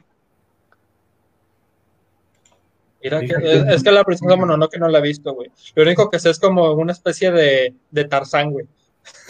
Mira 3.04 3.20
que, 3.22 3.34
es, 3.44 3.66
es 3.68 3.84
que 3.84 3.92
la 3.92 4.04
princesa 4.04 4.36
Mononoke 4.36 4.78
no 4.80 4.88
la 4.88 5.00
he 5.00 5.02
visto, 5.02 5.34
güey. 5.34 5.50
Lo 5.76 5.84
único 5.84 6.10
que 6.10 6.20
sé 6.20 6.30
es 6.30 6.40
como 6.40 6.72
una 6.74 6.92
especie 6.92 7.32
de, 7.32 7.74
de 7.90 8.06
Tarzán, 8.06 8.52
güey. 8.52 8.66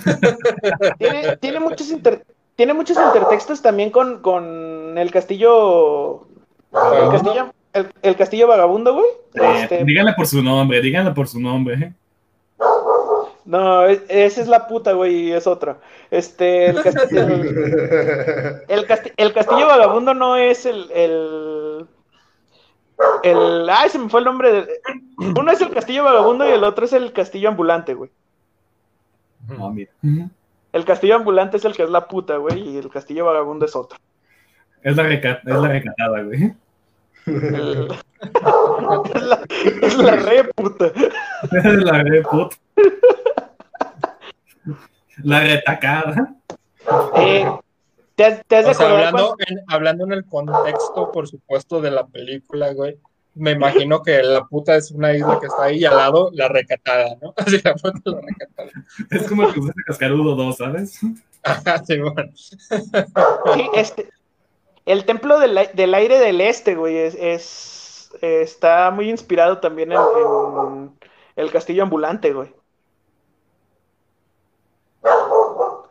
Tiene, 0.97 1.37
tiene 1.37 1.59
muchos 1.59 1.89
inter- 1.91 2.25
tiene 2.55 2.73
muchos 2.73 2.97
intertextos 2.97 3.61
también 3.61 3.89
con, 3.89 4.21
con 4.21 4.97
el 4.97 5.09
castillo. 5.11 6.27
El 6.73 7.09
castillo, 7.11 7.53
el, 7.73 7.87
el 8.01 8.15
castillo 8.15 8.47
vagabundo, 8.47 8.93
güey. 8.93 9.05
Eh, 9.35 9.61
Este, 9.63 9.83
díganle 9.85 10.13
por 10.13 10.27
su 10.27 10.43
nombre, 10.43 10.81
díganle 10.81 11.11
por 11.11 11.27
su 11.27 11.39
nombre. 11.39 11.75
¿eh? 11.75 11.93
no, 13.45 13.85
es- 13.85 14.03
esa 14.09 14.41
es 14.41 14.47
la 14.47 14.67
puta, 14.67 14.91
güey, 14.93 15.29
y 15.29 15.31
es 15.31 15.47
otra. 15.47 15.77
Este, 16.11 16.67
el, 16.67 16.77
casti- 16.77 17.17
el- 17.17 18.61
El, 18.67 18.87
casti- 18.87 19.13
el 19.17 19.33
castillo 19.33 19.67
vagabundo 19.67 20.13
no 20.13 20.35
es 20.35 20.65
el, 20.65 21.87
el. 23.23 23.69
Ay, 23.69 23.89
se 23.89 23.99
me 23.99 24.09
fue 24.09 24.19
el 24.21 24.25
nombre. 24.25 24.51
de- 24.51 24.67
Uno 25.17 25.51
es 25.51 25.61
el 25.61 25.69
castillo 25.71 26.03
vagabundo 26.03 26.47
y 26.47 26.51
el 26.51 26.63
otro 26.63 26.85
es 26.85 26.93
el 26.93 27.11
castillo 27.13 27.49
ambulante, 27.49 27.93
güey. 27.93 28.09
No, 29.47 29.69
mira. 29.71 29.91
El 30.73 30.85
castillo 30.85 31.15
ambulante 31.15 31.57
es 31.57 31.65
el 31.65 31.75
que 31.75 31.83
es 31.83 31.89
la 31.89 32.07
puta, 32.07 32.37
güey, 32.37 32.59
y 32.69 32.77
el 32.77 32.89
castillo 32.89 33.25
vagabundo 33.25 33.65
es 33.65 33.75
otro. 33.75 33.97
Es 34.83 34.95
la, 34.95 35.03
reca- 35.03 35.41
es 35.45 35.55
la 35.55 35.67
recatada, 35.67 36.21
güey. 36.23 36.53
El- 37.27 37.87
Es 38.21 39.23
la, 39.23 39.41
es 39.81 39.97
la 39.97 40.15
re 40.15 40.43
puta. 40.55 40.91
la 41.51 42.03
re 42.03 42.21
puta. 42.21 42.55
La 45.23 45.39
retacada. 45.41 46.35
Eh, 47.15 47.51
¿te, 48.21 48.25
has, 48.33 48.45
te 48.47 48.55
has 48.57 48.65
de 48.65 48.71
O 48.71 48.73
sea, 48.73 48.85
acordar 48.87 49.07
hablando 49.07 49.35
en, 49.47 49.59
hablando 49.67 50.03
en 50.05 50.11
el 50.13 50.25
contexto, 50.25 51.11
por 51.11 51.27
supuesto, 51.27 51.81
de 51.81 51.91
la 51.91 52.05
película, 52.07 52.73
güey. 52.73 52.97
Me 53.33 53.51
imagino 53.51 54.01
que 54.01 54.21
la 54.23 54.43
puta 54.45 54.75
es 54.75 54.91
una 54.91 55.13
isla 55.13 55.39
que 55.39 55.47
está 55.47 55.63
ahí 55.63 55.77
y 55.79 55.85
al 55.85 55.95
lado 55.95 56.29
la 56.33 56.49
recatada, 56.49 57.15
¿no? 57.21 57.33
Así 57.37 57.61
la 57.63 57.73
puta 57.75 57.97
es 57.97 58.13
la 58.13 58.21
recatada. 58.21 58.71
Es 59.09 59.27
como 59.27 59.47
el 59.47 59.53
que 59.53 59.59
usaste 59.61 59.81
cascarudo 59.85 60.35
2, 60.35 60.57
¿sabes? 60.57 60.99
Ajá, 61.43 61.83
sí, 61.85 61.97
bueno. 61.99 62.13
cuando- 62.13 62.33
sí, 63.55 63.69
este, 63.75 64.09
el 64.85 65.05
templo 65.05 65.39
del, 65.39 65.57
del 65.73 65.93
aire 65.93 66.19
del 66.19 66.41
este, 66.41 66.75
güey, 66.75 66.97
es, 66.97 67.15
es- 67.15 68.11
está 68.21 68.91
muy 68.91 69.09
inspirado 69.09 69.59
también 69.59 69.93
en, 69.93 69.99
en 69.99 70.91
el 71.37 71.51
castillo 71.51 71.83
ambulante, 71.83 72.33
güey. 72.33 72.53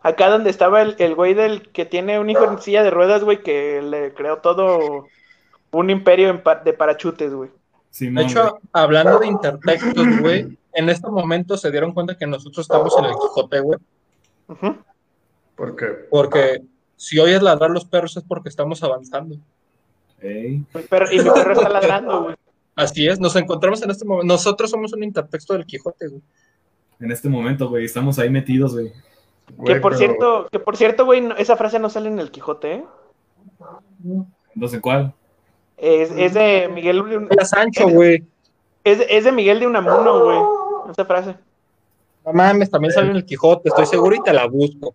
Acá 0.03 0.31
donde 0.31 0.51
estaba 0.51 0.81
el, 0.83 0.97
el 0.99 1.15
güey 1.15 1.35
del 1.35 1.69
que 1.73 1.85
tiene 1.85 2.19
un 2.19 2.31
hijo 2.31 2.45
en 2.45 2.59
silla 2.61 2.83
de 2.83 2.91
ruedas, 2.91 3.23
güey, 3.23 3.43
que 3.43 3.83
le 3.83 4.15
creó 4.15 4.39
todo 4.39 5.07
un 5.73 5.91
imperio 5.91 6.31
en 6.31 6.43
pa- 6.43 6.57
de 6.57 6.73
parachutes, 6.73 7.33
güey. 7.35 7.51
Simón, 7.91 8.15
De 8.15 8.23
güey. 8.23 8.31
hecho, 8.33 8.59
hablando 8.73 9.19
de 9.19 9.27
intertextos, 9.27 10.21
güey, 10.21 10.57
en 10.73 10.89
este 10.89 11.09
momento 11.09 11.57
se 11.57 11.71
dieron 11.71 11.93
cuenta 11.93 12.17
que 12.17 12.27
nosotros 12.27 12.65
estamos 12.65 12.97
en 12.99 13.05
el 13.07 13.11
Quijote, 13.13 13.61
güey. 13.61 13.79
Ujú. 14.49 14.77
¿Por 15.57 15.77
qué? 15.77 15.87
Porque 16.11 16.63
si 16.97 17.19
oyes 17.19 17.43
ladrar 17.43 17.71
los 17.71 17.85
perros 17.85 18.17
es 18.17 18.23
porque 18.25 18.49
estamos 18.49 18.83
avanzando. 18.83 19.37
Ey. 20.21 20.65
Mi 20.75 20.83
perro- 20.83 21.11
y 21.13 21.19
mi 21.19 21.31
perro 21.31 21.53
está 21.53 21.69
ladrando, 21.69 22.23
güey. 22.25 22.37
Así 22.77 23.07
es, 23.07 23.21
nos 23.21 23.37
encontramos 23.37 23.83
en 23.83 23.91
este 23.91 24.05
momento. 24.07 24.33
Nosotros 24.33 24.71
somos 24.71 24.93
un 24.95 25.03
intertexto 25.03 25.53
del 25.55 25.67
Quijote, 25.67 26.09
güey. 26.09 26.23
En 27.01 27.11
este 27.13 27.29
momento, 27.29 27.69
güey, 27.69 27.85
estamos 27.85 28.19
ahí 28.19 28.31
metidos, 28.31 28.73
güey. 28.75 28.93
Que 29.65 29.77
por 29.77 29.93
pero- 29.93 29.97
cierto, 29.97 30.49
que 30.51 30.59
por 30.59 30.77
cierto, 30.77 31.05
güey, 31.05 31.21
no- 31.21 31.37
esa 31.37 31.57
frase 31.57 31.79
no 31.79 31.91
sale 31.91 32.09
en 32.09 32.19
el 32.19 32.31
Quijote, 32.31 32.73
¿eh? 32.75 32.85
Entonces, 34.55 34.81
¿cuál? 34.81 35.13
Es, 35.77 36.11
es 36.17 36.35
de 36.35 36.69
Miguel 36.73 37.09
de 37.09 37.17
un- 37.17 37.29
Era 37.31 37.45
Sancho, 37.45 37.89
güey. 37.89 38.25
es, 38.85 38.99
de- 38.99 39.07
es 39.09 39.25
de 39.25 39.33
Miguel 39.33 39.61
de 39.61 39.67
Unamuno, 39.67 40.25
güey. 40.25 40.39
Esa 40.91 41.05
frase. 41.05 41.37
No 42.25 42.33
mames, 42.35 42.71
también 42.71 42.93
salió 42.93 43.11
en 43.13 43.17
el 43.17 43.25
Quijote, 43.25 43.69
estoy 43.71 43.87
seguro 43.87 44.15
y 44.15 44.23
te 44.23 44.33
la 44.33 44.47
busco. 44.47 44.95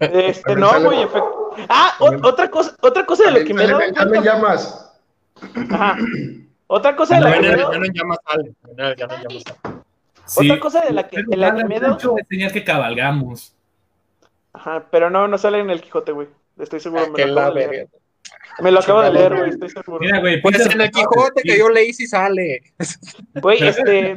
Este, 0.00 0.56
no, 0.56 0.70
sale- 0.70 0.84
güey, 0.86 1.02
efecto. 1.02 1.50
Ah, 1.68 1.94
o- 2.00 2.26
otra 2.28 2.50
cosa, 2.50 2.74
otra 2.80 3.04
cosa 3.04 3.24
de 3.24 3.40
lo 3.40 3.46
que 3.46 3.52
me 3.54 3.64
he 3.64 3.66
dado 3.66 3.80
sale 3.80 3.92
cuenta. 4.08 4.20
llamas. 4.22 4.92
Ajá. 5.70 5.96
Otra 6.66 6.96
cosa 6.96 7.14
de 7.16 7.20
la 7.22 7.32
que 7.34 7.40
me 7.40 7.46
he 7.48 7.56
Ya 7.56 7.56
no 7.78 7.84
en 7.84 7.92
llamas 7.92 8.18
sale. 8.26 8.52
Ya 8.76 8.96
ya 8.96 9.06
no 9.06 9.14
en 9.14 9.22
llamas 9.22 9.44
sale. 9.62 9.77
Otra 10.36 10.60
cosa 10.60 10.80
de 10.82 10.92
la 10.92 11.08
que- 11.08 11.22
de 11.26 11.36
la 11.36 11.54
que 11.54 11.64
mucho 11.64 12.16
enseñar 12.18 12.52
que 12.52 12.64
cabalgamos. 12.64 13.54
Ajá, 14.52 14.86
pero 14.90 15.08
no, 15.10 15.28
no 15.28 15.38
sale 15.38 15.58
en 15.60 15.70
el 15.70 15.80
Quijote, 15.80 16.12
güey. 16.12 16.28
Estoy 16.58 16.80
seguro, 16.80 17.04
Ah, 17.06 17.10
me 17.16 17.26
lo 17.26 17.34
la 17.34 17.40
acabo 17.42 17.54
de 17.54 17.66
leer. 17.68 17.88
Me 18.60 18.70
lo 18.72 18.80
acabo 18.80 19.02
de 19.02 19.12
leer, 19.12 19.36
güey, 19.36 19.50
estoy 19.50 19.70
seguro. 19.70 20.00
Mira, 20.00 20.18
güey, 20.20 20.42
Pues 20.42 20.58
en 20.66 20.80
el 20.80 20.90
Quijote 20.90 21.42
que 21.42 21.58
yo 21.58 21.68
leí 21.68 21.92
sí 21.92 22.06
sale. 22.06 22.62
Güey, 23.40 23.62
este. 23.62 24.16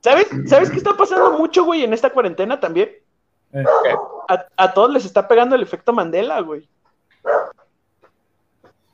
¿sabes, 0.00 0.28
¿sabes 0.46 0.70
qué 0.70 0.76
está 0.76 0.94
pasando 0.96 1.38
mucho, 1.38 1.64
güey, 1.64 1.82
en 1.84 1.92
esta 1.94 2.10
cuarentena 2.10 2.60
también? 2.60 2.90
Eh, 3.54 3.64
A, 4.28 4.46
a 4.56 4.72
todos 4.74 4.92
les 4.92 5.04
está 5.04 5.26
pegando 5.26 5.54
el 5.56 5.62
efecto 5.62 5.92
Mandela, 5.92 6.40
güey. 6.40 6.68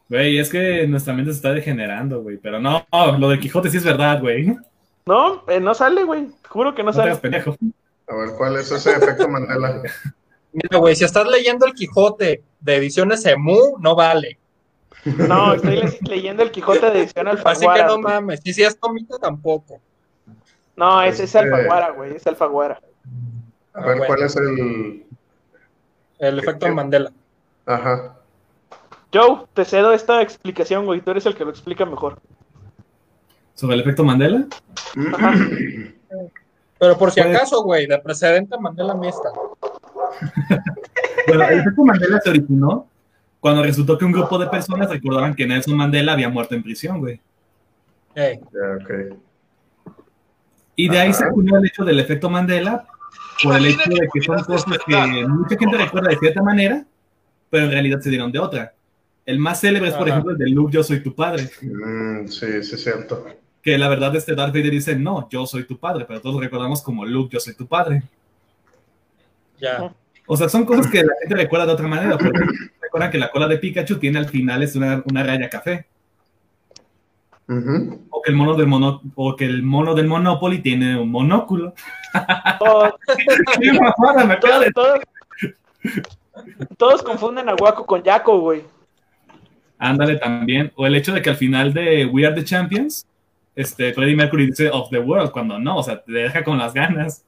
Güey, 0.08 0.38
es 0.38 0.48
que 0.50 0.86
nuestra 0.86 1.12
mente 1.12 1.32
se 1.32 1.36
está 1.36 1.52
degenerando, 1.52 2.22
güey. 2.22 2.38
Pero 2.38 2.58
no, 2.60 2.86
no, 2.92 3.18
lo 3.18 3.28
del 3.28 3.40
Quijote 3.40 3.68
sí 3.70 3.76
es 3.76 3.84
verdad, 3.84 4.20
güey. 4.20 4.56
No 5.08 5.36
No, 5.36 5.42
eh, 5.48 5.58
no 5.60 5.74
sale, 5.74 6.04
güey. 6.04 6.28
Juro 6.48 6.74
que 6.74 6.82
no 6.82 6.92
sale. 6.92 7.16
pendejo. 7.16 7.56
A 8.08 8.14
ver, 8.14 8.30
¿cuál 8.36 8.56
es 8.56 8.70
ese 8.70 8.92
efecto 8.92 9.28
Mandela? 9.28 9.82
Mira, 10.52 10.78
güey, 10.78 10.94
si 10.96 11.04
estás 11.04 11.26
leyendo 11.26 11.66
el 11.66 11.72
Quijote 11.74 12.42
de 12.60 12.76
ediciones 12.76 13.24
EMU, 13.24 13.78
no 13.80 13.94
vale. 13.94 14.38
No, 15.04 15.54
estoy 15.54 15.76
le- 15.76 15.98
leyendo 16.02 16.42
el 16.42 16.50
Quijote 16.50 16.90
de 16.90 17.00
edición 17.00 17.28
Así 17.28 17.42
que 17.42 17.48
Alfaguara. 17.48 17.86
no 17.86 17.92
güey. 17.94 18.02
mames. 18.04 18.40
Y 18.44 18.52
si 18.52 18.62
es 18.62 18.74
comito, 18.74 19.18
tampoco. 19.18 19.80
No, 20.76 21.00
ese 21.02 21.24
es 21.24 21.34
Este- 21.34 21.38
Alfaguara, 21.38 21.90
güey, 21.90 22.14
es 22.16 22.26
Alfaguara. 22.26 22.80
A 23.74 23.80
ver, 23.80 23.96
bueno. 23.98 24.04
¿cuál 24.06 24.22
es 24.22 24.36
el...? 24.36 25.04
El 26.18 26.38
efecto 26.40 26.68
Mandela. 26.74 27.12
Ajá. 27.66 28.16
Joe, 29.14 29.44
te 29.54 29.64
cedo 29.64 29.92
esta 29.92 30.20
explicación, 30.20 30.84
güey. 30.84 31.00
Tú 31.00 31.12
eres 31.12 31.24
el 31.26 31.34
que 31.36 31.44
lo 31.44 31.50
explica 31.50 31.84
mejor. 31.86 32.18
¿Sobre 33.58 33.74
el 33.74 33.80
efecto 33.80 34.04
Mandela? 34.04 34.46
Ajá. 35.14 35.34
Pero 36.78 36.96
por 36.96 37.10
si 37.10 37.20
Pues- 37.20 37.34
acaso, 37.34 37.64
güey, 37.64 37.88
de 37.88 37.98
precedente 37.98 38.56
Mandela 38.58 38.94
mixta. 38.94 39.30
Bueno, 41.26 41.44
el 41.44 41.58
efecto 41.58 41.84
Mandela 41.84 42.20
se 42.22 42.30
originó 42.30 42.86
cuando 43.40 43.62
resultó 43.62 43.98
que 43.98 44.04
un 44.06 44.12
grupo 44.12 44.38
de 44.38 44.46
personas 44.46 44.88
recordaban 44.88 45.34
que 45.34 45.46
Nelson 45.46 45.76
Mandela 45.76 46.12
había 46.12 46.28
muerto 46.30 46.54
en 46.54 46.62
prisión, 46.62 47.00
güey. 47.00 47.20
Ey, 48.14 48.38
Ya, 48.40 48.76
ok. 48.82 49.16
Y 50.76 50.88
de 50.88 50.98
ahí 51.00 51.10
Ajá. 51.10 51.18
se 51.18 51.24
acuñó 51.26 51.58
el 51.58 51.66
hecho 51.66 51.84
del 51.84 51.98
efecto 52.00 52.30
Mandela 52.30 52.86
por 53.42 53.56
el 53.56 53.66
hecho 53.66 53.90
de 53.90 54.08
que 54.12 54.20
son 54.22 54.38
cosas 54.44 54.64
que 54.86 55.26
mucha 55.26 55.56
gente 55.58 55.76
recuerda 55.76 56.08
de 56.10 56.16
cierta 56.16 56.42
manera, 56.42 56.84
pero 57.50 57.64
en 57.66 57.72
realidad 57.72 58.00
se 58.00 58.08
dieron 58.10 58.30
de 58.32 58.38
otra. 58.38 58.72
El 59.26 59.38
más 59.38 59.60
célebre 59.60 59.88
es, 59.90 59.94
por 59.96 60.04
Ajá. 60.04 60.12
ejemplo, 60.12 60.32
el 60.32 60.38
de 60.38 60.48
Luke, 60.48 60.72
yo 60.72 60.82
soy 60.82 61.02
tu 61.02 61.14
padre. 61.14 61.50
Mm, 61.60 62.26
sí, 62.28 62.62
sí 62.62 62.74
es 62.76 62.82
cierto. 62.82 63.26
Que 63.68 63.76
la 63.76 63.88
verdad 63.88 64.16
este 64.16 64.34
Darth 64.34 64.54
Vader 64.54 64.70
dice, 64.70 64.96
no, 64.96 65.28
yo 65.28 65.44
soy 65.44 65.64
tu 65.64 65.76
padre, 65.76 66.06
pero 66.08 66.22
todos 66.22 66.36
lo 66.36 66.40
recordamos 66.40 66.80
como 66.80 67.04
Luke, 67.04 67.34
yo 67.34 67.38
soy 67.38 67.52
tu 67.54 67.66
padre. 67.66 68.02
ya. 69.60 69.92
O 70.26 70.38
sea, 70.38 70.48
son 70.48 70.64
cosas 70.64 70.86
que 70.90 71.02
la 71.04 71.12
gente 71.20 71.34
recuerda 71.36 71.66
de 71.66 71.72
otra 71.72 71.86
manera. 71.86 72.16
Porque 72.16 72.40
recuerdan 72.80 73.10
que 73.10 73.18
la 73.18 73.30
cola 73.30 73.46
de 73.46 73.58
Pikachu 73.58 73.98
tiene 73.98 74.18
al 74.20 74.24
final 74.30 74.62
es 74.62 74.74
una, 74.74 75.02
una 75.04 75.22
raya 75.22 75.50
café. 75.50 75.86
O 78.08 78.22
que 78.22 78.30
el 78.30 78.36
mono 78.36 78.54
del 78.54 78.66
mono, 78.68 79.02
o 79.14 79.36
que 79.36 79.44
el 79.44 79.62
mono 79.62 79.94
del 79.94 80.06
Monopoly 80.06 80.60
tiene 80.62 80.98
un 80.98 81.10
monóculo. 81.10 81.74
Todos, 82.58 82.94
¡Qué 83.60 83.72
mamada 83.74 84.24
me 84.24 84.32
acaba 84.32 84.60
de- 84.60 84.72
todos, 84.72 84.98
todos 86.78 87.02
confunden 87.02 87.50
a 87.50 87.54
Waco 87.54 87.84
con 87.84 88.02
Jaco, 88.02 88.40
güey. 88.40 88.64
Ándale 89.78 90.16
también. 90.16 90.72
O 90.74 90.86
el 90.86 90.94
hecho 90.94 91.12
de 91.12 91.20
que 91.20 91.28
al 91.28 91.36
final 91.36 91.74
de 91.74 92.06
We 92.06 92.24
Are 92.26 92.34
the 92.34 92.44
Champions, 92.44 93.06
este, 93.58 93.92
Freddie 93.92 94.14
Mercury 94.14 94.46
dice 94.46 94.70
of 94.70 94.88
the 94.90 95.00
world, 95.00 95.32
cuando 95.32 95.58
no, 95.58 95.78
o 95.78 95.82
sea, 95.82 96.00
te 96.00 96.12
deja 96.12 96.44
con 96.44 96.58
las 96.58 96.72
ganas. 96.72 97.24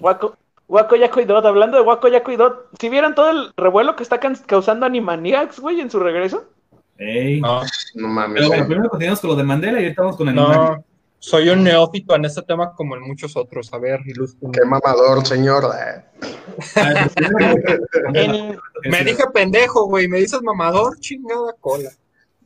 Waco, 0.00 0.38
Waco, 0.68 0.96
Yaco 0.96 1.20
y 1.20 1.26
Dot. 1.26 1.44
Hablando 1.44 1.76
de 1.76 1.82
Waco, 1.82 2.08
Yaco 2.08 2.32
y 2.32 2.36
Dot, 2.36 2.70
¿sí 2.80 2.88
vieron 2.88 3.14
todo 3.14 3.30
el 3.30 3.52
revuelo 3.58 3.96
que 3.96 4.02
está 4.02 4.18
causando 4.18 4.86
Animaniacs, 4.86 5.60
güey, 5.60 5.82
en 5.82 5.90
su 5.90 6.00
regreso? 6.00 6.44
Ey. 6.96 7.42
No, 7.42 7.60
No 7.94 8.08
mames. 8.08 8.36
Pero 8.36 8.48
bueno, 8.48 8.66
primero 8.66 8.88
continuamos 8.88 9.20
con 9.20 9.30
lo 9.30 9.36
de 9.36 9.44
Mandela 9.44 9.80
y 9.80 9.84
ahorita 9.84 10.00
vamos 10.02 10.16
con 10.16 10.28
el 10.30 10.34
no. 10.34 10.82
Soy 11.18 11.50
un 11.50 11.62
neófito 11.62 12.16
en 12.16 12.24
este 12.24 12.40
tema 12.40 12.74
como 12.74 12.96
en 12.96 13.02
muchos 13.02 13.36
otros. 13.36 13.70
A 13.74 13.78
ver, 13.78 14.00
ilústrame. 14.06 14.54
Qué 14.54 14.64
mamador, 14.64 15.26
señor. 15.26 15.64
Eh, 15.78 16.04
En, 18.14 18.58
Me 18.90 19.04
dije 19.04 19.24
pendejo, 19.34 19.84
güey. 19.84 20.08
Me 20.08 20.20
dices 20.20 20.40
mamador, 20.42 20.98
chingada 21.00 21.52
cola. 21.60 21.90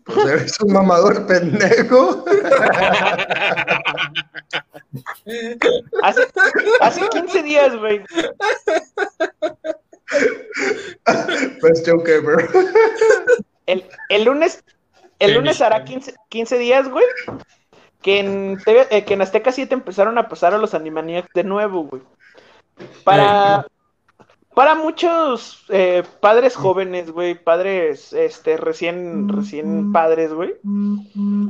Pues 0.05 0.26
eres 0.26 0.61
un 0.61 0.72
mamador 0.72 1.26
pendejo. 1.26 2.24
hace, 6.02 6.22
hace 6.80 7.09
15 7.09 7.42
días, 7.42 7.76
güey. 7.76 8.02
Best 11.62 11.88
joke 11.88 12.09
ever. 12.09 12.48
El, 13.66 13.84
el 14.11 14.24
lunes, 14.24 14.62
el 15.18 15.34
lunes 15.34 15.61
hará 15.62 15.84
15, 15.84 16.14
15 16.28 16.59
días, 16.59 16.88
güey. 16.88 17.07
Que 18.02 18.20
en, 18.20 18.59
TV 18.62 18.86
eh, 18.90 19.05
que 19.05 19.14
en 19.14 19.22
Azteca 19.22 19.52
7 19.52 19.72
empezaron 19.72 20.18
a 20.18 20.28
pasar 20.28 20.52
a 20.52 20.59
los 20.59 20.74
Animaniacs 20.74 21.32
de 21.34 21.44
nuevo, 21.44 21.84
güey. 21.84 22.02
Para, 23.05 23.66
para 24.55 24.74
muchos 24.74 25.64
eh, 25.68 26.02
padres 26.20 26.55
jóvenes, 26.57 27.11
güey, 27.11 27.34
padres 27.34 28.12
este, 28.12 28.57
recién, 28.57 29.28
recién 29.28 29.92
padres, 29.92 30.32
güey, 30.32 30.55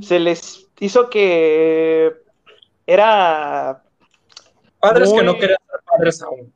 se 0.02 0.18
les 0.18 0.66
hizo 0.80 1.10
que 1.10 2.12
era... 2.86 3.82
Padres 4.80 5.12
que 5.12 5.22
no 5.22 5.34
querían 5.34 5.58
ser 5.70 5.80
padres 5.86 6.22
aún. 6.22 6.52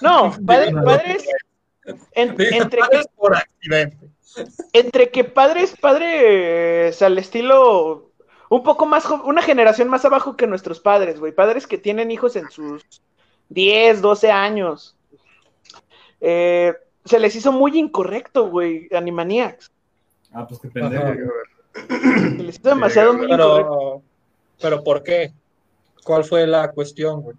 No, 0.00 0.32
padres, 0.46 0.74
padres... 0.84 1.24
en- 1.84 2.36
entre, 2.40 2.50
que, 2.50 2.78
padres 2.78 3.08
por 3.16 3.36
accidente. 3.36 4.10
entre 4.72 5.10
que 5.10 5.24
padres, 5.24 5.74
padres 5.80 7.00
al 7.02 7.18
estilo 7.18 8.10
un 8.48 8.62
poco 8.64 8.86
más, 8.86 9.08
una 9.24 9.42
generación 9.42 9.88
más 9.88 10.04
abajo 10.04 10.36
que 10.36 10.46
nuestros 10.48 10.80
padres, 10.80 11.20
güey. 11.20 11.32
Padres 11.32 11.66
que 11.68 11.78
tienen 11.78 12.10
hijos 12.10 12.34
en 12.34 12.50
sus 12.50 12.84
10, 13.48 14.00
12 14.02 14.30
años. 14.32 14.96
Eh, 16.20 16.74
se 17.04 17.18
les 17.18 17.34
hizo 17.36 17.52
muy 17.52 17.78
incorrecto, 17.78 18.48
güey, 18.48 18.88
Animaniacs. 18.94 19.70
Ah, 20.32 20.46
pues 20.46 20.60
qué 20.60 20.68
pendejo. 20.68 21.04
Ajá. 21.04 21.16
Se 22.36 22.42
les 22.42 22.58
hizo 22.58 22.68
demasiado 22.68 23.14
muy 23.14 23.24
incorrecto. 23.26 23.52
Pero, 23.78 24.02
pero 24.60 24.84
¿por 24.84 25.02
qué? 25.02 25.32
¿Cuál 26.04 26.24
fue 26.24 26.46
la 26.46 26.70
cuestión, 26.72 27.22
güey? 27.22 27.36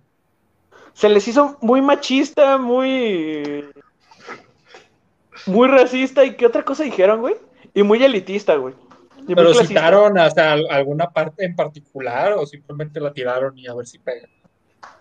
Se 0.94 1.10
les 1.10 1.28
hizo 1.28 1.58
muy 1.62 1.82
machista, 1.82 2.58
muy. 2.58 3.66
Muy 5.46 5.68
racista. 5.68 6.24
¿Y 6.26 6.36
qué 6.36 6.46
otra 6.46 6.64
cosa 6.64 6.84
dijeron, 6.84 7.22
güey? 7.22 7.36
Y 7.74 7.84
muy 7.84 8.04
elitista, 8.04 8.56
güey. 8.56 8.76
Y 9.28 9.36
¿Pero 9.36 9.54
citaron 9.54 10.18
hasta 10.18 10.54
al- 10.54 10.68
alguna 10.70 11.10
parte 11.12 11.46
en 11.46 11.56
particular 11.56 12.34
o 12.34 12.46
simplemente 12.46 13.00
la 13.00 13.14
tiraron 13.14 13.58
y 13.58 13.68
a 13.68 13.74
ver 13.74 13.86
si 13.86 14.00
pega? 14.00 14.28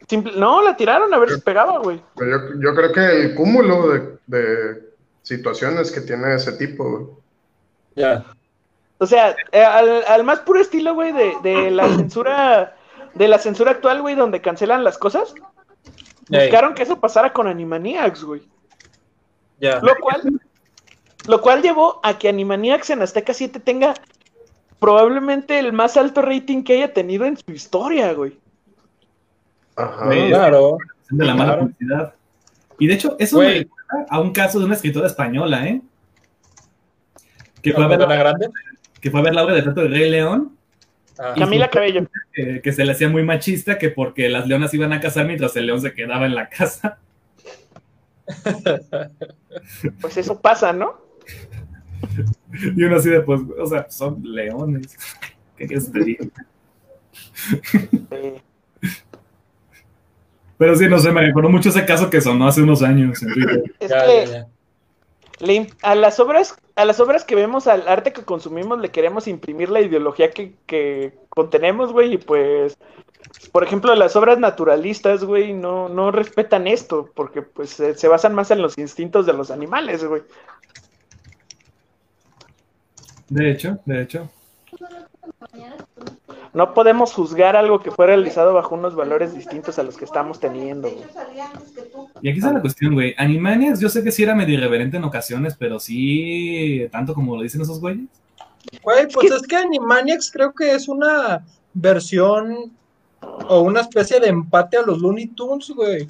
Simple- 0.08 0.32
No, 0.36 0.62
la 0.62 0.76
tiraron 0.76 1.12
a 1.14 1.18
ver 1.18 1.30
si 1.30 1.40
pegaba, 1.40 1.78
güey. 1.78 2.00
Yo, 2.16 2.26
yo 2.60 2.74
creo 2.74 2.92
que 2.92 3.00
el 3.22 3.34
cúmulo 3.34 3.88
de, 3.88 4.18
de 4.26 4.90
situaciones 5.22 5.90
que 5.92 6.00
tiene 6.00 6.34
ese 6.34 6.52
tipo, 6.52 6.90
güey. 6.90 7.06
Ya. 7.96 8.24
O 8.98 9.06
sea, 9.06 9.34
eh, 9.52 9.62
al, 9.64 10.04
al 10.06 10.24
más 10.24 10.40
puro 10.40 10.60
estilo, 10.60 10.94
güey, 10.94 11.12
de, 11.12 11.34
de 11.42 11.70
la 11.70 11.86
censura. 11.88 12.76
De 13.14 13.26
la 13.28 13.38
censura 13.38 13.72
actual, 13.72 14.02
güey, 14.02 14.14
donde 14.14 14.40
cancelan 14.40 14.84
las 14.84 14.96
cosas. 14.98 15.34
Buscaron 16.28 16.74
que 16.74 16.84
eso 16.84 17.00
pasara 17.00 17.32
con 17.32 17.48
Animaniacs, 17.48 18.22
güey. 18.22 18.42
ya. 19.58 19.80
Lo 19.80 19.94
cual, 20.00 20.40
lo 21.26 21.40
cual 21.40 21.60
llevó 21.62 21.98
a 22.04 22.18
que 22.18 22.28
Animaniacs 22.28 22.90
en 22.90 23.02
Azteca 23.02 23.34
7 23.34 23.58
tenga 23.60 23.94
probablemente 24.78 25.58
el 25.58 25.72
más 25.72 25.96
alto 25.96 26.22
rating 26.22 26.62
que 26.62 26.74
haya 26.74 26.92
tenido 26.94 27.24
en 27.24 27.36
su 27.36 27.50
historia, 27.52 28.12
güey. 28.12 28.38
Ajá. 29.84 30.08
Claro. 30.28 30.78
de 31.10 31.24
la 31.24 31.34
mala 31.34 31.52
Claro. 31.52 31.60
publicidad. 31.68 32.14
Y 32.78 32.86
de 32.86 32.94
hecho, 32.94 33.16
eso 33.18 33.38
me 33.38 33.48
recuerda 33.54 34.06
a 34.08 34.20
un 34.20 34.32
caso 34.32 34.58
de 34.58 34.64
una 34.66 34.74
escritora 34.74 35.06
española, 35.06 35.66
¿eh? 35.66 35.82
Que 37.62 37.72
fue, 37.72 37.84
a 37.84 37.88
ver, 37.88 37.98
¿Pantera 37.98 38.20
grande? 38.20 38.48
que 39.00 39.10
fue 39.10 39.20
a 39.20 39.22
ver 39.22 39.34
la 39.34 39.44
obra 39.44 39.54
de 39.54 39.62
teatro 39.62 39.82
de 39.82 39.88
Rey 39.88 40.10
León, 40.10 40.56
Ah, 41.18 41.34
Camila 41.36 41.68
Cabello. 41.68 42.06
que, 42.32 42.62
que 42.62 42.72
se 42.72 42.82
le 42.84 42.92
hacía 42.92 43.08
muy 43.10 43.22
machista, 43.22 43.76
que 43.76 43.90
porque 43.90 44.30
las 44.30 44.46
leonas 44.46 44.72
iban 44.72 44.92
a 44.94 45.00
cazar 45.00 45.26
mientras 45.26 45.54
el 45.56 45.66
león 45.66 45.80
se 45.82 45.92
quedaba 45.92 46.24
en 46.26 46.34
la 46.34 46.48
casa. 46.48 46.98
Pues 50.00 50.16
eso 50.16 50.40
pasa, 50.40 50.72
¿no? 50.72 50.94
Y 52.76 52.82
uno 52.84 52.96
así 52.96 53.10
de, 53.10 53.20
pues, 53.20 53.40
o 53.58 53.66
sea, 53.66 53.90
son 53.90 54.22
leones. 54.22 54.96
¿Qué 55.56 55.66
quieres 55.66 55.90
te 55.92 56.00
diga? 56.04 56.26
Eh, 58.10 58.40
Pero 60.60 60.76
sí, 60.76 60.88
no 60.88 60.98
sé, 60.98 61.10
me 61.10 61.22
recordó 61.22 61.48
mucho 61.48 61.70
ese 61.70 61.86
caso 61.86 62.10
que 62.10 62.20
sonó 62.20 62.46
hace 62.46 62.60
unos 62.60 62.82
años 62.82 63.22
es 63.80 63.88
ya, 63.88 64.04
que 64.04 64.26
ya, 64.26 64.32
ya. 64.32 64.46
le 65.38 65.54
im- 65.54 65.74
a 65.80 65.94
las 65.94 66.20
obras, 66.20 66.54
a 66.76 66.84
las 66.84 67.00
obras 67.00 67.24
que 67.24 67.34
vemos, 67.34 67.66
al 67.66 67.88
arte 67.88 68.12
que 68.12 68.24
consumimos, 68.24 68.78
le 68.78 68.90
queremos 68.90 69.26
imprimir 69.26 69.70
la 69.70 69.80
ideología 69.80 70.30
que, 70.32 70.52
que 70.66 71.14
contenemos, 71.30 71.92
güey, 71.94 72.12
y 72.12 72.18
pues, 72.18 72.76
por 73.52 73.64
ejemplo, 73.64 73.94
las 73.94 74.16
obras 74.16 74.38
naturalistas, 74.38 75.24
güey, 75.24 75.54
no, 75.54 75.88
no 75.88 76.10
respetan 76.12 76.66
esto, 76.66 77.08
porque 77.14 77.40
pues 77.40 77.70
se, 77.70 77.94
se 77.94 78.08
basan 78.08 78.34
más 78.34 78.50
en 78.50 78.60
los 78.60 78.76
instintos 78.76 79.24
de 79.24 79.32
los 79.32 79.50
animales, 79.50 80.04
güey. 80.04 80.20
De 83.30 83.50
hecho, 83.50 83.78
de 83.86 84.02
hecho. 84.02 84.28
No 86.52 86.74
podemos 86.74 87.12
juzgar 87.12 87.54
algo 87.56 87.80
que 87.80 87.92
fue 87.92 88.06
realizado 88.06 88.54
bajo 88.54 88.74
unos 88.74 88.96
valores 88.96 89.34
distintos 89.34 89.78
a 89.78 89.84
los 89.84 89.96
que 89.96 90.04
estamos 90.04 90.40
teniendo, 90.40 90.90
güey. 90.90 91.04
Y 92.22 92.28
aquí 92.28 92.38
está 92.38 92.52
la 92.52 92.60
cuestión, 92.60 92.94
güey. 92.94 93.14
Animaniacs, 93.18 93.78
yo 93.78 93.88
sé 93.88 94.02
que 94.02 94.10
sí 94.10 94.24
era 94.24 94.34
medio 94.34 94.54
irreverente 94.54 94.96
en 94.96 95.04
ocasiones, 95.04 95.54
pero 95.56 95.78
sí, 95.78 96.88
tanto 96.90 97.14
como 97.14 97.36
lo 97.36 97.42
dicen 97.42 97.60
esos 97.60 97.80
güeyes. 97.80 98.06
Güey, 98.82 99.06
pues 99.12 99.30
es 99.30 99.42
que 99.42 99.56
Animaniacs 99.56 100.30
creo 100.32 100.52
que 100.52 100.74
es 100.74 100.88
una 100.88 101.44
versión 101.72 102.72
o 103.48 103.60
una 103.60 103.82
especie 103.82 104.18
de 104.18 104.28
empate 104.28 104.76
a 104.76 104.82
los 104.82 104.98
Looney 105.00 105.28
Tunes, 105.28 105.70
güey. 105.70 106.08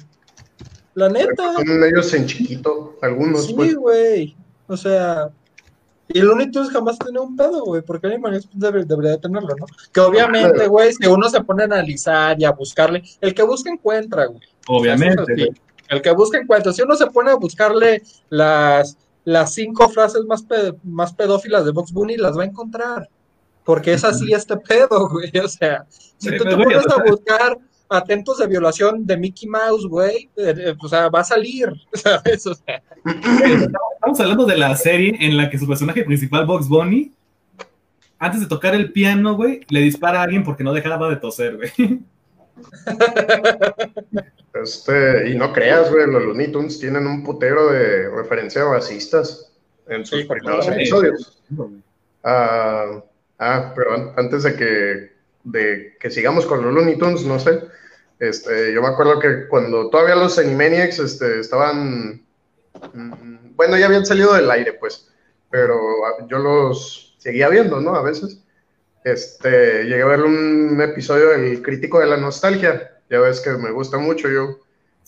La 0.95 1.07
neta. 1.07 1.53
Son 1.53 1.83
ellos 1.83 2.13
en 2.13 2.25
chiquito, 2.25 2.95
algunos, 3.01 3.45
Sí, 3.45 3.53
pues. 3.53 3.75
güey. 3.75 4.35
O 4.67 4.75
sea, 4.75 5.29
y 6.13 6.19
el 6.19 6.25
Looney 6.27 6.51
Tunes 6.51 6.69
jamás 6.71 6.97
tiene 6.99 7.19
un 7.19 7.35
pedo, 7.35 7.63
güey, 7.63 7.81
porque 7.81 8.07
debe- 8.07 8.85
debería 8.85 9.11
de 9.11 9.17
tenerlo, 9.17 9.49
¿no? 9.59 9.65
Que 9.91 9.99
obviamente, 9.99 10.67
güey, 10.67 10.93
si 10.93 11.07
uno 11.07 11.29
se 11.29 11.41
pone 11.43 11.63
a 11.63 11.65
analizar 11.65 12.39
y 12.39 12.45
a 12.45 12.51
buscarle, 12.51 13.03
el 13.21 13.33
que 13.33 13.43
busca 13.43 13.69
encuentra, 13.69 14.25
güey. 14.25 14.41
Obviamente, 14.67 15.13
Eso 15.23 15.25
sí, 15.25 15.33
güey. 15.33 15.51
El 15.89 16.01
que 16.01 16.11
busca 16.11 16.37
encuentra. 16.37 16.71
Si 16.71 16.81
uno 16.81 16.95
se 16.95 17.07
pone 17.07 17.31
a 17.31 17.35
buscarle 17.35 18.01
las, 18.29 18.97
las 19.25 19.53
cinco 19.53 19.89
frases 19.89 20.23
más, 20.25 20.41
pe- 20.43 20.73
más 20.83 21.13
pedófilas 21.13 21.65
de 21.65 21.71
Box 21.71 21.91
Bunny, 21.91 22.15
las 22.17 22.37
va 22.37 22.43
a 22.43 22.45
encontrar. 22.45 23.09
Porque 23.65 23.93
es 23.93 24.03
así 24.03 24.31
este 24.33 24.55
pedo, 24.57 25.09
güey. 25.09 25.31
O 25.43 25.47
sea, 25.47 25.85
si 26.17 26.29
Sí, 26.29 26.37
tú 26.37 26.43
te 26.43 26.49
pero, 26.51 26.63
güey, 26.63 26.77
pones 26.77 26.91
a 26.97 27.03
buscar 27.03 27.57
atentos 27.91 28.37
de 28.39 28.47
violación 28.47 29.05
de 29.05 29.17
Mickey 29.17 29.47
Mouse, 29.49 29.85
güey, 29.87 30.29
eh, 30.37 30.53
eh, 30.57 30.75
o 30.81 30.87
sea, 30.87 31.09
va 31.09 31.19
a 31.21 31.23
salir, 31.23 31.71
¿sabes? 31.93 32.45
O 32.47 32.55
sea, 32.55 32.81
Estamos 33.05 34.19
hablando 34.19 34.45
de 34.45 34.57
la 34.57 34.75
serie 34.75 35.15
en 35.19 35.37
la 35.37 35.49
que 35.49 35.57
su 35.59 35.67
personaje 35.67 36.03
principal, 36.03 36.45
Box 36.45 36.67
Bunny, 36.67 37.11
antes 38.19 38.39
de 38.41 38.47
tocar 38.47 38.75
el 38.75 38.91
piano, 38.91 39.35
güey, 39.35 39.61
le 39.69 39.81
dispara 39.81 40.19
a 40.19 40.23
alguien 40.23 40.43
porque 40.43 40.63
no 40.63 40.73
dejaba 40.73 41.09
de 41.09 41.15
toser, 41.17 41.57
güey. 41.57 41.99
Este, 44.53 45.29
y 45.29 45.35
no 45.37 45.53
creas, 45.53 45.89
güey, 45.91 46.07
los 46.07 46.23
Looney 46.23 46.51
Tunes 46.51 46.79
tienen 46.79 47.07
un 47.07 47.23
putero 47.23 47.71
de 47.71 48.09
referencias 48.09 48.65
racistas 48.65 49.51
en 49.87 50.05
sus 50.05 50.19
Sí, 50.21 50.25
primeros 50.27 50.65
sí. 50.65 50.71
episodios. 50.71 51.41
Ah, 52.23 53.01
ah, 53.39 53.73
pero 53.75 53.93
an- 53.95 54.11
antes 54.17 54.43
de 54.43 54.55
que, 54.55 55.11
de 55.43 55.97
que 55.99 56.11
sigamos 56.11 56.45
con 56.45 56.61
los 56.63 56.73
Looney 56.73 56.97
Tunes, 56.97 57.25
no 57.25 57.39
sé, 57.39 57.61
este, 58.21 58.71
yo 58.71 58.83
me 58.83 58.89
acuerdo 58.89 59.19
que 59.19 59.47
cuando 59.47 59.89
todavía 59.89 60.15
los 60.15 60.37
Animaniacs 60.37 60.99
este, 60.99 61.39
estaban, 61.39 62.21
mm, 62.93 63.55
bueno, 63.55 63.77
ya 63.79 63.87
habían 63.87 64.05
salido 64.05 64.35
del 64.35 64.51
aire, 64.51 64.73
pues, 64.73 65.09
pero 65.49 65.79
yo 66.29 66.37
los 66.37 67.15
seguía 67.17 67.49
viendo, 67.49 67.81
¿no? 67.81 67.95
A 67.95 68.03
veces. 68.03 68.37
Este, 69.03 69.85
llegué 69.85 70.03
a 70.03 70.05
ver 70.05 70.21
un 70.21 70.79
episodio 70.79 71.29
del 71.29 71.63
Crítico 71.63 71.99
de 71.99 72.05
la 72.05 72.17
Nostalgia, 72.17 72.99
ya 73.09 73.19
ves 73.19 73.39
que 73.39 73.49
me 73.49 73.71
gusta 73.71 73.97
mucho, 73.97 74.29
yo 74.29 74.59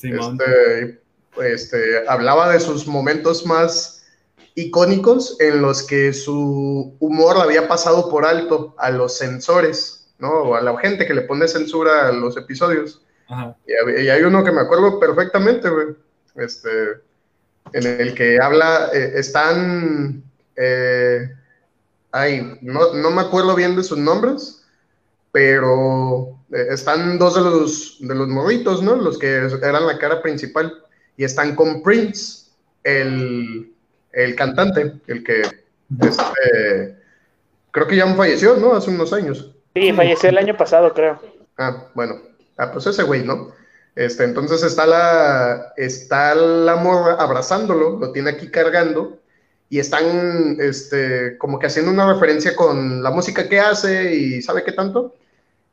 este, 0.01 0.99
este, 1.39 2.07
hablaba 2.07 2.51
de 2.51 2.59
sus 2.59 2.87
momentos 2.87 3.45
más 3.45 4.07
icónicos 4.55 5.39
en 5.39 5.61
los 5.61 5.83
que 5.83 6.13
su 6.13 6.95
humor 6.99 7.37
había 7.37 7.67
pasado 7.67 8.09
por 8.09 8.25
alto 8.25 8.73
a 8.79 8.89
los 8.89 9.19
censores, 9.19 10.11
¿no? 10.17 10.31
O 10.31 10.55
a 10.55 10.61
la 10.61 10.75
gente 10.79 11.05
que 11.05 11.13
le 11.13 11.21
pone 11.21 11.47
censura 11.47 12.07
a 12.07 12.11
los 12.11 12.35
episodios. 12.37 13.02
Ajá. 13.27 13.55
Y, 13.67 13.71
hab- 13.71 14.03
y 14.03 14.09
hay 14.09 14.21
uno 14.23 14.43
que 14.43 14.51
me 14.51 14.61
acuerdo 14.61 14.99
perfectamente, 14.99 15.69
güey. 15.69 15.87
Este, 16.35 16.69
en 17.73 17.85
el 18.01 18.13
que 18.15 18.39
habla, 18.41 18.89
eh, 18.93 19.13
están, 19.15 20.23
eh, 20.55 21.29
ay, 22.11 22.57
no, 22.61 22.93
no 22.93 23.11
me 23.11 23.21
acuerdo 23.21 23.55
bien 23.55 23.75
de 23.75 23.83
sus 23.83 23.97
nombres, 23.97 24.65
pero 25.31 26.37
eh, 26.51 26.67
están 26.71 27.17
dos 27.17 27.35
de 27.35 27.41
los, 27.41 27.97
de 27.99 28.15
los 28.15 28.27
morritos, 28.27 28.81
¿no? 28.83 28.95
Los 28.95 29.17
que 29.17 29.35
eran 29.35 29.87
la 29.87 29.97
cara 29.97 30.21
principal. 30.21 30.73
Y 31.17 31.23
están 31.23 31.55
con 31.55 31.83
Prince, 31.83 32.49
el, 32.83 33.71
el 34.11 34.35
cantante, 34.35 34.93
el 35.07 35.23
que, 35.23 35.41
este, 36.01 36.97
creo 37.71 37.87
que 37.87 37.95
ya 37.95 38.07
falleció, 38.15 38.55
¿no? 38.57 38.73
Hace 38.73 38.89
unos 38.89 39.13
años. 39.13 39.51
Sí, 39.75 39.91
falleció 39.93 40.29
el 40.29 40.37
año 40.37 40.55
pasado, 40.57 40.93
creo. 40.93 41.19
Ah, 41.57 41.87
bueno. 41.93 42.15
Ah, 42.57 42.71
pues 42.71 42.85
ese 42.87 43.03
güey, 43.03 43.23
¿no? 43.23 43.51
Este, 43.95 44.23
entonces 44.23 44.63
está 44.63 44.85
la, 44.87 45.73
está 45.77 46.33
la 46.35 46.75
morra 46.75 47.13
abrazándolo, 47.13 47.99
lo 47.99 48.11
tiene 48.11 48.31
aquí 48.31 48.49
cargando, 48.49 49.19
y 49.69 49.79
están, 49.79 50.57
este, 50.59 51.37
como 51.37 51.59
que 51.59 51.67
haciendo 51.67 51.91
una 51.91 52.11
referencia 52.11 52.55
con 52.55 53.01
la 53.01 53.11
música 53.11 53.49
que 53.49 53.59
hace 53.59 54.13
y 54.13 54.41
sabe 54.41 54.63
qué 54.63 54.71
tanto. 54.71 55.15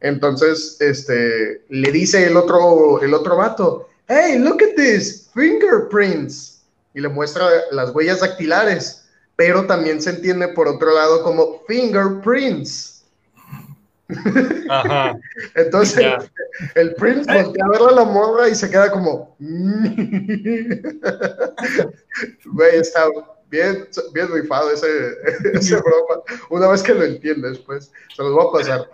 Entonces, 0.01 0.79
este, 0.81 1.63
le 1.69 1.93
dice 1.93 2.27
el 2.27 2.37
otro, 2.37 3.03
el 3.03 3.13
otro 3.13 3.37
vato, 3.37 3.89
hey, 4.09 4.39
look 4.39 4.63
at 4.63 4.75
this, 4.75 5.29
fingerprints. 5.35 6.63
Y 6.95 7.01
le 7.01 7.09
muestra 7.09 7.47
las 7.73 7.95
huellas 7.95 8.21
dactilares, 8.21 9.05
pero 9.37 9.67
también 9.67 10.01
se 10.01 10.11
entiende 10.11 10.49
por 10.49 10.67
otro 10.67 10.95
lado 10.95 11.23
como 11.23 11.63
fingerprints. 11.67 13.00
Ajá. 14.69 15.19
Entonces, 15.55 16.01
Ya. 16.01 16.19
el 16.75 16.95
Prince 16.95 17.33
voltea 17.33 17.65
a 17.65 17.69
ver 17.71 17.83
a 17.89 17.93
la 17.93 18.05
morra 18.05 18.49
y 18.49 18.55
se 18.55 18.71
queda 18.71 18.91
como. 18.91 19.37
Güey, 22.47 22.77
está 22.79 23.07
bien, 23.49 23.87
bien 24.13 24.29
rifado 24.33 24.71
ese, 24.73 24.87
ese 25.55 25.77
broma. 25.81 26.23
Una 26.51 26.69
vez 26.69 26.83
que 26.83 26.95
lo 26.95 27.05
entiendes, 27.05 27.59
pues, 27.61 27.91
se 28.15 28.23
los 28.23 28.33
voy 28.33 28.47
a 28.49 28.53
pasar. 28.53 28.89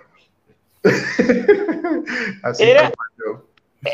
Así 2.42 2.62
Era-. 2.62 2.92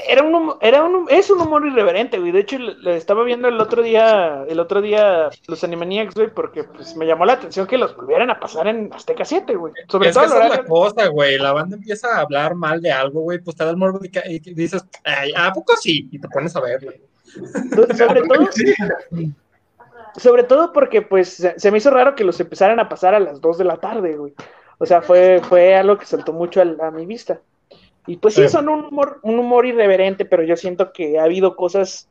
Era 0.08 0.22
un, 0.22 0.34
hum- 0.34 0.56
era 0.60 0.84
un, 0.84 1.06
es 1.10 1.28
un 1.30 1.40
humor 1.40 1.66
irreverente, 1.66 2.18
güey. 2.18 2.32
De 2.32 2.40
hecho, 2.40 2.58
le, 2.58 2.74
le 2.76 2.96
estaba 2.96 3.24
viendo 3.24 3.48
el 3.48 3.60
otro 3.60 3.82
día, 3.82 4.44
el 4.48 4.60
otro 4.60 4.80
día 4.80 5.28
los 5.48 5.64
Animaniacs, 5.64 6.14
güey, 6.14 6.32
porque 6.32 6.64
pues 6.64 6.96
me 6.96 7.06
llamó 7.06 7.24
la 7.24 7.34
atención 7.34 7.66
que 7.66 7.78
los 7.78 7.94
volvieran 7.96 8.30
a 8.30 8.40
pasar 8.40 8.68
en 8.68 8.92
Azteca 8.92 9.24
7, 9.24 9.54
güey. 9.54 9.72
Sobre 9.88 10.08
Es 10.08 10.14
todo 10.14 10.24
que 10.24 10.30
el 10.30 10.36
esa 10.36 10.46
es 10.46 10.58
la 10.58 10.64
cosa, 10.64 11.06
güey. 11.08 11.38
La 11.38 11.52
banda 11.52 11.76
empieza 11.76 12.16
a 12.16 12.20
hablar 12.20 12.54
mal 12.54 12.80
de 12.80 12.92
algo, 12.92 13.20
güey, 13.22 13.38
pues 13.40 13.56
te 13.56 13.64
da 13.64 13.70
el 13.70 13.76
morbo 13.76 14.00
y 14.02 14.38
dices, 14.54 14.84
"Ay, 15.04 15.32
¿a 15.36 15.52
poco 15.52 15.74
sí? 15.76 16.08
Y 16.10 16.18
te 16.18 16.28
pones 16.28 16.54
a 16.56 16.60
verlo. 16.60 16.92
sobre 17.96 18.22
todo, 18.28 18.46
sobre 20.16 20.44
todo 20.44 20.72
porque 20.72 21.02
pues 21.02 21.42
se, 21.56 21.70
me 21.70 21.78
hizo 21.78 21.90
raro 21.90 22.14
que 22.14 22.24
los 22.24 22.38
empezaran 22.40 22.78
a 22.80 22.88
pasar 22.88 23.14
a 23.14 23.20
las 23.20 23.40
2 23.40 23.58
de 23.58 23.64
la 23.64 23.78
tarde, 23.78 24.16
güey. 24.16 24.34
O 24.78 24.86
sea, 24.86 25.00
fue, 25.02 25.40
fue 25.42 25.74
algo 25.76 25.96
que 25.98 26.06
saltó 26.06 26.32
mucho 26.32 26.60
a, 26.60 26.90
mi 26.90 27.06
vista. 27.06 27.40
Y 28.06 28.16
pues 28.16 28.34
sí, 28.34 28.42
Sí. 28.42 28.48
son 28.48 28.68
un 28.68 28.84
humor, 28.86 29.20
un 29.22 29.38
humor 29.38 29.66
irreverente, 29.66 30.24
pero 30.24 30.42
yo 30.42 30.56
siento 30.56 30.92
que 30.92 31.18
ha 31.18 31.24
habido 31.24 31.54
cosas 31.56 32.08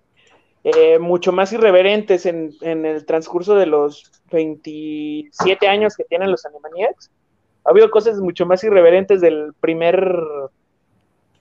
eh, 0.63 0.99
mucho 0.99 1.31
más 1.31 1.51
irreverentes 1.53 2.25
en, 2.25 2.53
en 2.61 2.85
el 2.85 3.05
transcurso 3.05 3.55
de 3.55 3.65
los 3.65 4.11
27 4.31 5.67
años 5.67 5.95
que 5.95 6.03
tienen 6.05 6.31
los 6.31 6.45
Animaniacs. 6.45 7.11
Ha 7.65 7.71
habido 7.71 7.91
cosas 7.91 8.19
mucho 8.19 8.45
más 8.45 8.63
irreverentes 8.63 9.21
del 9.21 9.53
primer, 9.59 10.15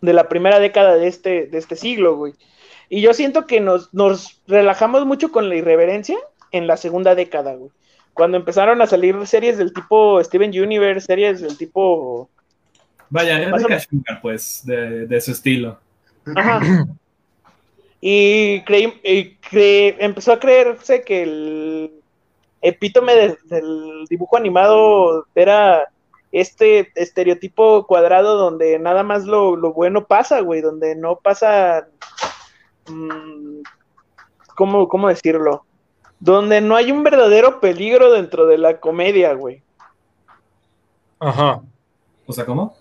de 0.01 0.13
la 0.13 0.29
primera 0.29 0.59
década 0.59 0.97
de 0.97 1.07
este, 1.07 1.47
de 1.47 1.59
este 1.59 1.77
siglo, 1.77 2.17
güey. 2.17 2.35
Y 2.89 3.03
yo 3.03 3.15
siento 3.15 3.47
que 3.47 3.61
nos, 3.61 3.93
nos 3.95 4.43
relajamos 4.47 5.07
mucho 5.07 5.31
con 5.31 5.49
la 5.49 5.55
irreverencia 5.57 6.19
en 6.51 6.67
la 6.67 6.77
segunda 6.77 7.15
década, 7.15 7.55
güey. 7.55 7.71
Cuando 8.15 8.37
empezaron 8.37 8.83
a 8.83 8.87
salir 8.87 9.27
series 9.27 9.57
del 9.57 9.73
tipo 9.73 10.23
Steven 10.25 10.51
Universe, 10.51 11.07
series 11.07 11.41
del 11.41 11.57
tipo... 11.57 12.29
Vaya, 13.11 13.39
era 13.41 13.51
Más 13.51 13.65
o- 13.65 13.69
de 13.69 13.81
Sugar, 13.81 14.21
pues, 14.23 14.63
de, 14.65 15.07
de 15.07 15.21
su 15.21 15.33
estilo. 15.33 15.79
Ajá. 16.35 16.61
Y, 18.03 18.63
creí, 18.63 18.99
y 19.05 19.37
cre- 19.41 19.95
empezó 19.99 20.33
a 20.33 20.41
creerse 20.41 21.03
que 21.03 21.23
el 21.23 21.93
epítome 22.63 23.15
de- 23.15 23.39
del 23.45 24.07
dibujo 24.09 24.39
animado 24.39 25.27
era 25.35 25.87
este 26.33 26.91
estereotipo 26.95 27.87
cuadrado 27.87 28.39
donde 28.39 28.79
nada 28.79 29.03
más 29.03 29.25
lo, 29.27 29.55
lo 29.55 29.75
bueno 29.75 30.07
pasa, 30.07 30.41
güey, 30.41 30.63
donde 30.63 30.95
no 30.97 31.17
pasa... 31.17 31.89
mm, 32.89 33.61
¿cómo, 34.57 34.89
¿Cómo 34.89 35.09
decirlo? 35.09 35.67
Donde 36.21 36.63
no 36.63 36.77
hay 36.77 36.91
un 36.93 37.03
verdadero 37.05 37.61
peligro 37.61 38.13
dentro 38.13 38.47
de 38.47 38.57
la 38.57 38.81
comedia, 38.81 39.35
güey. 39.35 39.63
Ajá. 41.19 41.61
O 42.27 42.33
sea, 42.33 42.47
¿cómo? 42.47 42.75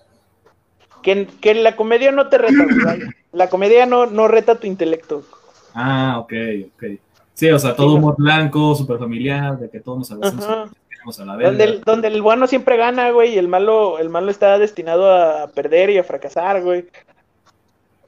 Que, 1.02 1.28
que 1.41 1.54
la 1.56 1.76
comedia 1.76 2.12
no 2.12 2.28
te 2.28 2.38
reta, 2.38 2.64
güey. 2.64 3.02
La 3.32 3.50
comedia 3.50 3.86
no, 3.86 4.06
no 4.08 4.28
reta 4.28 4.60
tu 4.60 4.68
intelecto. 4.68 5.24
Ah, 5.74 6.18
ok, 6.20 6.34
ok. 6.76 6.84
Sí, 7.34 7.50
o 7.50 7.60
sea, 7.60 7.76
todo 7.76 7.91
Sí, 7.91 7.95
humor 7.95 8.16
blanco, 8.18 8.76
súper 8.76 8.97
familiar, 8.97 9.58
de 9.58 9.70
que 9.70 9.80
todos 9.80 10.00
nos 10.00 10.12
abrazamos 10.12 10.45
Ajá. 10.45 11.24
a 11.24 11.26
la 11.26 11.38
Donde 11.38 11.64
el, 11.64 11.82
donde 11.82 12.08
el 12.10 12.22
bueno 12.22 12.47
siempre 12.47 12.76
gana, 12.76 13.12
güey, 13.12 13.34
y 13.34 13.38
el 13.38 13.47
malo, 13.47 14.00
el 14.00 14.10
malo 14.10 14.30
está 14.30 14.58
destinado 14.60 15.10
a 15.16 15.47
perder 15.47 15.89
y 15.91 15.97
a 15.97 16.04
fracasar, 16.04 16.62
güey. 16.62 16.86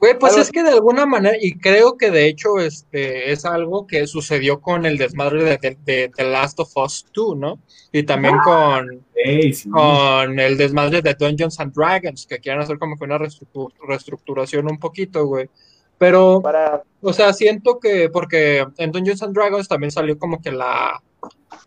Güey, 0.02 0.18
pues 0.18 0.36
es 0.36 0.50
que 0.50 0.64
de 0.64 0.70
alguna 0.70 1.06
manera, 1.06 1.36
y 1.40 1.52
creo 1.52 1.96
que 1.96 2.10
de 2.10 2.26
hecho 2.26 2.58
este 2.58 3.30
es 3.30 3.44
algo 3.44 3.86
que 3.86 4.08
sucedió 4.08 4.60
con 4.60 4.84
el 4.84 4.98
desmadre 4.98 5.44
de, 5.44 5.58
de- 5.58 5.78
de 5.84 6.10
The 6.12 6.24
Last 6.24 6.58
of 6.58 6.76
Us 6.76 7.06
2, 7.14 7.36
¿no? 7.36 7.60
Y 7.92 8.02
también 8.02 8.34
con, 8.44 9.04
Ey, 9.14 9.52
sí. 9.52 9.70
con 9.70 10.40
el 10.40 10.56
desmadre 10.58 11.02
de 11.02 11.14
Dungeons 11.14 11.60
and 11.60 11.72
Dragons, 11.72 12.26
que 12.26 12.40
quieren 12.40 12.60
hacer 12.60 12.80
como 12.80 12.96
que 12.96 13.04
una 13.04 13.16
reestructu- 13.16 13.72
reestructuración 13.86 14.68
un 14.68 14.80
poquito, 14.80 15.24
güey. 15.24 15.48
Pero, 15.98 16.40
Para, 16.42 16.82
o 17.00 17.12
sea, 17.12 17.32
siento 17.32 17.78
que, 17.78 18.08
porque 18.10 18.66
en 18.78 18.90
Dungeons 18.90 19.22
and 19.22 19.36
Dragons 19.36 19.68
también 19.68 19.92
salió 19.92 20.18
como 20.18 20.42
que 20.42 20.50
la, 20.50 21.00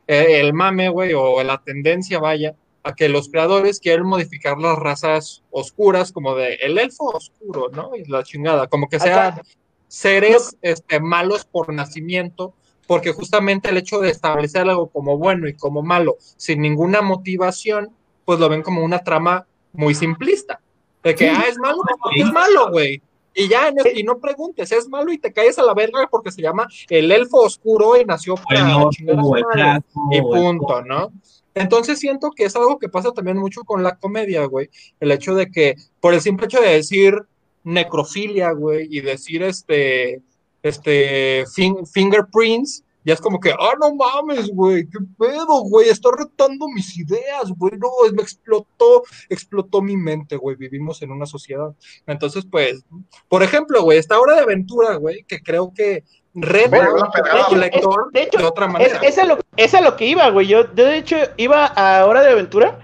eh, 0.07 0.41
el 0.41 0.51
mame, 0.53 0.89
güey, 0.89 1.13
o 1.13 1.41
la 1.41 1.61
tendencia, 1.63 2.19
vaya, 2.19 2.53
a 2.85 2.93
que 2.93 3.09
los 3.09 3.29
creadores 3.29 3.79
quieren 3.79 4.05
modificar 4.05 4.59
las 4.59 4.77
razas 4.77 5.43
oscuras, 5.49 6.11
como 6.11 6.35
de 6.35 6.53
el 6.61 6.77
elfo 6.77 7.05
oscuro, 7.05 7.69
¿no? 7.73 7.95
Y 7.95 8.05
la 8.05 8.23
chingada, 8.23 8.67
como 8.67 8.87
que 8.87 8.99
sean 8.99 9.33
Acá- 9.33 9.41
seres 9.87 10.55
este, 10.61 10.99
malos 10.99 11.45
por 11.45 11.73
nacimiento, 11.73 12.53
porque 12.87 13.11
justamente 13.11 13.69
el 13.69 13.77
hecho 13.77 13.99
de 13.99 14.11
establecer 14.11 14.69
algo 14.69 14.87
como 14.89 15.17
bueno 15.17 15.47
y 15.47 15.55
como 15.55 15.81
malo, 15.81 16.17
sin 16.37 16.61
ninguna 16.61 17.01
motivación, 17.01 17.89
pues 18.23 18.39
lo 18.39 18.49
ven 18.49 18.61
como 18.61 18.83
una 18.83 18.99
trama 18.99 19.47
muy 19.73 19.95
simplista. 19.95 20.61
De 21.03 21.15
que, 21.15 21.27
Sí. 21.29 21.35
ah, 21.35 21.45
es 21.49 21.57
malo 21.57 21.77
porque 22.01 22.21
es 22.21 22.31
malo, 22.31 22.69
güey. 22.71 23.01
Y 23.33 23.47
ya, 23.49 23.71
no- 23.71 23.83
y 23.93 24.03
no 24.03 24.19
preguntes, 24.19 24.71
es 24.71 24.87
malo 24.87 25.11
y 25.11 25.17
te 25.17 25.33
caes 25.33 25.57
a 25.59 25.63
la 25.63 25.73
verga 25.73 26.07
porque 26.09 26.31
se 26.31 26.41
llama 26.41 26.67
el 26.89 27.11
elfo 27.11 27.39
oscuro 27.41 27.99
y 27.99 28.05
nació 28.05 28.35
para 28.35 28.63
norte, 28.67 28.97
chingar 28.97 29.19
a 29.19 29.23
su 29.23 29.29
madre. 29.31 29.83
Y 30.11 30.21
punto, 30.21 30.81
¿no? 30.83 31.11
Entonces 31.55 31.99
siento 31.99 32.31
que 32.31 32.43
es 32.43 32.55
algo 32.55 32.77
que 32.77 32.89
pasa 32.89 33.11
también 33.13 33.37
mucho 33.37 33.63
con 33.63 33.81
la 33.81 33.95
comedia, 33.95 34.45
güey. 34.45 34.69
El 34.99 35.11
hecho 35.11 35.33
de 35.33 35.49
que, 35.49 35.75
por 36.01 36.13
el 36.13 36.21
simple 36.21 36.45
hecho 36.45 36.61
de 36.61 36.69
decir 36.69 37.15
necrofilia, 37.63 38.51
güey, 38.51 38.87
y 38.91 39.01
decir 39.01 39.41
este, 39.41 40.21
este, 40.61 41.45
fin- 41.53 41.85
fingerprints, 41.87 42.83
ya 43.05 43.13
es 43.13 43.21
como 43.21 43.39
que, 43.39 43.51
ah, 43.51 43.73
no 43.79 43.95
mames, 43.95 44.49
güey, 44.49 44.85
qué 44.87 44.97
pedo, 45.17 45.61
güey, 45.61 45.89
está 45.89 46.09
retando 46.17 46.67
mis 46.67 46.97
ideas, 46.97 47.51
güey, 47.55 47.73
no, 47.77 47.87
me 48.13 48.21
explotó, 48.23 49.03
explotó 49.29 49.81
mi 49.81 49.95
mente, 49.95 50.35
güey, 50.37 50.55
vivimos 50.55 51.01
en 51.03 51.11
una 51.11 51.25
sociedad. 51.27 51.73
Entonces, 52.07 52.45
pues, 52.49 52.83
por 53.29 53.43
ejemplo, 53.43 53.81
güey, 53.83 53.99
esta 53.99 54.19
hora 54.19 54.35
de 54.35 54.41
aventura, 54.41 54.95
güey, 54.95 55.23
que 55.23 55.41
creo 55.41 55.71
que 55.73 56.03
reta 56.35 56.77
al 56.77 57.23
de 57.23 57.39
hecho, 57.39 57.55
lector 57.55 58.11
de 58.11 58.23
hecho, 58.23 58.37
de 58.39 58.43
otra 58.45 58.65
es, 58.65 58.71
manera. 58.71 58.99
es, 59.01 59.17
a 59.17 59.23
lo, 59.25 59.37
es 59.57 59.73
a 59.73 59.81
lo 59.81 59.95
que 59.95 60.05
iba, 60.05 60.29
güey. 60.29 60.47
Yo, 60.47 60.63
yo, 60.75 60.85
de 60.85 60.97
hecho, 60.97 61.15
iba 61.37 61.65
a 61.65 62.05
Hora 62.05 62.21
de 62.21 62.31
Aventura. 62.31 62.79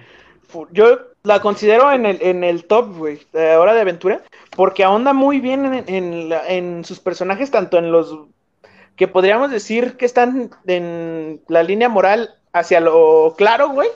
Yo 0.72 0.98
la 1.24 1.40
considero 1.42 1.92
en 1.92 2.06
el, 2.06 2.22
en 2.22 2.44
el 2.44 2.66
top, 2.66 2.98
güey, 2.98 3.20
de 3.32 3.56
Hora 3.58 3.74
de 3.74 3.82
Aventura, 3.82 4.22
porque 4.56 4.84
ahonda 4.84 5.14
muy 5.14 5.40
bien 5.40 5.66
en, 5.74 5.84
en, 5.88 6.30
la- 6.30 6.48
en 6.48 6.84
sus 6.84 7.00
personajes, 7.00 7.52
tanto 7.52 7.78
en 7.78 7.92
los 7.92 8.18
que 8.96 9.08
podríamos 9.08 9.52
decir 9.52 9.98
que 9.98 10.06
están 10.06 10.52
en 10.68 11.42
la 11.48 11.64
línea 11.64 11.90
moral 11.90 12.36
hacia 12.54 12.80
lo 12.82 13.34
claro, 13.38 13.70
güey, 13.70 13.90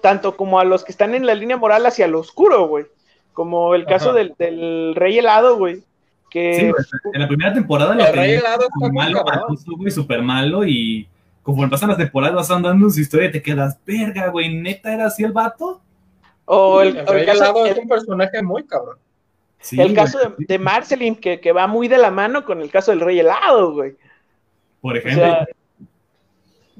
tanto 0.00 0.36
como 0.36 0.58
a 0.58 0.64
los 0.64 0.82
que 0.84 0.92
están 0.92 1.14
en 1.14 1.26
la 1.26 1.34
línea 1.34 1.56
moral 1.56 1.86
hacia 1.86 2.08
lo 2.08 2.20
oscuro, 2.20 2.66
güey. 2.66 2.86
Como 3.32 3.74
el 3.74 3.86
caso 3.86 4.12
del, 4.12 4.34
del 4.38 4.94
Rey 4.96 5.18
Helado, 5.18 5.56
güey. 5.56 5.82
Que 6.30 6.54
Sí, 6.54 6.94
en 7.12 7.20
la 7.20 7.26
primera 7.28 7.52
temporada 7.52 7.94
lo 7.94 8.06
El 8.06 8.40
como 8.72 8.86
muy 8.86 8.96
malo, 8.96 9.24
maloso, 9.24 9.72
güey, 9.76 9.90
súper 9.90 10.22
malo 10.22 10.64
y 10.64 11.08
conforme 11.42 11.70
pasan 11.70 11.88
las 11.88 11.98
temporadas 11.98 12.36
vas 12.36 12.50
andando 12.50 12.88
su 12.88 13.00
historia 13.00 13.28
y 13.28 13.32
te 13.32 13.42
quedas, 13.42 13.78
verga, 13.84 14.28
güey, 14.28 14.54
neta 14.54 14.94
era 14.94 15.06
así 15.06 15.24
el 15.24 15.32
vato. 15.32 15.80
o 16.44 16.80
el, 16.82 16.96
El 16.96 16.96
o 16.98 17.00
el 17.00 17.06
Rey 17.08 17.26
caso, 17.26 17.42
Helado 17.44 17.66
el- 17.66 17.72
es 17.72 17.78
un 17.78 17.88
personaje 17.88 18.42
muy 18.42 18.64
cabrón. 18.64 18.96
Sí, 19.58 19.76
el 19.78 19.88
güey, 19.88 19.94
caso 19.96 20.18
de, 20.18 20.34
de 20.46 20.58
Marceline, 20.58 21.16
que, 21.16 21.38
que 21.40 21.52
va 21.52 21.66
muy 21.66 21.86
de 21.88 21.98
la 21.98 22.10
mano 22.10 22.44
con 22.44 22.60
el 22.62 22.70
caso 22.70 22.92
del 22.92 23.00
Rey 23.00 23.18
Helado, 23.18 23.72
güey. 23.72 23.94
por 24.80 24.94
O 24.94 24.98
ejemplo. 24.98 25.22
sea, 25.24 25.46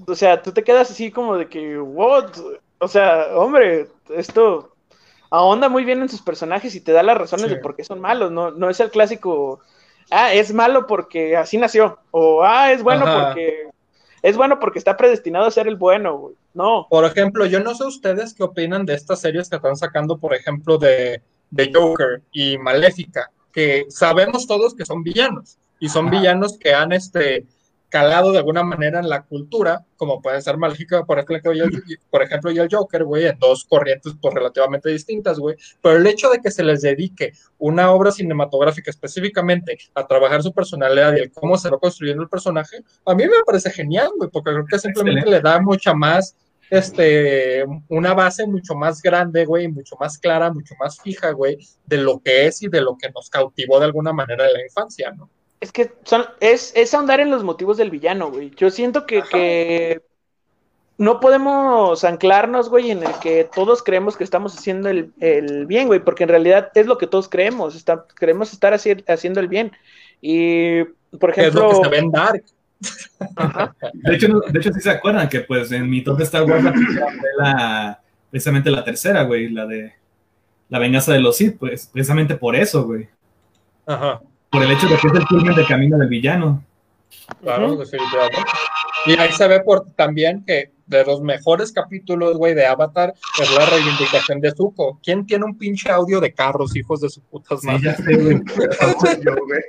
o 0.07 0.15
sea, 0.15 0.43
tú 0.43 0.53
te 0.53 0.63
quedas 0.65 0.91
así 0.91 1.11
como 1.11 1.37
de 1.37 1.47
que, 1.49 1.79
what? 1.79 2.31
O 2.79 2.89
sea, 2.89 3.27
hombre, 3.35 3.89
esto 4.17 4.70
ahonda 5.31 5.69
muy 5.69 5.85
bien 5.85 6.03
en 6.03 6.09
sus 6.09 6.23
personajes 6.23 6.75
y 6.75 6.81
te 6.81 6.93
da 6.93 7.03
las 7.03 7.17
razones 7.17 7.47
Sí. 7.47 7.55
de 7.55 7.61
por 7.61 7.77
qué 7.77 7.85
son 7.85 8.01
malos. 8.01 8.31
No, 8.33 8.51
no 8.51 8.69
es 8.69 8.81
el 8.81 8.91
clásico, 8.91 9.61
ah, 10.11 10.33
es 10.33 10.53
malo 10.53 10.87
porque 10.87 11.37
así 11.37 11.57
nació. 11.57 11.99
O, 12.11 12.43
ah, 12.43 12.73
es 12.73 12.83
bueno 12.83 13.07
Ajá. 13.07 13.29
porque. 13.29 13.69
Es 14.23 14.37
bueno 14.37 14.59
porque 14.61 14.79
está 14.79 14.99
predestinado 14.99 15.47
a 15.47 15.51
ser 15.51 15.67
el 15.67 15.77
bueno, 15.77 16.15
güey. 16.19 16.35
No. 16.53 16.87
Por 16.91 17.07
ejemplo, 17.07 17.47
yo 17.47 17.61
no 17.61 17.75
sé 17.75 17.85
ustedes 17.85 18.35
qué 18.35 18.43
opinan 18.43 18.85
de 18.85 18.93
estas 18.93 19.21
series 19.23 19.49
que 19.49 19.57
están 19.57 19.77
sacando, 19.77 20.19
por 20.19 20.35
ejemplo, 20.35 20.77
de, 20.77 21.23
de 21.51 21.71
Joker 21.73 22.21
y 22.31 22.59
Maléfica, 22.59 23.31
que 23.51 23.87
sabemos 23.89 24.47
todos 24.47 24.75
que 24.75 24.85
son 24.85 25.03
villanos 25.03 25.57
y 25.79 25.89
son 25.89 26.09
Ajá. 26.09 26.19
villanos 26.19 26.59
que 26.59 26.75
han 26.75 26.93
este, 26.93 27.47
calado 27.91 28.33
de 28.33 28.39
alguna 28.39 28.63
manera 28.63 29.01
en 29.01 29.09
la 29.09 29.23
cultura, 29.25 29.85
como 29.97 30.23
puede 30.23 30.41
ser 30.41 30.57
Maléfica, 30.57 31.05
por 31.05 31.19
ejemplo, 31.19 31.53
y 31.53 31.61
el, 31.61 31.83
por 32.09 32.23
ejemplo, 32.23 32.51
y 32.51 32.59
el 32.59 32.69
Joker, 32.71 33.05
güey, 33.05 33.27
en 33.27 33.39
dos 33.39 33.65
corrientes 33.65 34.15
pues, 34.21 34.33
relativamente 34.33 34.89
distintas, 34.89 35.39
güey. 35.39 35.57
Pero 35.83 35.97
el 35.97 36.07
hecho 36.07 36.31
de 36.31 36.39
que 36.39 36.51
se 36.51 36.63
les 36.63 36.81
dedique 36.83 37.33
una 37.59 37.91
obra 37.93 38.13
cinematográfica 38.13 38.91
específicamente 38.91 39.77
a 39.95 40.07
trabajar 40.07 40.43
su 40.43 40.55
personalidad 40.55 41.15
y 41.17 41.21
el 41.21 41.33
cómo 41.33 41.59
se 41.59 41.69
va 41.69 41.79
construyendo 41.79 42.23
el 42.23 42.29
personaje, 42.29 42.79
a 43.05 43.15
mí 43.15 43.25
me 43.25 43.45
parece 43.45 43.71
genial, 43.71 44.11
güey, 44.17 44.31
porque 44.31 44.53
creo 44.53 44.67
que 44.67 44.79
simplemente 44.79 45.21
Excelente. 45.21 45.49
le 45.49 45.51
da 45.51 45.61
mucha 45.61 45.93
más, 45.93 46.37
este, 46.71 47.65
una 47.89 48.15
base 48.15 48.47
mucho 48.47 48.77
más 48.77 49.03
grande, 49.03 49.45
güey, 49.45 49.67
mucho 49.67 49.97
más 49.99 50.17
clara, 50.17 50.53
mucho 50.53 50.75
más 50.79 51.01
fija, 51.01 51.33
güey, 51.33 51.59
de 51.85 51.97
lo 51.99 52.21
que 52.21 52.47
es 52.47 52.63
y 52.63 52.69
de 52.69 52.81
lo 52.81 52.97
que 52.97 53.11
nos 53.11 53.29
cautivó 53.29 53.81
de 53.81 53.87
alguna 53.87 54.13
manera 54.13 54.47
en 54.47 54.53
la 54.53 54.63
infancia, 54.63 55.11
¿no? 55.11 55.29
Es 55.61 55.73
que 55.73 55.93
son, 56.05 56.25
es, 56.41 56.73
es 56.75 56.95
ahondar 56.95 57.21
en 57.21 57.31
los 57.31 57.45
motivos 57.45 57.77
del 57.77 57.91
villano, 57.91 58.31
güey. 58.31 58.51
Yo 58.57 58.71
siento 58.71 59.05
que, 59.07 59.23
que 59.23 60.01
no 60.97 61.21
podemos 61.21 62.03
anclarnos, 62.05 62.71
güey, 62.71 62.91
en 62.91 63.03
el 63.03 63.13
que 63.23 63.49
todos 63.55 63.83
creemos 63.83 64.17
que 64.17 64.25
estamos 64.25 64.57
haciendo 64.57 64.89
el, 64.89 65.13
el 65.21 65.67
bien, 65.67 65.87
güey, 65.87 66.01
porque 66.01 66.23
en 66.23 66.31
realidad 66.31 66.71
es 66.75 66.87
lo 66.87 66.97
que 66.97 67.07
todos 67.07 67.29
creemos, 67.29 67.77
está, 67.77 68.07
queremos 68.19 68.53
estar 68.53 68.73
haci- 68.73 69.05
haciendo 69.07 69.41
el 69.41 69.49
bien. 69.49 69.71
Y, 70.23 70.83
por 71.19 71.33
Que 71.35 71.49
es 71.49 71.55
lo 71.55 71.71
ejemplo, 71.71 71.81
que 71.83 71.85
se 71.85 71.91
ve 71.91 71.99
en 71.99 72.11
Dark. 72.11 72.45
ajá, 73.37 73.77
De 73.93 74.15
hecho, 74.15 74.29
no- 74.29 74.41
de 74.41 74.59
hecho, 74.59 74.73
sí 74.73 74.81
se 74.81 74.91
acuerdan 74.91 75.29
que, 75.29 75.41
pues, 75.41 75.71
en 75.73 75.91
mi 75.91 76.03
top 76.03 76.17
de 76.19 76.25
Star 76.25 76.45
Wars, 76.45 76.65
la 76.65 76.73
primera 76.73 77.07
fue 77.07 77.29
la, 77.39 78.01
precisamente 78.31 78.71
la 78.71 78.83
tercera, 78.85 79.25
güey, 79.25 79.51
la 79.51 79.67
de 79.67 79.93
la 80.71 80.79
venganza 80.79 81.13
de 81.13 81.21
los 81.21 81.37
Sith, 81.37 81.59
pues, 81.59 81.87
precisamente 81.93 82.35
por 82.37 82.57
eso, 82.57 82.85
güey. 82.85 83.09
Ajá. 83.87 84.23
Por 84.51 84.63
el 84.63 84.73
hecho 84.73 84.89
de 84.89 84.97
que 84.97 85.07
es 85.09 85.15
el 85.15 85.27
culmen 85.27 85.55
del 85.55 85.67
camino 85.67 85.97
del 85.99 86.09
villano. 86.09 86.65
Claro, 87.43 87.69
Ujú. 87.75 87.79
definitivamente. 87.79 88.39
Y 89.07 89.13
ahí 89.19 89.33
se 89.33 89.47
ve 89.49 89.61
por 89.61 89.87
también 89.95 90.45
que 90.45 90.73
de 90.87 91.05
los 91.05 91.23
mejores 91.23 91.71
capítulos, 91.73 92.37
güey, 92.37 92.55
de 92.55 92.67
Avatar 92.67 93.15
es 93.41 93.55
la 93.55 93.65
reivindicación 93.67 94.41
de 94.41 94.51
Zuko. 94.51 94.99
¿Quién 95.03 95.25
tiene 95.25 95.45
un 95.45 95.57
pinche 95.57 95.89
audio 95.91 96.21
de 96.21 96.33
carros, 96.35 96.75
hijos 96.77 97.01
de 97.01 97.09
su 97.09 97.21
putas 97.23 97.61
Sí, 97.61 97.67
madre? 97.69 97.81
ya 97.85 97.95
sé, 97.97 98.17
güey. 98.17 98.41
Yo, 99.25 99.35
güey. 99.47 99.61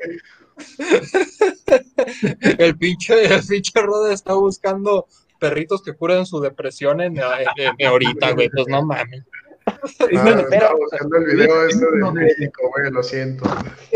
El 2.58 2.78
pinche, 2.78 3.26
el 3.34 3.44
pinche 3.48 3.82
Rode 3.82 4.14
está 4.14 4.34
buscando 4.34 5.08
perritos 5.40 5.82
que 5.84 5.94
curen 5.94 6.26
su 6.26 6.40
depresión 6.40 7.02
en, 7.02 7.18
en- 7.18 7.24
en 7.78 7.88
ahorita, 7.88 8.32
güey. 8.32 8.50
Pues 8.50 8.68
no 8.68 8.84
mames. 8.84 9.24
Ah, 9.84 10.06
bueno, 10.10 10.44
pero- 10.50 10.54
estaba 10.54 10.74
buscando 10.76 11.18
el 11.18 11.26
video 11.36 11.68
ese 11.68 11.86
de 11.86 12.12
México, 12.12 12.72
güey, 12.76 12.92
lo 12.92 13.04
siento. 13.04 13.44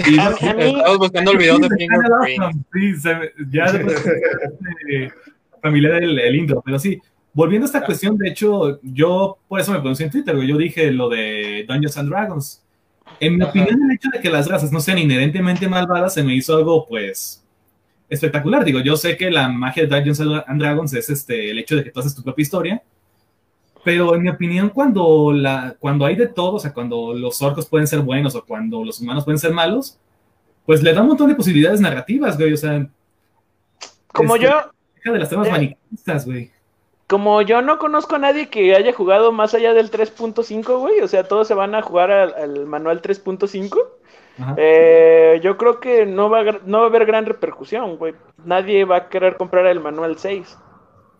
y- 0.07 0.17
Estamos 0.19 0.97
buscando 0.97 1.31
el 1.31 1.37
video 1.37 1.57
de 1.59 1.67
Sí, 1.67 1.75
Fingerprint. 1.77 2.65
Sí, 2.73 2.95
se- 2.95 3.33
ya 3.51 3.65
eh, 4.89 5.09
familiar 5.61 6.03
el, 6.03 6.19
el 6.19 6.35
intro, 6.35 6.61
pero 6.65 6.79
sí, 6.79 6.99
volviendo 7.33 7.65
a 7.65 7.67
esta 7.67 7.85
cuestión, 7.85 8.17
de 8.17 8.29
hecho, 8.29 8.79
yo 8.83 9.37
por 9.47 9.59
eso 9.59 9.71
me 9.71 9.79
pronuncié 9.79 10.05
en 10.05 10.11
Twitter, 10.11 10.35
güey, 10.35 10.47
yo 10.47 10.57
dije 10.57 10.91
lo 10.91 11.09
de 11.09 11.65
Dungeons 11.67 11.97
and 11.97 12.09
Dragons. 12.09 12.61
En 13.19 13.35
mi 13.37 13.41
Ajá. 13.43 13.51
opinión, 13.51 13.79
el 13.89 13.95
hecho 13.95 14.09
de 14.11 14.19
que 14.19 14.29
las 14.29 14.47
razas 14.49 14.71
no 14.71 14.79
sean 14.79 14.97
inherentemente 14.97 15.67
malvadas 15.67 16.13
se 16.13 16.23
me 16.23 16.33
hizo 16.35 16.55
algo, 16.57 16.87
pues, 16.87 17.43
espectacular. 18.09 18.63
Digo, 18.65 18.79
yo 18.81 18.97
sé 18.97 19.15
que 19.17 19.29
la 19.31 19.47
magia 19.49 19.85
de 19.85 19.89
Dungeons 19.95 20.19
and 20.47 20.59
Dragons 20.59 20.93
es 20.93 21.09
este, 21.09 21.51
el 21.51 21.59
hecho 21.59 21.75
de 21.75 21.83
que 21.83 21.91
tú 21.91 21.99
haces 21.99 22.15
tu 22.15 22.23
propia 22.23 22.41
historia, 22.43 22.83
pero 23.85 24.15
en 24.15 24.23
mi 24.23 24.29
opinión, 24.29 24.69
cuando, 24.69 25.31
la, 25.31 25.75
cuando 25.79 26.05
hay 26.05 26.15
de 26.15 26.27
todo, 26.27 26.55
o 26.55 26.59
sea, 26.59 26.73
cuando 26.73 27.13
los 27.13 27.41
orcos 27.41 27.67
pueden 27.67 27.85
ser 27.87 27.99
buenos 28.01 28.35
o 28.35 28.43
cuando 28.43 28.83
los 28.83 28.99
humanos 28.99 29.23
pueden 29.23 29.39
ser 29.39 29.53
malos, 29.53 29.97
pues 30.65 30.81
le 30.83 30.91
da 30.91 31.01
un 31.01 31.07
montón 31.09 31.29
de 31.29 31.35
posibilidades 31.35 31.79
narrativas, 31.79 32.37
güey. 32.37 32.51
O 32.51 32.57
sea, 32.57 32.85
como 34.07 34.35
este, 34.35 34.47
yo, 34.47 34.53
deja 34.95 35.11
de 35.13 35.19
las 35.19 35.29
temas 35.29 35.47
Eh. 35.47 35.51
maniquistas, 35.51 36.25
güey. 36.25 36.51
como 37.07 37.43
yo 37.43 37.61
no 37.61 37.77
conozco 37.77 38.15
a 38.15 38.19
nadie 38.19 38.49
que 38.49 38.75
haya 38.75 38.91
jugado 38.91 39.31
más 39.31 39.53
allá 39.53 39.75
del 39.75 39.91
3.5, 39.91 40.79
güey, 40.79 41.01
o 41.01 41.07
sea, 41.07 41.23
todos 41.27 41.47
se 41.47 41.53
van 41.53 41.75
a 41.75 41.83
jugar 41.83 42.09
al, 42.11 42.33
al 42.33 42.65
manual 42.65 43.01
3.5. 43.03 43.77
Ajá. 44.39 44.55
Eh, 44.57 45.39
yo 45.43 45.55
creo 45.57 45.79
que 45.79 46.05
no 46.07 46.29
va, 46.29 46.39
a, 46.39 46.59
no 46.65 46.79
va 46.79 46.83
a 46.85 46.87
haber 46.87 47.05
gran 47.05 47.25
repercusión, 47.27 47.97
güey. 47.97 48.15
Nadie 48.43 48.83
va 48.83 48.97
a 48.97 49.09
querer 49.09 49.37
comprar 49.37 49.67
el 49.67 49.79
manual 49.79 50.17
6. 50.17 50.57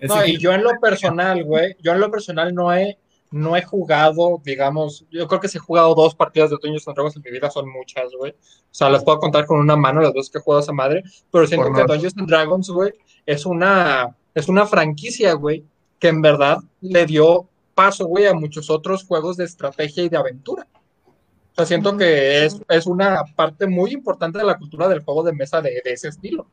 No, 0.01 0.25
y 0.25 0.37
yo 0.37 0.53
en 0.53 0.63
lo 0.63 0.71
personal, 0.81 1.43
güey, 1.43 1.75
yo 1.81 1.93
en 1.93 1.99
lo 1.99 2.11
personal 2.11 2.53
no 2.53 2.73
he, 2.73 2.97
no 3.31 3.55
he 3.57 3.63
jugado, 3.63 4.41
digamos, 4.43 5.05
yo 5.11 5.27
creo 5.27 5.39
que 5.39 5.47
si 5.47 5.57
he 5.57 5.61
jugado 5.61 5.95
dos 5.95 6.15
partidas 6.15 6.49
de 6.49 6.57
Dungeons 6.61 6.87
and 6.87 6.95
Dragons 6.95 7.15
en 7.15 7.21
mi 7.23 7.31
vida 7.31 7.49
son 7.49 7.69
muchas, 7.69 8.05
güey. 8.17 8.31
O 8.31 8.35
sea, 8.71 8.89
las 8.89 9.03
puedo 9.03 9.19
contar 9.19 9.45
con 9.45 9.59
una 9.59 9.75
mano 9.75 10.01
las 10.01 10.13
veces 10.13 10.29
que 10.29 10.37
he 10.37 10.41
jugado 10.41 10.59
a 10.59 10.63
esa 10.63 10.73
madre, 10.73 11.03
pero 11.31 11.47
siento 11.47 11.67
Por 11.67 11.75
que 11.75 11.81
dos. 11.81 11.91
Dungeons 11.91 12.17
and 12.17 12.27
Dragons, 12.29 12.69
güey, 12.69 12.93
es 13.25 13.45
una, 13.45 14.15
es 14.33 14.47
una 14.47 14.65
franquicia, 14.65 15.33
güey, 15.33 15.63
que 15.99 16.09
en 16.09 16.21
verdad 16.21 16.59
le 16.81 17.05
dio 17.05 17.47
paso, 17.73 18.05
güey, 18.05 18.25
a 18.25 18.33
muchos 18.33 18.69
otros 18.69 19.03
juegos 19.05 19.37
de 19.37 19.45
estrategia 19.45 20.03
y 20.03 20.09
de 20.09 20.17
aventura. 20.17 20.67
O 21.51 21.55
sea, 21.55 21.65
siento 21.65 21.95
que 21.95 22.45
es, 22.45 22.61
es 22.67 22.85
una 22.85 23.23
parte 23.35 23.65
muy 23.65 23.91
importante 23.91 24.37
de 24.37 24.43
la 24.43 24.57
cultura 24.57 24.89
del 24.89 25.03
juego 25.03 25.23
de 25.23 25.31
mesa 25.33 25.61
de, 25.61 25.81
de 25.83 25.91
ese 25.93 26.09
estilo. 26.09 26.47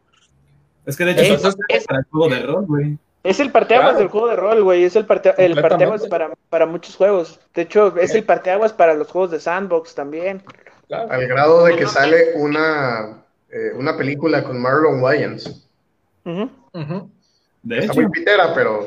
es 0.86 0.97
que 0.97 1.05
de 1.05 1.11
hecho, 1.12 1.49
es 1.49 1.57
es- 1.68 1.86
para 1.86 1.99
el 2.01 2.05
juego 2.07 2.28
de 2.34 2.43
rol, 2.43 2.66
güey. 2.66 2.99
Es 3.25 3.39
el 3.39 3.53
parteaguas 3.53 3.91
Claro. 3.91 3.99
del 4.01 4.09
juego 4.09 4.29
de 4.29 4.37
rol, 4.37 4.62
güey. 4.64 4.85
Es 4.85 4.97
el, 4.97 5.07
parte, 5.07 5.33
el 5.39 5.55
parteaguas 5.61 6.07
para, 6.09 6.31
para 6.49 6.66
muchos 6.66 6.97
juegos. 6.97 7.39
De 7.55 7.62
hecho, 7.62 7.97
es 7.97 8.14
el 8.14 8.25
parteaguas 8.25 8.73
para 8.73 8.95
los 8.95 9.09
juegos 9.09 9.31
de 9.31 9.41
sandbox 9.41 9.95
también. 9.95 10.43
Claro. 10.89 11.11
Al 11.11 11.27
grado 11.27 11.64
de 11.64 11.77
que 11.77 11.87
sale 11.87 12.33
una, 12.35 13.23
eh, 13.51 13.73
una 13.77 13.97
película 13.97 14.43
con 14.43 14.61
Marlon 14.61 15.01
Wayans. 15.03 15.68
Ujú. 16.25 16.51
De 17.62 17.79
Está 17.79 17.93
hecho, 17.93 18.01
muy 18.03 18.11
pitera, 18.11 18.53
pero 18.55 18.85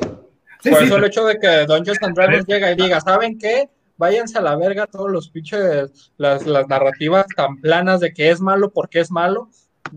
sí, 0.60 0.70
Por 0.70 0.78
sí, 0.80 0.84
eso 0.84 0.96
el 0.96 1.04
hecho 1.04 1.24
de 1.24 1.38
que 1.38 1.64
Dungeons 1.66 2.02
and 2.02 2.14
Dragons 2.14 2.46
llega 2.46 2.70
y 2.72 2.74
diga, 2.74 3.00
¿saben 3.00 3.38
qué? 3.38 3.70
Váyanse 3.96 4.36
a 4.36 4.42
la 4.42 4.54
verga 4.56 4.86
todos 4.86 5.10
los 5.10 5.30
pinches, 5.30 6.12
las, 6.18 6.46
las 6.46 6.68
narrativas 6.68 7.26
tan 7.34 7.58
planas 7.62 8.00
de 8.00 8.12
que 8.12 8.30
es 8.30 8.40
malo 8.42 8.70
porque 8.70 9.00
es 9.00 9.10
malo, 9.10 9.48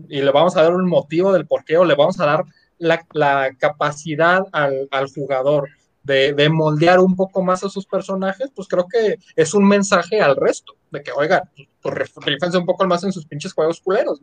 y 0.08 0.22
le 0.22 0.30
vamos 0.30 0.56
a 0.56 0.62
dar 0.62 0.72
un 0.72 0.88
motivo 0.88 1.32
del 1.34 1.46
por 1.46 1.64
qué, 1.64 1.76
o 1.76 1.84
le 1.84 1.94
vamos 1.94 2.18
a 2.20 2.24
dar 2.24 2.44
la, 2.80 3.06
la 3.12 3.54
capacidad 3.56 4.42
al, 4.50 4.88
al 4.90 5.06
jugador 5.08 5.68
de, 6.02 6.32
de 6.32 6.48
moldear 6.48 6.98
un 6.98 7.14
poco 7.14 7.42
más 7.42 7.62
a 7.62 7.68
sus 7.68 7.86
personajes, 7.86 8.50
pues 8.52 8.66
creo 8.66 8.88
que 8.88 9.18
es 9.36 9.54
un 9.54 9.68
mensaje 9.68 10.20
al 10.20 10.34
resto, 10.34 10.74
de 10.90 11.02
que, 11.02 11.12
oigan, 11.12 11.42
pues 11.80 11.94
rif- 11.94 12.24
rífense 12.24 12.58
un 12.58 12.66
poco 12.66 12.84
más 12.86 13.04
en 13.04 13.12
sus 13.12 13.26
pinches 13.26 13.52
juegos 13.52 13.80
culeros. 13.80 14.20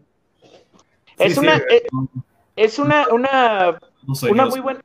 Es 1.17 1.35
sí, 1.35 1.39
una, 1.39 1.55
sí. 1.55 1.63
eh, 1.69 1.83
es 2.57 2.77
una, 2.79 3.07
una, 3.09 3.79
no 4.05 4.13
una 4.29 4.45
muy 4.47 4.59
buena. 4.59 4.81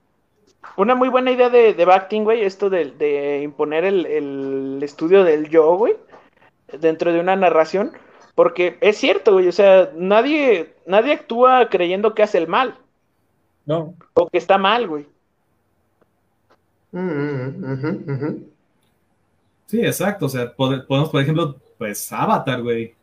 Una 0.74 0.94
muy 0.94 1.10
buena 1.10 1.30
idea 1.30 1.50
de, 1.50 1.74
de 1.74 1.84
Bacting, 1.84 2.24
güey, 2.24 2.44
esto 2.44 2.70
de, 2.70 2.92
de 2.92 3.42
imponer 3.42 3.84
el, 3.84 4.06
el 4.06 4.80
estudio 4.82 5.22
del 5.22 5.50
yo, 5.50 5.76
güey, 5.76 5.96
dentro 6.80 7.12
de 7.12 7.20
una 7.20 7.36
narración, 7.36 7.92
porque 8.34 8.78
es 8.80 8.96
cierto, 8.96 9.32
güey, 9.32 9.48
o 9.48 9.52
sea, 9.52 9.90
nadie, 9.96 10.72
nadie 10.86 11.12
actúa 11.12 11.68
creyendo 11.68 12.14
que 12.14 12.22
hace 12.22 12.38
el 12.38 12.48
mal, 12.48 12.78
No, 13.66 13.94
o 14.14 14.28
que 14.28 14.38
está 14.38 14.58
mal, 14.58 14.86
güey. 14.88 15.06
mm, 16.92 17.00
mm, 17.00 18.12
ujú. 18.12 18.48
Sí, 19.66 19.80
exacto. 19.80 20.26
O 20.26 20.28
sea, 20.28 20.54
pod- 20.54 20.86
podemos, 20.86 21.08
por 21.10 21.20
ejemplo, 21.22 21.56
pues 21.78 22.12
Avatar, 22.12 22.62
güey. 22.62 22.94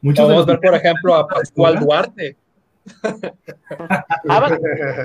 Muchos 0.00 0.26
de 0.26 0.34
podemos 0.34 0.46
ver, 0.46 0.60
por 0.60 0.74
ejemplo, 0.74 1.14
a 1.14 1.28
Pascual 1.28 1.78
Duarte. 1.78 2.36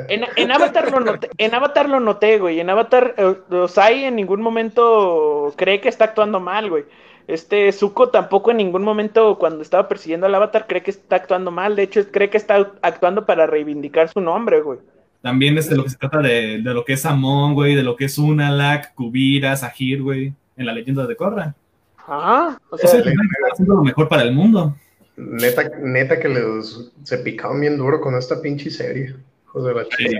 En 0.09 0.51
Avatar 0.51 0.91
lo 0.91 0.99
noté, 0.99 1.29
en 1.37 1.53
Avatar 1.53 1.89
lo 1.89 1.99
noté, 1.99 2.39
güey. 2.39 2.59
En 2.59 2.69
Avatar, 2.69 3.13
eh, 3.17 3.35
Osai 3.51 4.05
en 4.05 4.15
ningún 4.15 4.41
momento 4.41 5.53
cree 5.55 5.81
que 5.81 5.89
está 5.89 6.05
actuando 6.05 6.39
mal, 6.39 6.69
güey. 6.69 6.85
Este 7.27 7.69
Zuko 7.73 8.09
tampoco 8.09 8.51
en 8.51 8.57
ningún 8.57 8.83
momento 8.83 9.37
cuando 9.37 9.61
estaba 9.61 9.87
persiguiendo 9.89 10.25
al 10.27 10.35
Avatar 10.35 10.65
cree 10.67 10.81
que 10.81 10.91
está 10.91 11.17
actuando 11.17 11.51
mal. 11.51 11.75
De 11.75 11.83
hecho, 11.83 12.01
cree 12.09 12.29
que 12.29 12.37
está 12.37 12.71
actuando 12.81 13.25
para 13.25 13.45
reivindicar 13.47 14.07
su 14.09 14.21
nombre, 14.21 14.61
güey. 14.61 14.79
También 15.21 15.57
es 15.57 15.69
de 15.69 15.75
lo 15.75 15.83
que 15.83 15.89
se 15.89 15.97
trata 15.97 16.19
de, 16.21 16.61
de 16.61 16.73
lo 16.73 16.85
que 16.85 16.93
es 16.93 17.05
Amon, 17.05 17.53
güey, 17.53 17.75
de 17.75 17.83
lo 17.83 17.95
que 17.97 18.05
es 18.05 18.17
Unalak, 18.17 18.93
Kubira, 18.93 19.55
Sahir, 19.57 20.01
güey, 20.01 20.33
en 20.55 20.65
la 20.65 20.73
leyenda 20.73 21.05
de 21.05 21.15
Korra. 21.17 21.53
Ajá. 21.97 22.57
O 22.69 22.75
Ese 22.77 22.87
sea, 22.87 22.99
es 23.01 23.07
está 23.07 23.21
haciendo 23.51 23.75
lo 23.75 23.83
mejor 23.83 24.07
para 24.07 24.21
el 24.23 24.31
mundo. 24.33 24.75
Neta, 25.17 25.69
neta 25.81 26.19
que 26.19 26.29
les, 26.29 26.91
se 27.03 27.17
picaron 27.17 27.59
bien 27.59 27.75
duro 27.77 27.99
con 27.99 28.15
esta 28.15 28.39
pinche 28.41 28.69
serie. 28.69 29.15
De 29.53 29.73
la 29.73 29.83
Sí, 29.97 30.15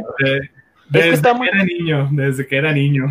desde 0.90 1.10
está 1.12 1.32
que 1.32 1.38
muy- 1.38 1.48
era 1.48 1.64
niño, 1.64 2.10
desde 2.12 2.48
que 2.48 2.58
era 2.58 2.74
niño. 2.74 3.06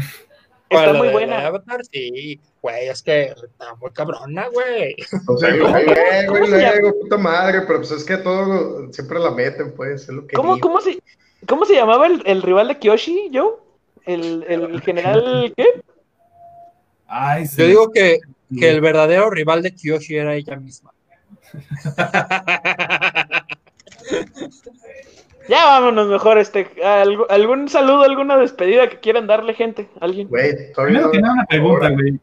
Está 0.68 0.84
¿Cuál, 0.84 0.96
muy 0.98 1.08
buena. 1.08 1.46
Avatar, 1.46 1.80
sí, 1.90 2.40
güey, 2.62 2.88
es 2.88 3.02
que 3.02 3.22
está 3.24 3.74
muy 3.76 3.90
cabrona, 3.92 4.48
güey. 4.48 4.94
O 5.26 5.36
sea, 5.38 5.50
¿Cómo- 5.58 5.78
luego, 5.78 5.94
cómo 6.28 6.44
y 6.44 6.48
se 6.48 6.58
llama? 6.58 6.74
luego, 6.80 7.00
puta 7.00 7.16
madre, 7.18 7.60
pero 7.66 7.78
pues 7.78 7.90
es 7.92 8.04
que 8.04 8.16
todo 8.18 8.92
siempre 8.92 9.18
la 9.18 9.30
meten, 9.30 9.72
pues, 9.74 10.02
es 10.02 10.08
lo 10.08 10.26
que 10.26 10.34
¿cómo, 10.36 10.54
digo. 10.56 10.68
cómo, 10.68 10.80
se, 10.80 10.98
¿Cómo 11.46 11.64
se 11.64 11.74
llamaba 11.74 12.06
el, 12.06 12.22
el 12.26 12.42
rival 12.42 12.68
de 12.68 12.78
Kyoshi, 12.78 13.30
Joe? 13.32 13.52
El, 14.04 14.44
el 14.48 14.80
general, 14.82 15.52
¿qué? 15.56 15.66
Ay, 17.06 17.46
sí. 17.46 17.56
Yo 17.58 17.66
digo 17.68 17.92
que, 17.92 18.18
que 18.58 18.70
el 18.70 18.80
verdadero 18.80 19.30
rival 19.30 19.62
de 19.62 19.72
Kyoshi 19.74 20.16
era 20.16 20.34
ella 20.34 20.56
misma. 20.56 20.92
Ya 25.48 25.64
vámonos 25.64 26.08
mejor, 26.08 26.38
este. 26.38 26.68
algo- 26.84 27.26
¿Algún 27.30 27.68
saludo, 27.68 28.02
alguna 28.02 28.36
despedida 28.36 28.88
que 28.88 28.98
quieran 29.00 29.26
darle, 29.26 29.54
gente? 29.54 29.88
¿Alguien? 30.00 30.28
Güey, 30.28 30.72
todavía 30.72 31.00
Primero 31.00 31.06
no- 31.06 31.12
que 31.12 31.20
nada, 31.20 31.34
una 31.34 31.44
pregunta, 31.46 31.90
güey. 31.90 32.18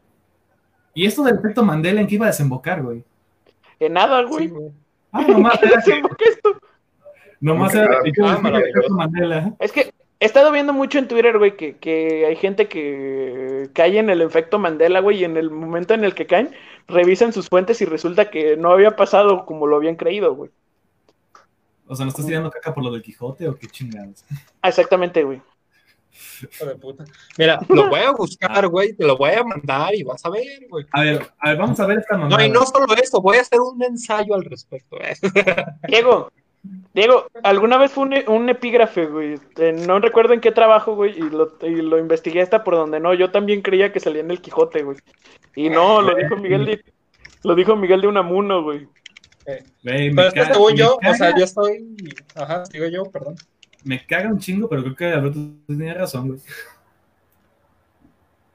¿Y 0.94 1.06
esto 1.06 1.24
del 1.24 1.36
efecto 1.40 1.64
Mandela 1.64 2.02
en 2.02 2.08
qué 2.08 2.16
iba 2.16 2.26
a 2.26 2.30
desembocar, 2.30 2.82
güey? 2.84 3.04
En 3.80 3.94
nada, 3.94 4.22
güey. 4.24 4.50
Sí. 4.50 4.54
Ah, 5.12 5.22
nomás 5.28 5.60
¿Qué 5.60 5.66
era, 5.68 5.76
desemboca 5.78 6.16
esto? 6.30 6.58
nomás 7.40 7.74
era 7.76 8.00
efecto 8.00 8.90
Mandela. 8.90 9.54
Es 9.60 9.72
que 9.72 9.92
he 10.20 10.26
estado 10.26 10.52
viendo 10.52 10.72
mucho 10.74 11.00
en 11.00 11.08
Twitter, 11.08 11.38
güey, 11.38 11.56
que, 11.56 11.78
que 11.78 12.26
hay 12.26 12.36
gente 12.36 12.68
que 12.68 13.70
cae 13.74 13.98
en 13.98 14.10
el 14.10 14.22
efecto 14.22 14.60
Mandela, 14.60 15.00
güey, 15.02 15.20
y 15.22 15.24
en 15.24 15.38
el 15.38 15.50
momento 15.50 15.94
en 15.94 16.04
el 16.04 16.14
que 16.14 16.28
caen, 16.28 16.52
revisan 16.88 17.34
sus 17.34 17.50
fuentes 17.50 17.82
y 17.82 17.86
resulta 17.86 18.30
que 18.30 18.56
no 18.58 18.72
había 18.72 18.96
pasado 18.96 19.46
como 19.46 19.68
lo 19.68 19.76
habían 19.78 19.96
creído, 19.96 20.36
güey. 20.36 20.52
O 21.88 21.96
sea, 21.96 22.06
¿no 22.06 22.10
estás 22.10 22.26
tirando 22.26 22.50
caca 22.50 22.74
por 22.74 22.84
lo 22.84 22.92
del 22.92 23.02
Quijote 23.02 23.48
o 23.48 23.56
qué 23.56 23.68
chingados? 23.68 24.24
Ah, 24.62 24.70
exactamente, 24.70 25.24
güey. 25.24 25.42
Hijo 26.52 26.66
de 26.66 26.76
puta. 26.76 27.06
Mira, 27.38 27.60
lo 27.70 27.90
voy 27.90 28.00
a 28.00 28.12
buscar, 28.18 28.68
güey, 28.68 28.94
te 28.94 29.06
lo 29.06 29.18
voy 29.18 29.32
a 29.32 29.44
mandar 29.44 29.96
y 29.96 30.04
vas 30.04 30.24
a 30.26 30.30
ver, 30.30 30.68
güey. 30.70 30.86
A 30.92 31.02
ver, 31.02 31.28
a 31.40 31.50
ver, 31.50 31.58
vamos 31.58 31.80
a 31.80 31.88
ver 31.88 32.00
esta 32.00 32.18
mamada. 32.18 32.38
No, 32.38 32.46
y 32.46 32.50
no 32.50 32.66
solo 32.66 32.86
eso, 32.96 33.22
voy 33.22 33.38
a 33.38 33.42
hacer 33.42 33.60
un 33.60 33.82
ensayo 33.84 34.36
al 34.36 34.46
respecto. 34.46 34.98
¿eh? 35.02 35.16
Diego, 35.88 36.32
Diego, 36.94 37.28
alguna 37.44 37.78
vez 37.78 37.92
fue 37.92 38.04
un, 38.04 38.14
un 38.28 38.50
epígrafe, 38.50 39.08
güey. 39.08 39.40
Eh, 39.58 39.74
no 39.74 40.00
recuerdo 40.00 40.34
en 40.34 40.42
qué 40.42 40.52
trabajo, 40.52 40.96
güey, 40.96 41.18
y 41.18 41.30
lo, 41.30 41.58
y 41.62 41.82
lo 41.82 41.98
investigué 41.98 42.42
hasta 42.42 42.64
por 42.64 42.76
donde 42.76 43.00
no. 43.00 43.14
Yo 43.14 43.32
también 43.32 43.62
creía 43.62 43.92
que 43.92 44.00
salía 44.00 44.22
en 44.22 44.32
el 44.32 44.42
Quijote, 44.42 44.84
güey. 44.84 44.98
Y 45.56 45.70
no, 45.70 46.02
lo 46.02 46.16
dijo 46.16 46.38
Miguel 46.38 46.66
de, 46.66 46.86
lo 47.44 47.56
dijo 47.56 47.76
Miguel 47.76 48.02
de 48.02 48.08
Unamuno, 48.08 48.64
güey. 48.64 48.88
Pero 49.46 50.22
es 50.28 50.34
que 50.34 50.46
según 50.46 50.76
yo, 50.76 50.96
o 50.96 51.00
caga- 51.00 51.18
sea, 51.18 51.38
yo 51.38 51.44
estoy. 51.44 51.96
Ajá, 52.36 52.64
digo 52.72 52.86
yo, 52.88 53.04
perdón. 53.06 53.36
Me 53.84 54.06
caga 54.06 54.30
un 54.30 54.40
chingo, 54.40 54.70
pero 54.70 54.82
creo 54.84 54.96
que 54.96 55.06
Alberto 55.08 55.40
tenía 55.68 55.94
razón, 55.94 56.28
güey. 56.30 56.40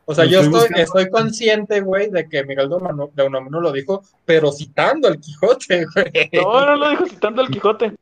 O 0.06 0.14
sea, 0.14 0.24
Lo 0.24 0.30
yo 0.30 0.40
estoy 0.40 0.46
estoy, 0.54 0.60
buscando. 0.60 0.82
estoy 0.82 1.10
consciente, 1.10 1.80
güey, 1.82 2.10
de 2.10 2.26
que 2.26 2.42
Miguel 2.44 2.70
de 3.12 3.22
Unamuno, 3.24 3.60
lo 3.60 3.70
dijo, 3.72 4.02
pero 4.24 4.50
citando 4.50 5.06
al 5.08 5.20
Quijote, 5.20 5.84
güey. 5.94 6.30
No, 6.32 6.64
no 6.64 6.76
lo 6.76 6.90
dijo 6.90 7.06
citando 7.06 7.42
al 7.42 7.48
Quijote. 7.48 7.94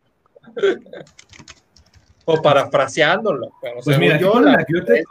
O 2.24 2.40
parafraseándolo. 2.40 3.50
Pero 3.60 3.80
Pues 3.84 3.98
mira, 3.98 4.14
aquí 4.14 4.24
yo, 4.24 4.32
ponen 4.32 4.52
la- 4.52 4.64
Goethe, 4.68 5.04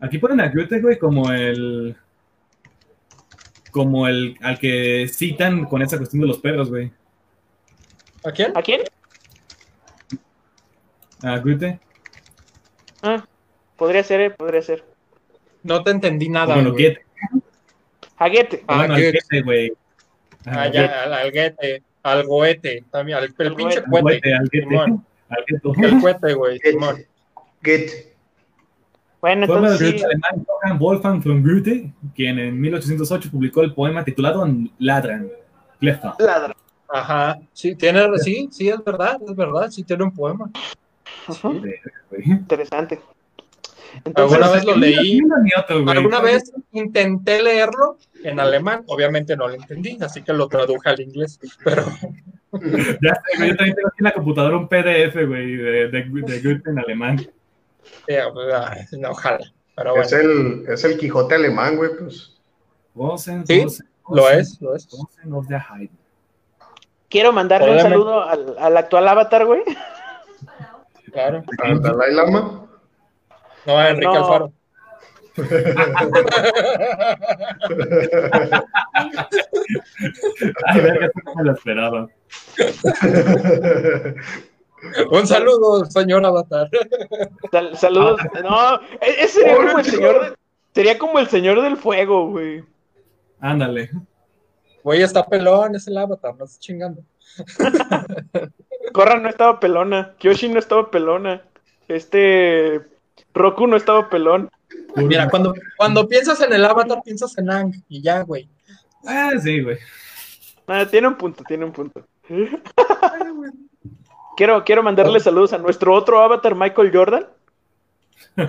aquí 0.00 0.18
ponen 0.18 0.40
a 0.40 0.48
Goethe, 0.48 0.80
güey, 0.80 0.98
como 0.98 1.30
el 1.32 1.96
como 3.74 4.06
el 4.06 4.36
al 4.40 4.56
que 4.60 5.10
citan 5.12 5.64
con 5.64 5.82
esa 5.82 5.96
cuestión 5.98 6.20
de 6.22 6.28
los 6.28 6.38
perros, 6.38 6.70
güey. 6.70 6.92
¿A 8.24 8.30
quién? 8.30 8.56
¿A 8.56 8.62
quién? 8.62 8.82
A 11.22 11.38
Goethe. 11.38 11.80
Ah, 13.02 13.26
podría 13.76 14.04
ser, 14.04 14.20
eh, 14.20 14.30
podría 14.30 14.62
ser. 14.62 14.84
No 15.64 15.82
te 15.82 15.90
entendí 15.90 16.28
nada, 16.28 16.54
bueno, 16.54 16.70
güey. 16.70 16.84
Goethe. 16.84 17.04
A 18.16 18.28
Goethe. 18.28 18.64
Ah, 18.68 18.76
bueno, 18.76 18.94
al 18.94 19.00
Goethe. 19.02 19.18
Goethe, 19.18 19.42
güey. 19.42 19.72
Ah, 20.46 20.68
ya, 20.68 21.02
al, 21.02 21.32
guete, 21.32 21.82
al 22.04 22.24
goete, 22.26 22.84
también, 22.92 23.18
al, 23.18 23.34
el 23.36 23.46
Al 23.48 23.56
pinche 23.56 23.82
goete. 23.88 23.96
al. 23.96 24.02
Goethe, 24.02 24.34
al 24.34 24.48
Goethe. 24.52 25.02
Goethe. 25.72 25.86
El 25.88 26.00
cuete, 26.00 26.34
güey, 26.34 26.58
Simón. 26.60 27.04
Get. 27.60 28.13
Bueno, 29.24 29.46
Fue 29.46 29.56
entonces 29.56 29.90
sí. 30.00 30.04
alemán 30.04 30.46
Johann 30.46 30.78
Wolfgang 30.78 31.22
von 31.22 31.42
Goethe, 31.42 31.90
quien 32.14 32.38
en 32.38 32.60
1808 32.60 33.30
publicó 33.30 33.62
el 33.62 33.72
poema 33.72 34.04
titulado 34.04 34.46
Ladran. 34.78 35.30
Clefa. 35.80 36.14
Ladra. 36.18 36.54
Ajá, 36.90 37.38
sí, 37.54 37.74
tiene, 37.74 38.06
sí, 38.18 38.50
sí, 38.52 38.68
es 38.68 38.84
verdad, 38.84 39.16
es 39.26 39.34
verdad, 39.34 39.70
sí 39.70 39.82
tiene 39.82 40.04
un 40.04 40.12
poema. 40.14 40.50
Güey. 41.42 42.22
Interesante. 42.22 43.00
Entonces, 44.04 44.36
Alguna 44.36 44.52
vez 44.54 44.64
lo 44.66 44.76
leí. 44.76 45.20
otro. 45.58 45.90
Alguna 45.90 46.20
vez 46.20 46.52
intenté 46.72 47.42
leerlo 47.42 47.96
en 48.24 48.38
alemán, 48.40 48.82
obviamente 48.88 49.38
no 49.38 49.48
lo 49.48 49.54
entendí, 49.54 49.96
así 50.02 50.20
que 50.20 50.34
lo 50.34 50.48
traduje 50.48 50.90
al 50.90 51.00
inglés, 51.00 51.40
pero 51.64 51.82
Ya 52.52 53.14
yo 53.38 53.56
también 53.56 53.56
tengo 53.56 53.88
aquí 53.88 53.96
en 54.00 54.04
la 54.04 54.12
computadora 54.12 54.58
un 54.58 54.68
PDF, 54.68 55.14
güey, 55.26 55.56
de, 55.56 55.88
de, 55.88 56.02
de 56.02 56.40
Goethe 56.42 56.68
en 56.70 56.78
alemán. 56.78 57.26
Eh, 58.06 58.20
ah, 58.52 58.76
no, 58.92 59.10
ojalá. 59.10 59.38
Pero 59.76 59.90
bueno, 59.90 60.04
Es 60.04 60.12
el, 60.12 60.64
es 60.68 60.84
el 60.84 60.98
Quijote 60.98 61.34
alemán, 61.34 61.76
güey, 61.76 61.90
pues. 61.98 62.34
Sí, 63.46 63.64
lo 64.08 64.30
es, 64.30 64.60
lo 64.60 64.76
es. 64.76 64.88
Of 64.92 65.48
the 65.48 65.58
quiero 67.14 67.32
mandarle 67.32 67.70
un 67.72 67.80
saludo 67.80 68.22
al, 68.22 68.56
al 68.58 68.76
actual 68.76 69.06
avatar, 69.06 69.46
güey. 69.46 69.62
Claro. 71.12 71.44
Al 71.62 71.80
Dalai 71.80 72.12
Lama. 72.12 72.66
No, 73.66 73.78
a 73.78 73.90
Enrique 73.90 74.12
No. 74.12 74.16
Alfaro. 74.16 74.52
Ay, 80.66 80.80
verga, 80.80 81.06
eso 81.06 81.20
no 81.24 81.34
me 81.34 81.44
lo 81.44 81.52
esperaba. 81.52 82.08
Un 85.10 85.26
saludo, 85.26 85.84
señor 85.86 86.24
Avatar. 86.24 86.68
Sal- 87.50 87.76
saludos. 87.76 88.20
No, 88.42 88.76
e- 89.00 89.16
ese 89.24 89.40
sería 89.40 89.56
como 89.56 89.78
el 89.78 89.84
señor. 89.84 90.20
de- 90.30 90.36
sería 90.74 90.98
como 90.98 91.18
el 91.18 91.28
señor 91.28 91.62
del 91.62 91.76
fuego, 91.76 92.28
güey. 92.30 92.64
Ándale. 93.40 93.90
Güey, 94.82 95.02
está 95.02 95.26
pelón, 95.26 95.74
es 95.74 95.86
el 95.88 95.96
Avatar, 95.96 96.34
no 96.36 96.44
estás 96.44 96.60
chingando. 96.60 97.02
Corra 98.92 99.18
no 99.18 99.28
estaba 99.28 99.58
pelona. 99.60 100.14
Kyoshi 100.18 100.48
no 100.48 100.58
estaba 100.58 100.90
pelona. 100.90 101.42
Este. 101.88 102.80
Roku 103.32 103.66
no 103.66 103.76
estaba 103.76 104.08
pelón. 104.08 104.50
Mira, 104.96 105.28
cuando, 105.28 105.54
cuando 105.76 106.06
piensas 106.06 106.40
en 106.40 106.52
el 106.52 106.64
Avatar, 106.64 107.02
piensas 107.04 107.36
en 107.38 107.50
Ang 107.50 107.72
y 107.88 108.02
ya, 108.02 108.20
güey. 108.22 108.48
Ah, 109.06 109.32
sí, 109.42 109.60
güey. 109.62 109.78
Ah, 110.66 110.86
tiene 110.90 111.08
un 111.08 111.16
punto, 111.16 111.42
tiene 111.46 111.64
un 111.64 111.72
punto. 111.72 112.06
Quiero, 114.36 114.64
quiero 114.64 114.82
mandarle 114.82 115.20
saludos 115.20 115.52
a 115.52 115.58
nuestro 115.58 115.94
otro 115.94 116.20
avatar, 116.20 116.54
Michael 116.54 116.90
Jordan. 116.92 117.26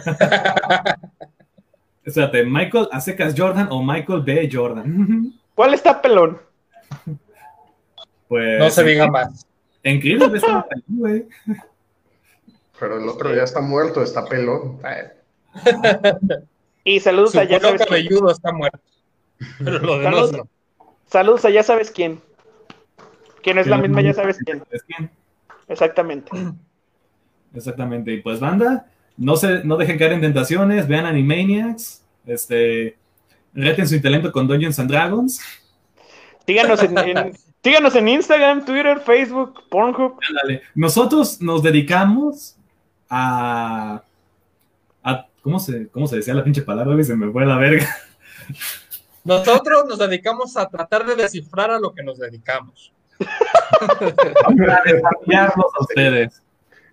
Espérate, 2.04 2.44
Michael 2.44 2.88
a 2.92 3.02
secas 3.02 3.34
Jordan 3.38 3.68
o 3.72 3.84
Michael 3.84 4.22
B. 4.22 4.50
Jordan. 4.52 5.34
¿Cuál 5.56 5.74
está 5.74 6.02
pelón? 6.02 6.40
Pues. 8.28 8.60
No 8.60 8.70
se 8.70 8.84
diga 8.84 9.08
más. 9.08 9.48
En 9.84 10.00
ves 10.02 10.44
una 10.44 10.66
película, 10.66 10.98
güey. 10.98 11.26
Pero 12.80 13.00
el 13.00 13.08
otro 13.08 13.34
ya 13.34 13.44
está 13.44 13.62
muerto, 13.62 14.02
está 14.02 14.26
pelón. 14.26 14.80
Y 16.84 17.00
saludos 17.00 17.32
Su 17.32 17.40
a 17.40 17.44
ya 17.44 17.60
sabes 17.60 17.82
quién. 17.86 17.88
cabelludo 17.88 18.32
está 18.32 18.52
muerto. 18.52 18.80
Pero 19.64 19.80
lo 19.80 20.00
demás 20.00 20.14
Saludos. 20.14 20.32
no. 20.34 20.48
Saludos 21.08 21.46
a 21.46 21.50
ya 21.50 21.64
sabes 21.64 21.92
quién. 21.92 22.22
No 23.54 23.62
es 23.62 23.68
la 23.68 23.78
misma, 23.78 24.02
ya 24.02 24.14
sabes 24.14 24.40
quién. 24.44 24.64
Exactamente. 25.68 26.32
Exactamente. 27.53 28.13
Y 28.13 28.22
pues, 28.22 28.39
banda, 28.39 28.88
no, 29.18 29.36
se, 29.36 29.63
no 29.63 29.78
dejen 29.78 29.97
caer 29.97 30.13
en 30.13 30.22
tentaciones, 30.22 30.88
vean 30.88 31.05
Animaniacs, 31.05 32.03
este, 32.26 32.97
reten 33.53 33.88
su 33.88 33.95
intelecto 33.95 34.32
con 34.32 34.47
Dungeons 34.47 34.80
and 34.80 34.89
Dragons. 34.89 35.41
Síganos 36.45 36.84
en, 36.84 36.97
en- 36.97 38.07
Instagram, 38.07 38.63
Twitter, 38.63 38.99
Facebook, 38.99 39.63
Pornhub. 39.70 40.20
Ándale. 40.30 40.61
Nosotros 40.76 41.41
nos 41.41 41.63
dedicamos 41.63 42.57
a, 43.09 44.03
a 45.03 45.28
¿cómo, 45.41 45.59
se, 45.59 45.88
¿Cómo 45.88 46.05
se 46.07 46.18
decía 46.18 46.36
la 46.36 46.43
pinche 46.43 46.61
palabra? 46.61 47.03
Se 47.03 47.16
me 47.16 47.32
fue 47.32 47.45
la 47.45 47.57
verga. 47.57 47.88
Nosotros 49.24 49.86
nos 49.88 49.97
dedicamos 49.97 50.55
a 50.57 50.70
tratar 50.70 51.05
de 51.05 51.16
descifrar 51.16 51.72
a 51.72 51.80
lo 51.80 51.93
que 51.93 52.03
nos 52.03 52.20
dedicamos. 52.20 52.93
a 53.72 54.82
desafiarlos 54.86 55.72
a 55.78 55.82
ustedes. 55.82 56.41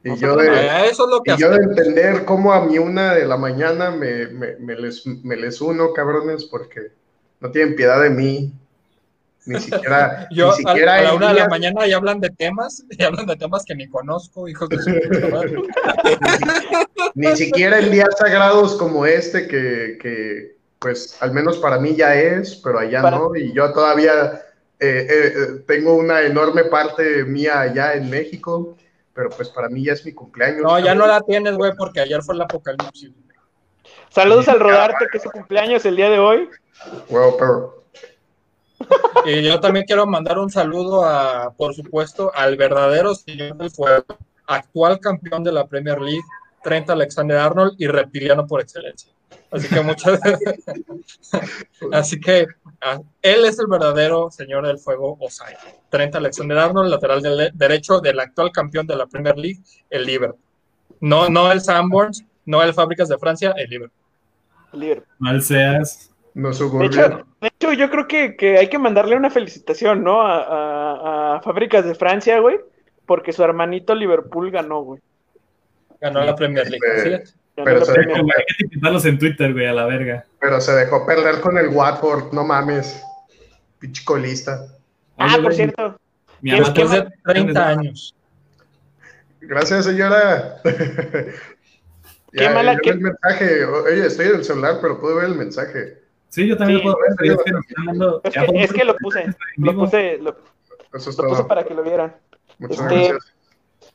Y 0.04 0.16
yo 0.16 0.34
de, 0.36 0.48
Eh, 0.48 0.86
Eso 0.90 1.04
es 1.04 1.10
lo 1.10 1.22
que 1.22 1.32
y 1.32 1.36
yo 1.36 1.50
de 1.50 1.62
entender 1.62 2.24
cómo 2.24 2.52
a 2.52 2.64
mi 2.64 2.78
una 2.78 3.14
de 3.14 3.24
la 3.24 3.36
mañana 3.36 3.90
me, 3.90 4.26
me, 4.26 4.56
me 4.56 4.74
les, 4.74 5.06
me 5.06 5.36
les 5.36 5.60
uno, 5.60 5.92
cabrones, 5.92 6.44
porque 6.44 6.90
no 7.40 7.50
tienen 7.50 7.76
piedad 7.76 8.02
de 8.02 8.10
mí. 8.10 8.52
Ni 9.44 9.60
siquiera, 9.60 10.28
Yo 10.32 10.46
ni 10.46 10.52
a, 10.52 10.56
siquiera 10.56 10.94
a 10.96 11.02
la 11.02 11.14
una 11.14 11.28
de 11.32 11.40
la 11.40 11.48
mañana 11.48 11.86
y 11.86 11.92
hablan 11.92 12.20
de 12.20 12.30
temas, 12.30 12.84
y 12.90 13.02
hablan 13.02 13.26
de 13.26 13.36
temas 13.36 13.64
que 13.64 13.74
ni 13.76 13.88
conozco, 13.88 14.48
hijos 14.48 14.68
de 14.68 14.78
su 14.78 14.90
puta 15.08 15.28
madre. 15.28 15.56
Ni 17.14 17.36
siquiera 17.36 17.78
en 17.78 17.90
días 17.92 18.08
sagrados 18.18 18.76
como 18.76 19.06
este, 19.06 19.46
que, 19.46 19.98
que, 20.00 20.56
pues 20.80 21.16
al 21.20 21.32
menos 21.32 21.58
para 21.58 21.78
mí 21.78 21.94
ya 21.94 22.14
es, 22.16 22.56
pero 22.56 22.80
allá 22.80 23.02
Para- 23.02 23.18
no, 23.18 23.36
y 23.36 23.52
yo 23.52 23.72
todavía 23.72 24.42
eh, 24.84 25.06
eh, 25.08 25.46
tengo 25.64 25.94
una 25.94 26.22
enorme 26.22 26.64
parte 26.64 27.24
mía 27.24 27.60
allá 27.60 27.94
en 27.94 28.10
México, 28.10 28.76
pero 29.14 29.30
pues 29.30 29.48
para 29.48 29.68
mí 29.68 29.84
ya 29.84 29.92
es 29.92 30.04
mi 30.04 30.12
cumpleaños. 30.12 30.62
No, 30.62 30.76
ya 30.80 30.92
no 30.94 31.06
la 31.06 31.20
tienes, 31.20 31.56
güey, 31.56 31.72
porque 31.78 32.00
ayer 32.00 32.20
fue 32.22 32.34
el 32.34 32.42
apocalipsis. 32.42 33.12
Saludos 34.08 34.48
al 34.48 34.58
Rodarte, 34.58 35.06
que 35.10 35.18
es 35.18 35.22
su 35.22 35.30
cumpleaños 35.30 35.84
el 35.86 35.94
día 35.94 36.10
de 36.10 36.18
hoy. 36.18 36.48
Bueno, 37.08 37.36
pero 37.38 37.84
Y 39.24 39.42
yo 39.42 39.60
también 39.60 39.84
quiero 39.86 40.04
mandar 40.04 40.38
un 40.38 40.50
saludo 40.50 41.04
a, 41.04 41.54
por 41.56 41.74
supuesto, 41.74 42.32
al 42.34 42.56
verdadero 42.56 43.14
señor 43.14 43.56
del 43.56 43.70
fuego, 43.70 44.04
actual 44.46 44.98
campeón 44.98 45.44
de 45.44 45.52
la 45.52 45.66
Premier 45.66 46.00
League, 46.00 46.24
Trent 46.64 46.90
Alexander 46.90 47.38
Arnold 47.38 47.74
y 47.78 47.86
reptiliano 47.86 48.46
por 48.48 48.60
excelencia. 48.60 49.12
Así 49.52 49.68
que 49.68 49.80
muchas 49.82 50.18
Así 51.92 52.20
que 52.20 52.46
ah, 52.80 53.00
él 53.20 53.44
es 53.44 53.58
el 53.58 53.66
verdadero 53.66 54.30
señor 54.30 54.66
del 54.66 54.78
fuego 54.78 55.16
Osai. 55.20 55.54
Trent 55.90 56.14
Alexander 56.14 56.58
Arnold, 56.58 56.90
lateral 56.90 57.20
del- 57.22 57.50
derecho 57.54 58.00
del 58.00 58.18
actual 58.20 58.50
campeón 58.52 58.86
de 58.86 58.96
la 58.96 59.06
Premier 59.06 59.36
League, 59.36 59.60
el 59.90 60.04
Liverpool. 60.06 60.40
No, 61.00 61.28
no 61.28 61.50
el 61.52 61.60
Sanborns, 61.60 62.24
no 62.46 62.62
el 62.62 62.72
Fábricas 62.74 63.08
de 63.08 63.18
Francia, 63.18 63.54
el 63.56 63.68
Liverpool. 63.68 63.98
Libre. 64.72 65.02
Mal 65.18 65.42
seas. 65.42 66.10
no 66.34 66.50
De 66.50 66.86
hecho, 66.86 67.26
de 67.40 67.48
hecho, 67.48 67.72
yo 67.74 67.90
creo 67.90 68.08
que, 68.08 68.36
que 68.36 68.56
hay 68.56 68.68
que 68.68 68.78
mandarle 68.78 69.16
una 69.16 69.28
felicitación, 69.30 70.02
¿no? 70.02 70.22
A, 70.22 70.42
a- 70.42 71.36
a 71.36 71.42
Fábricas 71.42 71.84
de 71.84 71.94
Francia, 71.94 72.38
güey. 72.40 72.58
porque 73.04 73.32
su 73.32 73.42
hermanito 73.42 73.94
Liverpool 73.94 74.50
ganó, 74.50 74.80
güey. 74.82 75.00
Ganó 76.00 76.22
la 76.24 76.34
Premier 76.34 76.70
League. 76.70 76.86
Así 77.00 77.08
es. 77.10 77.36
Ganó 77.36 77.41
Pero 77.54 77.84
se- 77.84 77.92
Premier 77.92 78.16
Hay 78.18 78.22
League. 78.24 78.44
que 78.58 78.64
etiquetarlos 78.64 79.04
en 79.04 79.18
Twitter, 79.18 79.52
güey, 79.52 79.66
a 79.66 79.72
la 79.72 79.84
verga. 79.86 80.24
Pero 80.40 80.60
se 80.60 80.72
dejó 80.72 81.04
perder 81.06 81.40
con 81.40 81.58
el 81.58 81.68
Watford, 81.68 82.32
no 82.32 82.44
mames. 82.44 83.02
Pinche 83.78 84.04
colista. 84.04 84.66
Ah, 85.18 85.36
por 85.42 85.52
cierto. 85.54 85.98
Mi 86.40 86.50
¿qué- 86.52 86.60
mamá 86.60 86.72
qué 86.74 86.80
Después 86.82 87.04
te- 87.04 87.10
de 87.10 87.32
30 87.34 87.68
años. 87.68 88.14
Gracias, 89.40 89.84
señora. 89.84 90.56
Qué 90.64 92.44
ya, 92.44 92.54
mala 92.54 92.78
que- 92.78 92.90
el 92.90 93.00
mensaje. 93.00 93.64
Oye, 93.66 94.06
estoy 94.06 94.26
en 94.28 94.36
el 94.36 94.44
celular, 94.44 94.78
pero 94.80 94.98
pude 94.98 95.14
ver 95.16 95.24
el 95.24 95.34
mensaje. 95.34 95.98
Sí, 96.30 96.48
yo 96.48 96.56
también 96.56 96.80
Sí, 96.80 96.86
lo 96.86 96.92
puedo 96.94 97.04
ver, 97.06 97.14
pero 97.18 97.34
es 97.34 97.42
que 97.44 97.50
nos 97.50 97.66
están 97.68 97.84
dando. 97.86 98.20
Es 98.24 98.32
que, 98.32 98.62
es 98.62 98.72
que 98.72 98.84
lo 98.84 98.96
puse, 98.96 99.26
lo 99.58 99.74
puse, 99.74 100.18
lo, 100.18 100.36
Eso 100.94 101.10
es 101.10 101.18
lo 101.18 101.28
puse 101.28 101.44
para 101.44 101.62
que 101.64 101.74
lo 101.74 101.82
vieran. 101.82 102.14
Muchas 102.58 102.78
este- 102.80 102.94
gracias. 102.94 103.31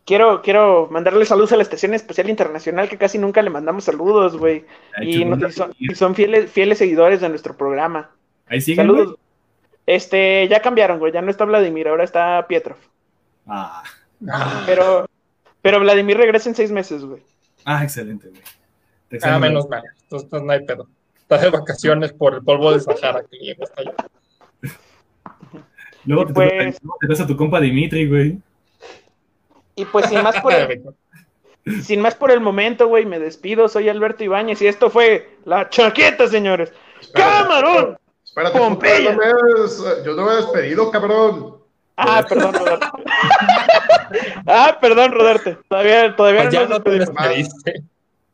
Quiero, 0.07 0.41
quiero 0.41 0.87
mandarle 0.89 1.25
saludos 1.25 1.51
a 1.51 1.57
la 1.57 1.63
Estación 1.63 1.93
Especial 1.93 2.29
Internacional, 2.29 2.87
que 2.87 2.97
casi 2.97 3.17
nunca 3.17 3.41
le 3.41 3.49
mandamos 3.49 3.83
saludos, 3.83 4.37
güey. 4.37 4.63
Y, 5.01 5.11
chingón. 5.19 5.39
no- 5.41 5.47
y 5.49 5.51
son, 5.51 5.73
y 5.77 5.95
son 5.95 6.15
fieles, 6.15 6.49
fieles 6.49 6.77
seguidores 6.77 7.19
de 7.19 7.27
nuestro 7.27 7.57
programa. 7.57 8.09
Ahí 8.47 8.61
siguen. 8.61 8.85
Saludos. 8.87 9.05
güey? 9.07 9.17
Este, 9.85 10.47
ya 10.47 10.61
cambiaron, 10.61 10.99
güey. 10.99 11.11
Ya 11.11 11.21
no 11.21 11.29
está 11.29 11.43
Vladimir, 11.43 11.89
ahora 11.89 12.05
está 12.05 12.45
Pietrov. 12.47 12.77
Ah, 13.47 13.83
Pero, 14.65 15.07
pero 15.61 15.79
Vladimir 15.81 16.15
regresa 16.17 16.47
en 16.49 16.55
seis 16.55 16.71
meses, 16.71 17.03
güey. 17.03 17.21
ah, 17.65 17.83
excelente, 17.83 18.29
güey. 18.29 19.21
Ah, 19.23 19.39
menos 19.39 19.67
mal. 19.69 19.83
Entonces 20.03 20.41
no 20.41 20.51
hay 20.53 20.65
pedo. 20.65 20.87
Está 21.17 21.37
de 21.37 21.49
vacaciones 21.49 22.13
por 22.13 22.33
el 22.33 22.41
polvo 22.43 22.71
de 22.71 22.79
Sahara 22.79 23.23
que 23.29 23.37
llega 23.37 23.65
hasta 23.65 23.81
allá. 23.81 23.93
Luego 26.05 26.27
te, 26.27 26.33
Pues- 26.33 26.79
te 27.01 27.07
ves 27.07 27.19
a 27.19 27.27
tu 27.27 27.35
compa 27.35 27.59
Dimitri, 27.59 28.07
güey. 28.07 28.39
Y 29.77 29.85
pues 29.85 30.07
sin 30.07 30.21
más 30.23 30.41
por 30.41 30.53
el, 30.53 30.81
sin 31.83 32.01
más 32.01 32.15
por 32.15 32.31
el 32.31 32.41
momento, 32.41 32.87
güey, 32.87 33.05
me 33.05 33.19
despido. 33.19 33.69
Soy 33.69 33.87
Alberto 33.87 34.23
Ibáñez 34.25 34.61
y 34.61 34.67
esto 34.67 34.89
fue 34.89 35.37
La 35.45 35.69
Chaqueta, 35.69 36.27
señores. 36.27 36.73
¡Camarón! 37.13 37.97
Espérate, 38.25 38.57
Pompeya. 38.59 39.13
puta, 39.13 39.25
no 39.27 39.63
has- 39.63 40.03
yo 40.03 40.13
no 40.15 40.25
me 40.25 40.33
he 40.33 40.35
despedido, 40.37 40.91
cabrón. 40.91 41.55
Ah, 41.95 42.23
perdón, 42.27 42.53
Rodarte. 42.53 42.87
ah, 44.47 44.77
perdón, 44.79 45.11
Rodarte. 45.11 45.57
Todavía, 45.67 46.15
todavía 46.15 46.41
Pues 46.43 46.53
ya 46.53 46.59
nos 46.61 46.69
no 46.69 46.81
te 46.83 46.89
despediste. 46.91 47.83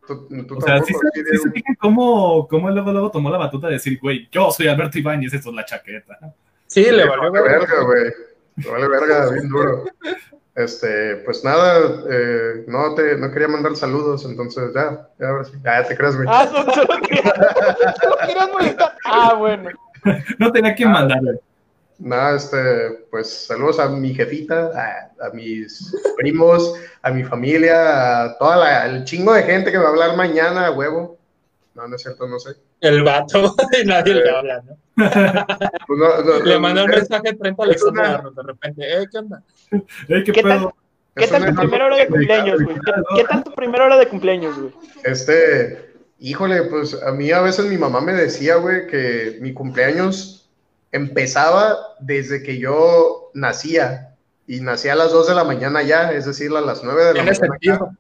Tú, 0.05 0.27
tú 0.47 0.57
O 0.57 0.61
sea, 0.61 0.81
sí, 0.81 0.93
se- 0.93 1.21
sí, 1.23 1.37
sí 1.53 1.61
se 1.61 1.75
cómo, 1.77 2.45
cómo 2.49 2.69
luego, 2.69 2.91
luego 2.91 3.11
tomó 3.11 3.29
la 3.29 3.37
batuta 3.37 3.67
de 3.67 3.73
decir, 3.73 3.99
güey, 4.01 4.27
yo 4.31 4.51
soy 4.51 4.67
Alberto 4.67 4.99
Ibáñez, 4.99 5.33
esto 5.33 5.49
es 5.49 5.55
la 5.55 5.63
chaqueta. 5.65 6.17
Sí, 6.67 6.83
le 6.91 7.05
valió 7.07 7.31
Vale 7.31 7.41
verga. 7.49 7.83
güey. 7.83 8.11
Me 8.55 8.67
Vale 8.69 8.87
verga, 8.89 9.29
bien 9.31 9.47
duro. 9.49 9.85
Este, 10.55 11.15
pues 11.25 11.43
nada, 11.43 11.79
eh, 12.11 12.63
no 12.67 12.93
te, 12.93 13.17
no 13.17 13.31
quería 13.31 13.47
mandar 13.47 13.75
saludos, 13.75 14.23
entonces 14.25 14.71
ya, 14.75 15.07
ya, 15.19 15.29
ahora 15.29 15.45
sí. 15.45 15.53
ya 15.63 15.83
te 15.83 15.97
crees, 15.97 16.15
güey. 16.15 16.27
Ah, 16.31 16.47
solo, 16.51 16.71
solo 16.73 17.01
quería- 17.01 17.33
solo 18.01 18.17
querías 18.25 18.49
molestar. 18.51 18.95
Ah, 19.05 19.33
bueno. 19.33 19.69
No 20.37 20.51
tenía 20.51 20.75
que 20.75 20.85
mandarle. 20.85 21.39
Nada, 21.97 22.35
este, 22.35 23.05
pues 23.09 23.45
saludos 23.47 23.79
a 23.79 23.87
mi 23.87 24.13
jefita, 24.13 24.69
a, 24.75 25.25
a 25.27 25.29
mis 25.31 25.95
primos, 26.17 26.75
a 27.01 27.09
mi 27.11 27.23
familia, 27.23 28.23
a 28.23 28.37
toda 28.37 28.57
la, 28.57 28.85
el 28.87 29.05
chingo 29.05 29.33
de 29.33 29.43
gente 29.43 29.71
que 29.71 29.77
va 29.77 29.85
a 29.85 29.89
hablar 29.89 30.15
mañana, 30.17 30.67
a 30.67 30.71
huevo. 30.71 31.17
No, 31.76 31.88
no 31.88 31.95
es 31.95 32.01
cierto, 32.03 32.28
no 32.28 32.39
sé. 32.39 32.51
El 32.82 33.03
vato 33.03 33.55
y 33.82 33.86
nadie 33.86 34.13
le 34.15 34.30
habla, 34.30 34.61
¿no? 34.61 34.78
Pues 35.88 35.99
no, 35.99 36.21
no, 36.24 36.43
Le 36.43 36.53
no, 36.53 36.59
mandó 36.59 36.84
un 36.86 36.91
mensaje 36.91 37.30
a 37.30 37.36
Trent 37.36 37.59
Alexander 37.59 38.05
Arnold 38.05 38.36
de 38.36 38.43
repente. 38.43 38.82
Eh, 39.01 39.05
¿qué 39.11 39.17
onda? 39.17 39.43
¿qué, 39.71 40.24
¿Qué 40.24 40.41
tal? 40.43 40.59
pedo? 40.59 40.76
¿Qué 41.15 41.28
tal 41.28 41.41
una- 41.43 41.51
tu 41.51 41.57
primera 41.57 41.86
hora 41.86 41.95
de 41.97 42.07
cumpleaños, 42.07 42.63
güey? 42.63 42.76
¿Qué, 42.76 42.91
qué 43.17 43.24
tal 43.24 43.43
tu 43.43 43.51
primera 43.55 43.86
hora 43.86 43.97
de 43.97 44.07
cumpleaños, 44.07 44.59
güey? 44.59 44.74
Este, 45.03 45.93
híjole, 46.19 46.63
pues 46.63 47.01
a 47.01 47.11
mí 47.11 47.32
a 47.32 47.41
veces 47.41 47.65
mi 47.65 47.78
mamá 47.78 48.01
me 48.01 48.13
decía, 48.13 48.55
güey, 48.57 48.86
que 48.88 49.38
mi 49.41 49.53
cumpleaños 49.53 50.49
empezaba 50.91 51.76
desde 51.99 52.43
que 52.43 52.59
yo 52.59 53.32
nacía. 53.34 54.09
Y 54.45 54.59
nacía 54.59 54.93
a 54.93 54.95
las 54.97 55.11
2 55.11 55.28
de 55.30 55.36
la 55.36 55.43
mañana 55.45 55.82
ya, 55.84 56.11
es 56.11 56.26
decir, 56.26 56.51
a 56.55 56.61
las 56.61 56.84
9 56.84 57.05
de 57.05 57.13
la 57.13 57.24
mañana. 57.24 57.57
Creo 57.59 57.97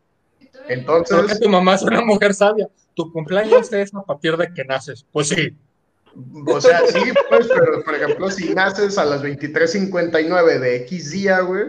que 0.67 0.73
Entonces, 0.73 1.39
tu 1.39 1.49
mamá 1.49 1.75
es 1.75 1.81
una 1.83 2.01
mujer 2.01 2.33
sabia. 2.33 2.67
Tu 2.95 3.11
cumpleaños 3.11 3.71
es 3.73 3.93
a 3.95 4.01
partir 4.03 4.37
de 4.37 4.53
que 4.53 4.63
naces. 4.65 5.05
Pues 5.11 5.29
sí. 5.29 5.55
o 6.47 6.61
sea, 6.61 6.81
sí, 6.87 7.11
pues, 7.29 7.47
pero 7.47 7.83
por 7.83 7.95
ejemplo, 7.95 8.29
si 8.29 8.53
naces 8.53 8.97
a 8.97 9.05
las 9.05 9.23
23.59 9.23 10.59
de 10.59 10.75
X 10.77 11.11
día, 11.11 11.39
güey, 11.41 11.65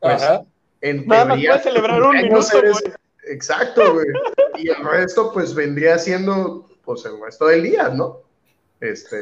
pues 0.00 0.22
Ajá. 0.22 0.44
en 0.80 1.06
Nada 1.06 1.24
más 1.26 1.38
puedes 1.44 1.62
celebrar 1.62 2.00
tu 2.00 2.08
un 2.08 2.16
minuto, 2.16 2.58
eres- 2.58 2.80
güey. 2.80 2.92
Exacto, 3.28 3.94
güey. 3.94 4.06
Y 4.58 4.68
el 4.68 4.84
resto, 4.84 5.32
pues, 5.32 5.54
vendría 5.54 5.98
siendo, 5.98 6.68
pues, 6.84 7.04
el 7.04 7.20
resto 7.20 7.46
del 7.46 7.62
día, 7.62 7.88
¿no? 7.88 8.20
Este. 8.82 9.16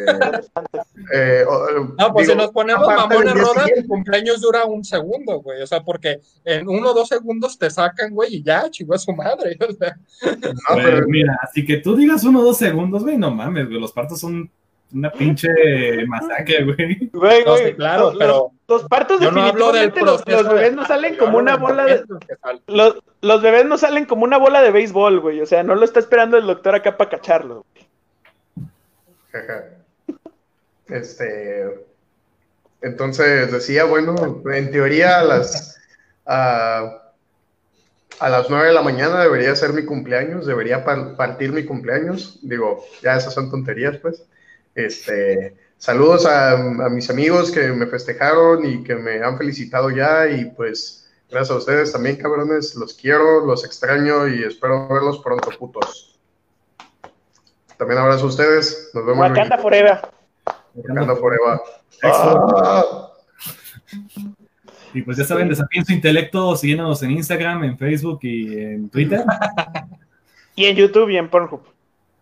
eh, 1.14 1.44
o- 1.46 1.94
No, 1.98 2.12
pues 2.14 2.26
digo, 2.28 2.38
si 2.40 2.46
nos 2.46 2.50
ponemos 2.52 2.86
mamones 2.86 3.34
rodas, 3.34 3.70
el 3.76 3.86
cumpleaños 3.86 4.40
dura 4.40 4.64
un 4.64 4.82
segundo, 4.84 5.40
güey. 5.42 5.60
O 5.60 5.66
sea, 5.66 5.82
porque 5.82 6.20
en 6.44 6.66
uno 6.66 6.90
o 6.90 6.94
dos 6.94 7.08
segundos 7.08 7.58
te 7.58 7.68
sacan, 7.70 8.14
güey, 8.14 8.36
y 8.36 8.42
ya, 8.42 8.70
chingó 8.70 8.94
a 8.94 8.98
su 8.98 9.12
madre. 9.12 9.56
O 9.68 9.72
sea, 9.72 9.96
No, 10.22 10.74
Güey, 10.74 10.84
pero 10.84 11.06
Mira, 11.08 11.38
así 11.42 11.64
que 11.66 11.76
tú 11.76 11.94
digas 11.94 12.24
uno 12.24 12.40
o 12.40 12.44
dos 12.44 12.56
segundos, 12.56 13.02
güey, 13.02 13.18
no 13.18 13.30
mames, 13.30 13.68
güey, 13.68 13.78
los 13.80 13.92
partos 13.92 14.18
son 14.20 14.50
una 14.92 15.12
pinche 15.12 15.48
masacre, 16.06 16.64
güey. 16.64 17.10
Güey, 17.12 17.44
no, 17.44 17.52
güey, 17.52 17.66
sí, 17.66 17.74
claro, 17.74 18.04
los- 18.10 18.18
pero 18.18 18.50
Los 18.66 18.84
partos 18.84 19.20
yo 19.20 19.30
no 19.30 19.42
hablo 19.42 19.72
del 19.72 19.90
definitivamente 19.90 20.32
los, 20.32 20.48
bebés 20.54 20.72
no 20.74 20.86
salen 20.86 21.16
como 21.16 21.38
una 21.38 21.56
bola 21.56 21.84
de... 21.84 22.04
Los, 22.66 22.96
los 23.20 23.42
bebés 23.42 23.66
no 23.66 23.76
salen 23.78 24.04
como 24.06 24.24
una 24.24 24.38
bola 24.38 24.62
de 24.62 24.70
béisbol, 24.70 25.20
güey. 25.20 25.40
O 25.40 25.46
sea, 25.46 25.62
no 25.62 25.74
lo 25.74 25.84
está 25.84 25.98
esperando 26.00 26.36
el 26.38 26.46
doctor 26.46 26.74
acá 26.74 26.96
para 26.96 27.10
cacharlo. 27.10 27.66
Ajá. 27.76 27.86
Este. 30.88 31.86
Entonces 32.82 33.52
decía, 33.52 33.84
bueno, 33.84 34.42
en 34.52 34.70
teoría 34.70 35.20
a 35.20 35.24
las. 35.24 35.78
A, 36.26 36.96
a 38.18 38.28
las 38.28 38.50
9 38.50 38.68
de 38.68 38.74
la 38.74 38.82
mañana 38.82 39.22
debería 39.22 39.56
ser 39.56 39.72
mi 39.72 39.84
cumpleaños, 39.84 40.46
debería 40.46 40.84
par- 40.84 41.16
partir 41.16 41.52
mi 41.52 41.64
cumpleaños. 41.64 42.38
Digo, 42.42 42.84
ya 43.02 43.16
esas 43.16 43.34
son 43.34 43.50
tonterías, 43.50 43.96
pues. 43.98 44.24
Este. 44.74 45.56
Saludos 45.78 46.26
a, 46.26 46.52
a 46.52 46.88
mis 46.90 47.08
amigos 47.08 47.50
que 47.50 47.68
me 47.68 47.86
festejaron 47.86 48.66
y 48.66 48.82
que 48.84 48.96
me 48.96 49.22
han 49.22 49.38
felicitado 49.38 49.90
ya. 49.90 50.28
Y 50.28 50.46
pues, 50.50 51.08
gracias 51.30 51.50
a 51.52 51.58
ustedes 51.58 51.92
también, 51.92 52.16
cabrones. 52.16 52.74
Los 52.74 52.92
quiero, 52.94 53.46
los 53.46 53.64
extraño 53.64 54.28
y 54.28 54.44
espero 54.44 54.88
verlos 54.88 55.20
pronto, 55.20 55.50
putos. 55.58 56.19
También 57.80 57.98
abrazo 57.98 58.24
a 58.24 58.28
ustedes. 58.28 58.90
Nos 58.92 59.06
vemos. 59.06 59.26
Wakanda 59.26 59.56
Forever. 59.56 60.00
Wakanda 60.74 61.16
Forever. 61.16 61.60
Excellent. 62.02 62.52
Ah, 62.62 63.10
Y 64.92 65.00
pues 65.00 65.16
ya 65.16 65.24
saben, 65.24 65.48
desafíen 65.48 65.86
su 65.86 65.94
intelecto 65.94 66.54
siguiéndonos 66.56 67.02
en 67.02 67.12
Instagram, 67.12 67.64
en 67.64 67.78
Facebook 67.78 68.18
y 68.22 68.58
en 68.58 68.90
Twitter. 68.90 69.24
Y 70.56 70.66
en 70.66 70.76
YouTube 70.76 71.08
y 71.08 71.16
en 71.16 71.30
Pornhub. 71.30 71.62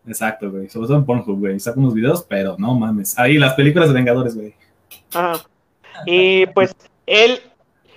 Exacto, 0.06 0.48
güey. 0.48 0.68
Sobre 0.68 0.86
todo 0.86 0.98
en 0.98 1.04
Pornhub, 1.04 1.40
güey. 1.40 1.58
Saco 1.58 1.80
unos 1.80 1.94
videos, 1.94 2.22
pero 2.22 2.54
no 2.56 2.72
mames. 2.74 3.18
Ahí, 3.18 3.36
las 3.36 3.54
películas 3.54 3.88
de 3.88 3.94
Vengadores, 3.94 4.36
güey. 4.36 4.54
Ajá. 5.12 5.42
Y 6.06 6.46
pues 6.48 6.72
él, 7.06 7.40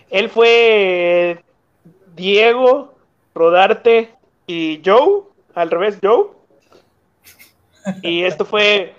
él 0.10 0.30
fue 0.30 1.44
Diego, 2.16 2.96
Rodarte 3.36 4.16
y 4.48 4.82
Joe, 4.84 5.26
al 5.54 5.70
revés, 5.70 6.00
Joe. 6.02 6.41
Y 8.02 8.24
esto 8.24 8.46
fue. 8.46 8.96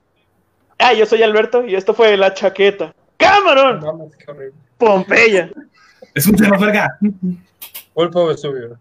Ah, 0.79 0.93
yo 0.93 1.07
soy 1.07 1.23
Alberto 1.23 1.67
y 1.67 1.75
esto 1.75 1.95
fue 1.95 2.17
La 2.17 2.35
Chaqueta. 2.35 2.95
Horrible. 3.19 3.81
¡Pompeya! 4.79 5.51
Es 6.15 6.27
un 6.27 6.37
tema, 6.37 6.59
verga. 6.59 6.99
Pulpo 7.95 8.27
Vesubio. 8.27 8.79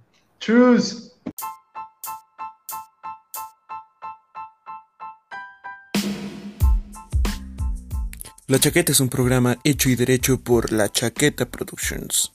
La 8.48 8.60
Chaqueta 8.60 8.92
es 8.92 9.00
un 9.00 9.10
programa 9.10 9.58
hecho 9.64 9.90
y 9.90 9.96
derecho 9.96 10.40
por 10.42 10.74
La 10.74 10.90
Chaqueta 10.90 11.46
Productions. 11.46 12.32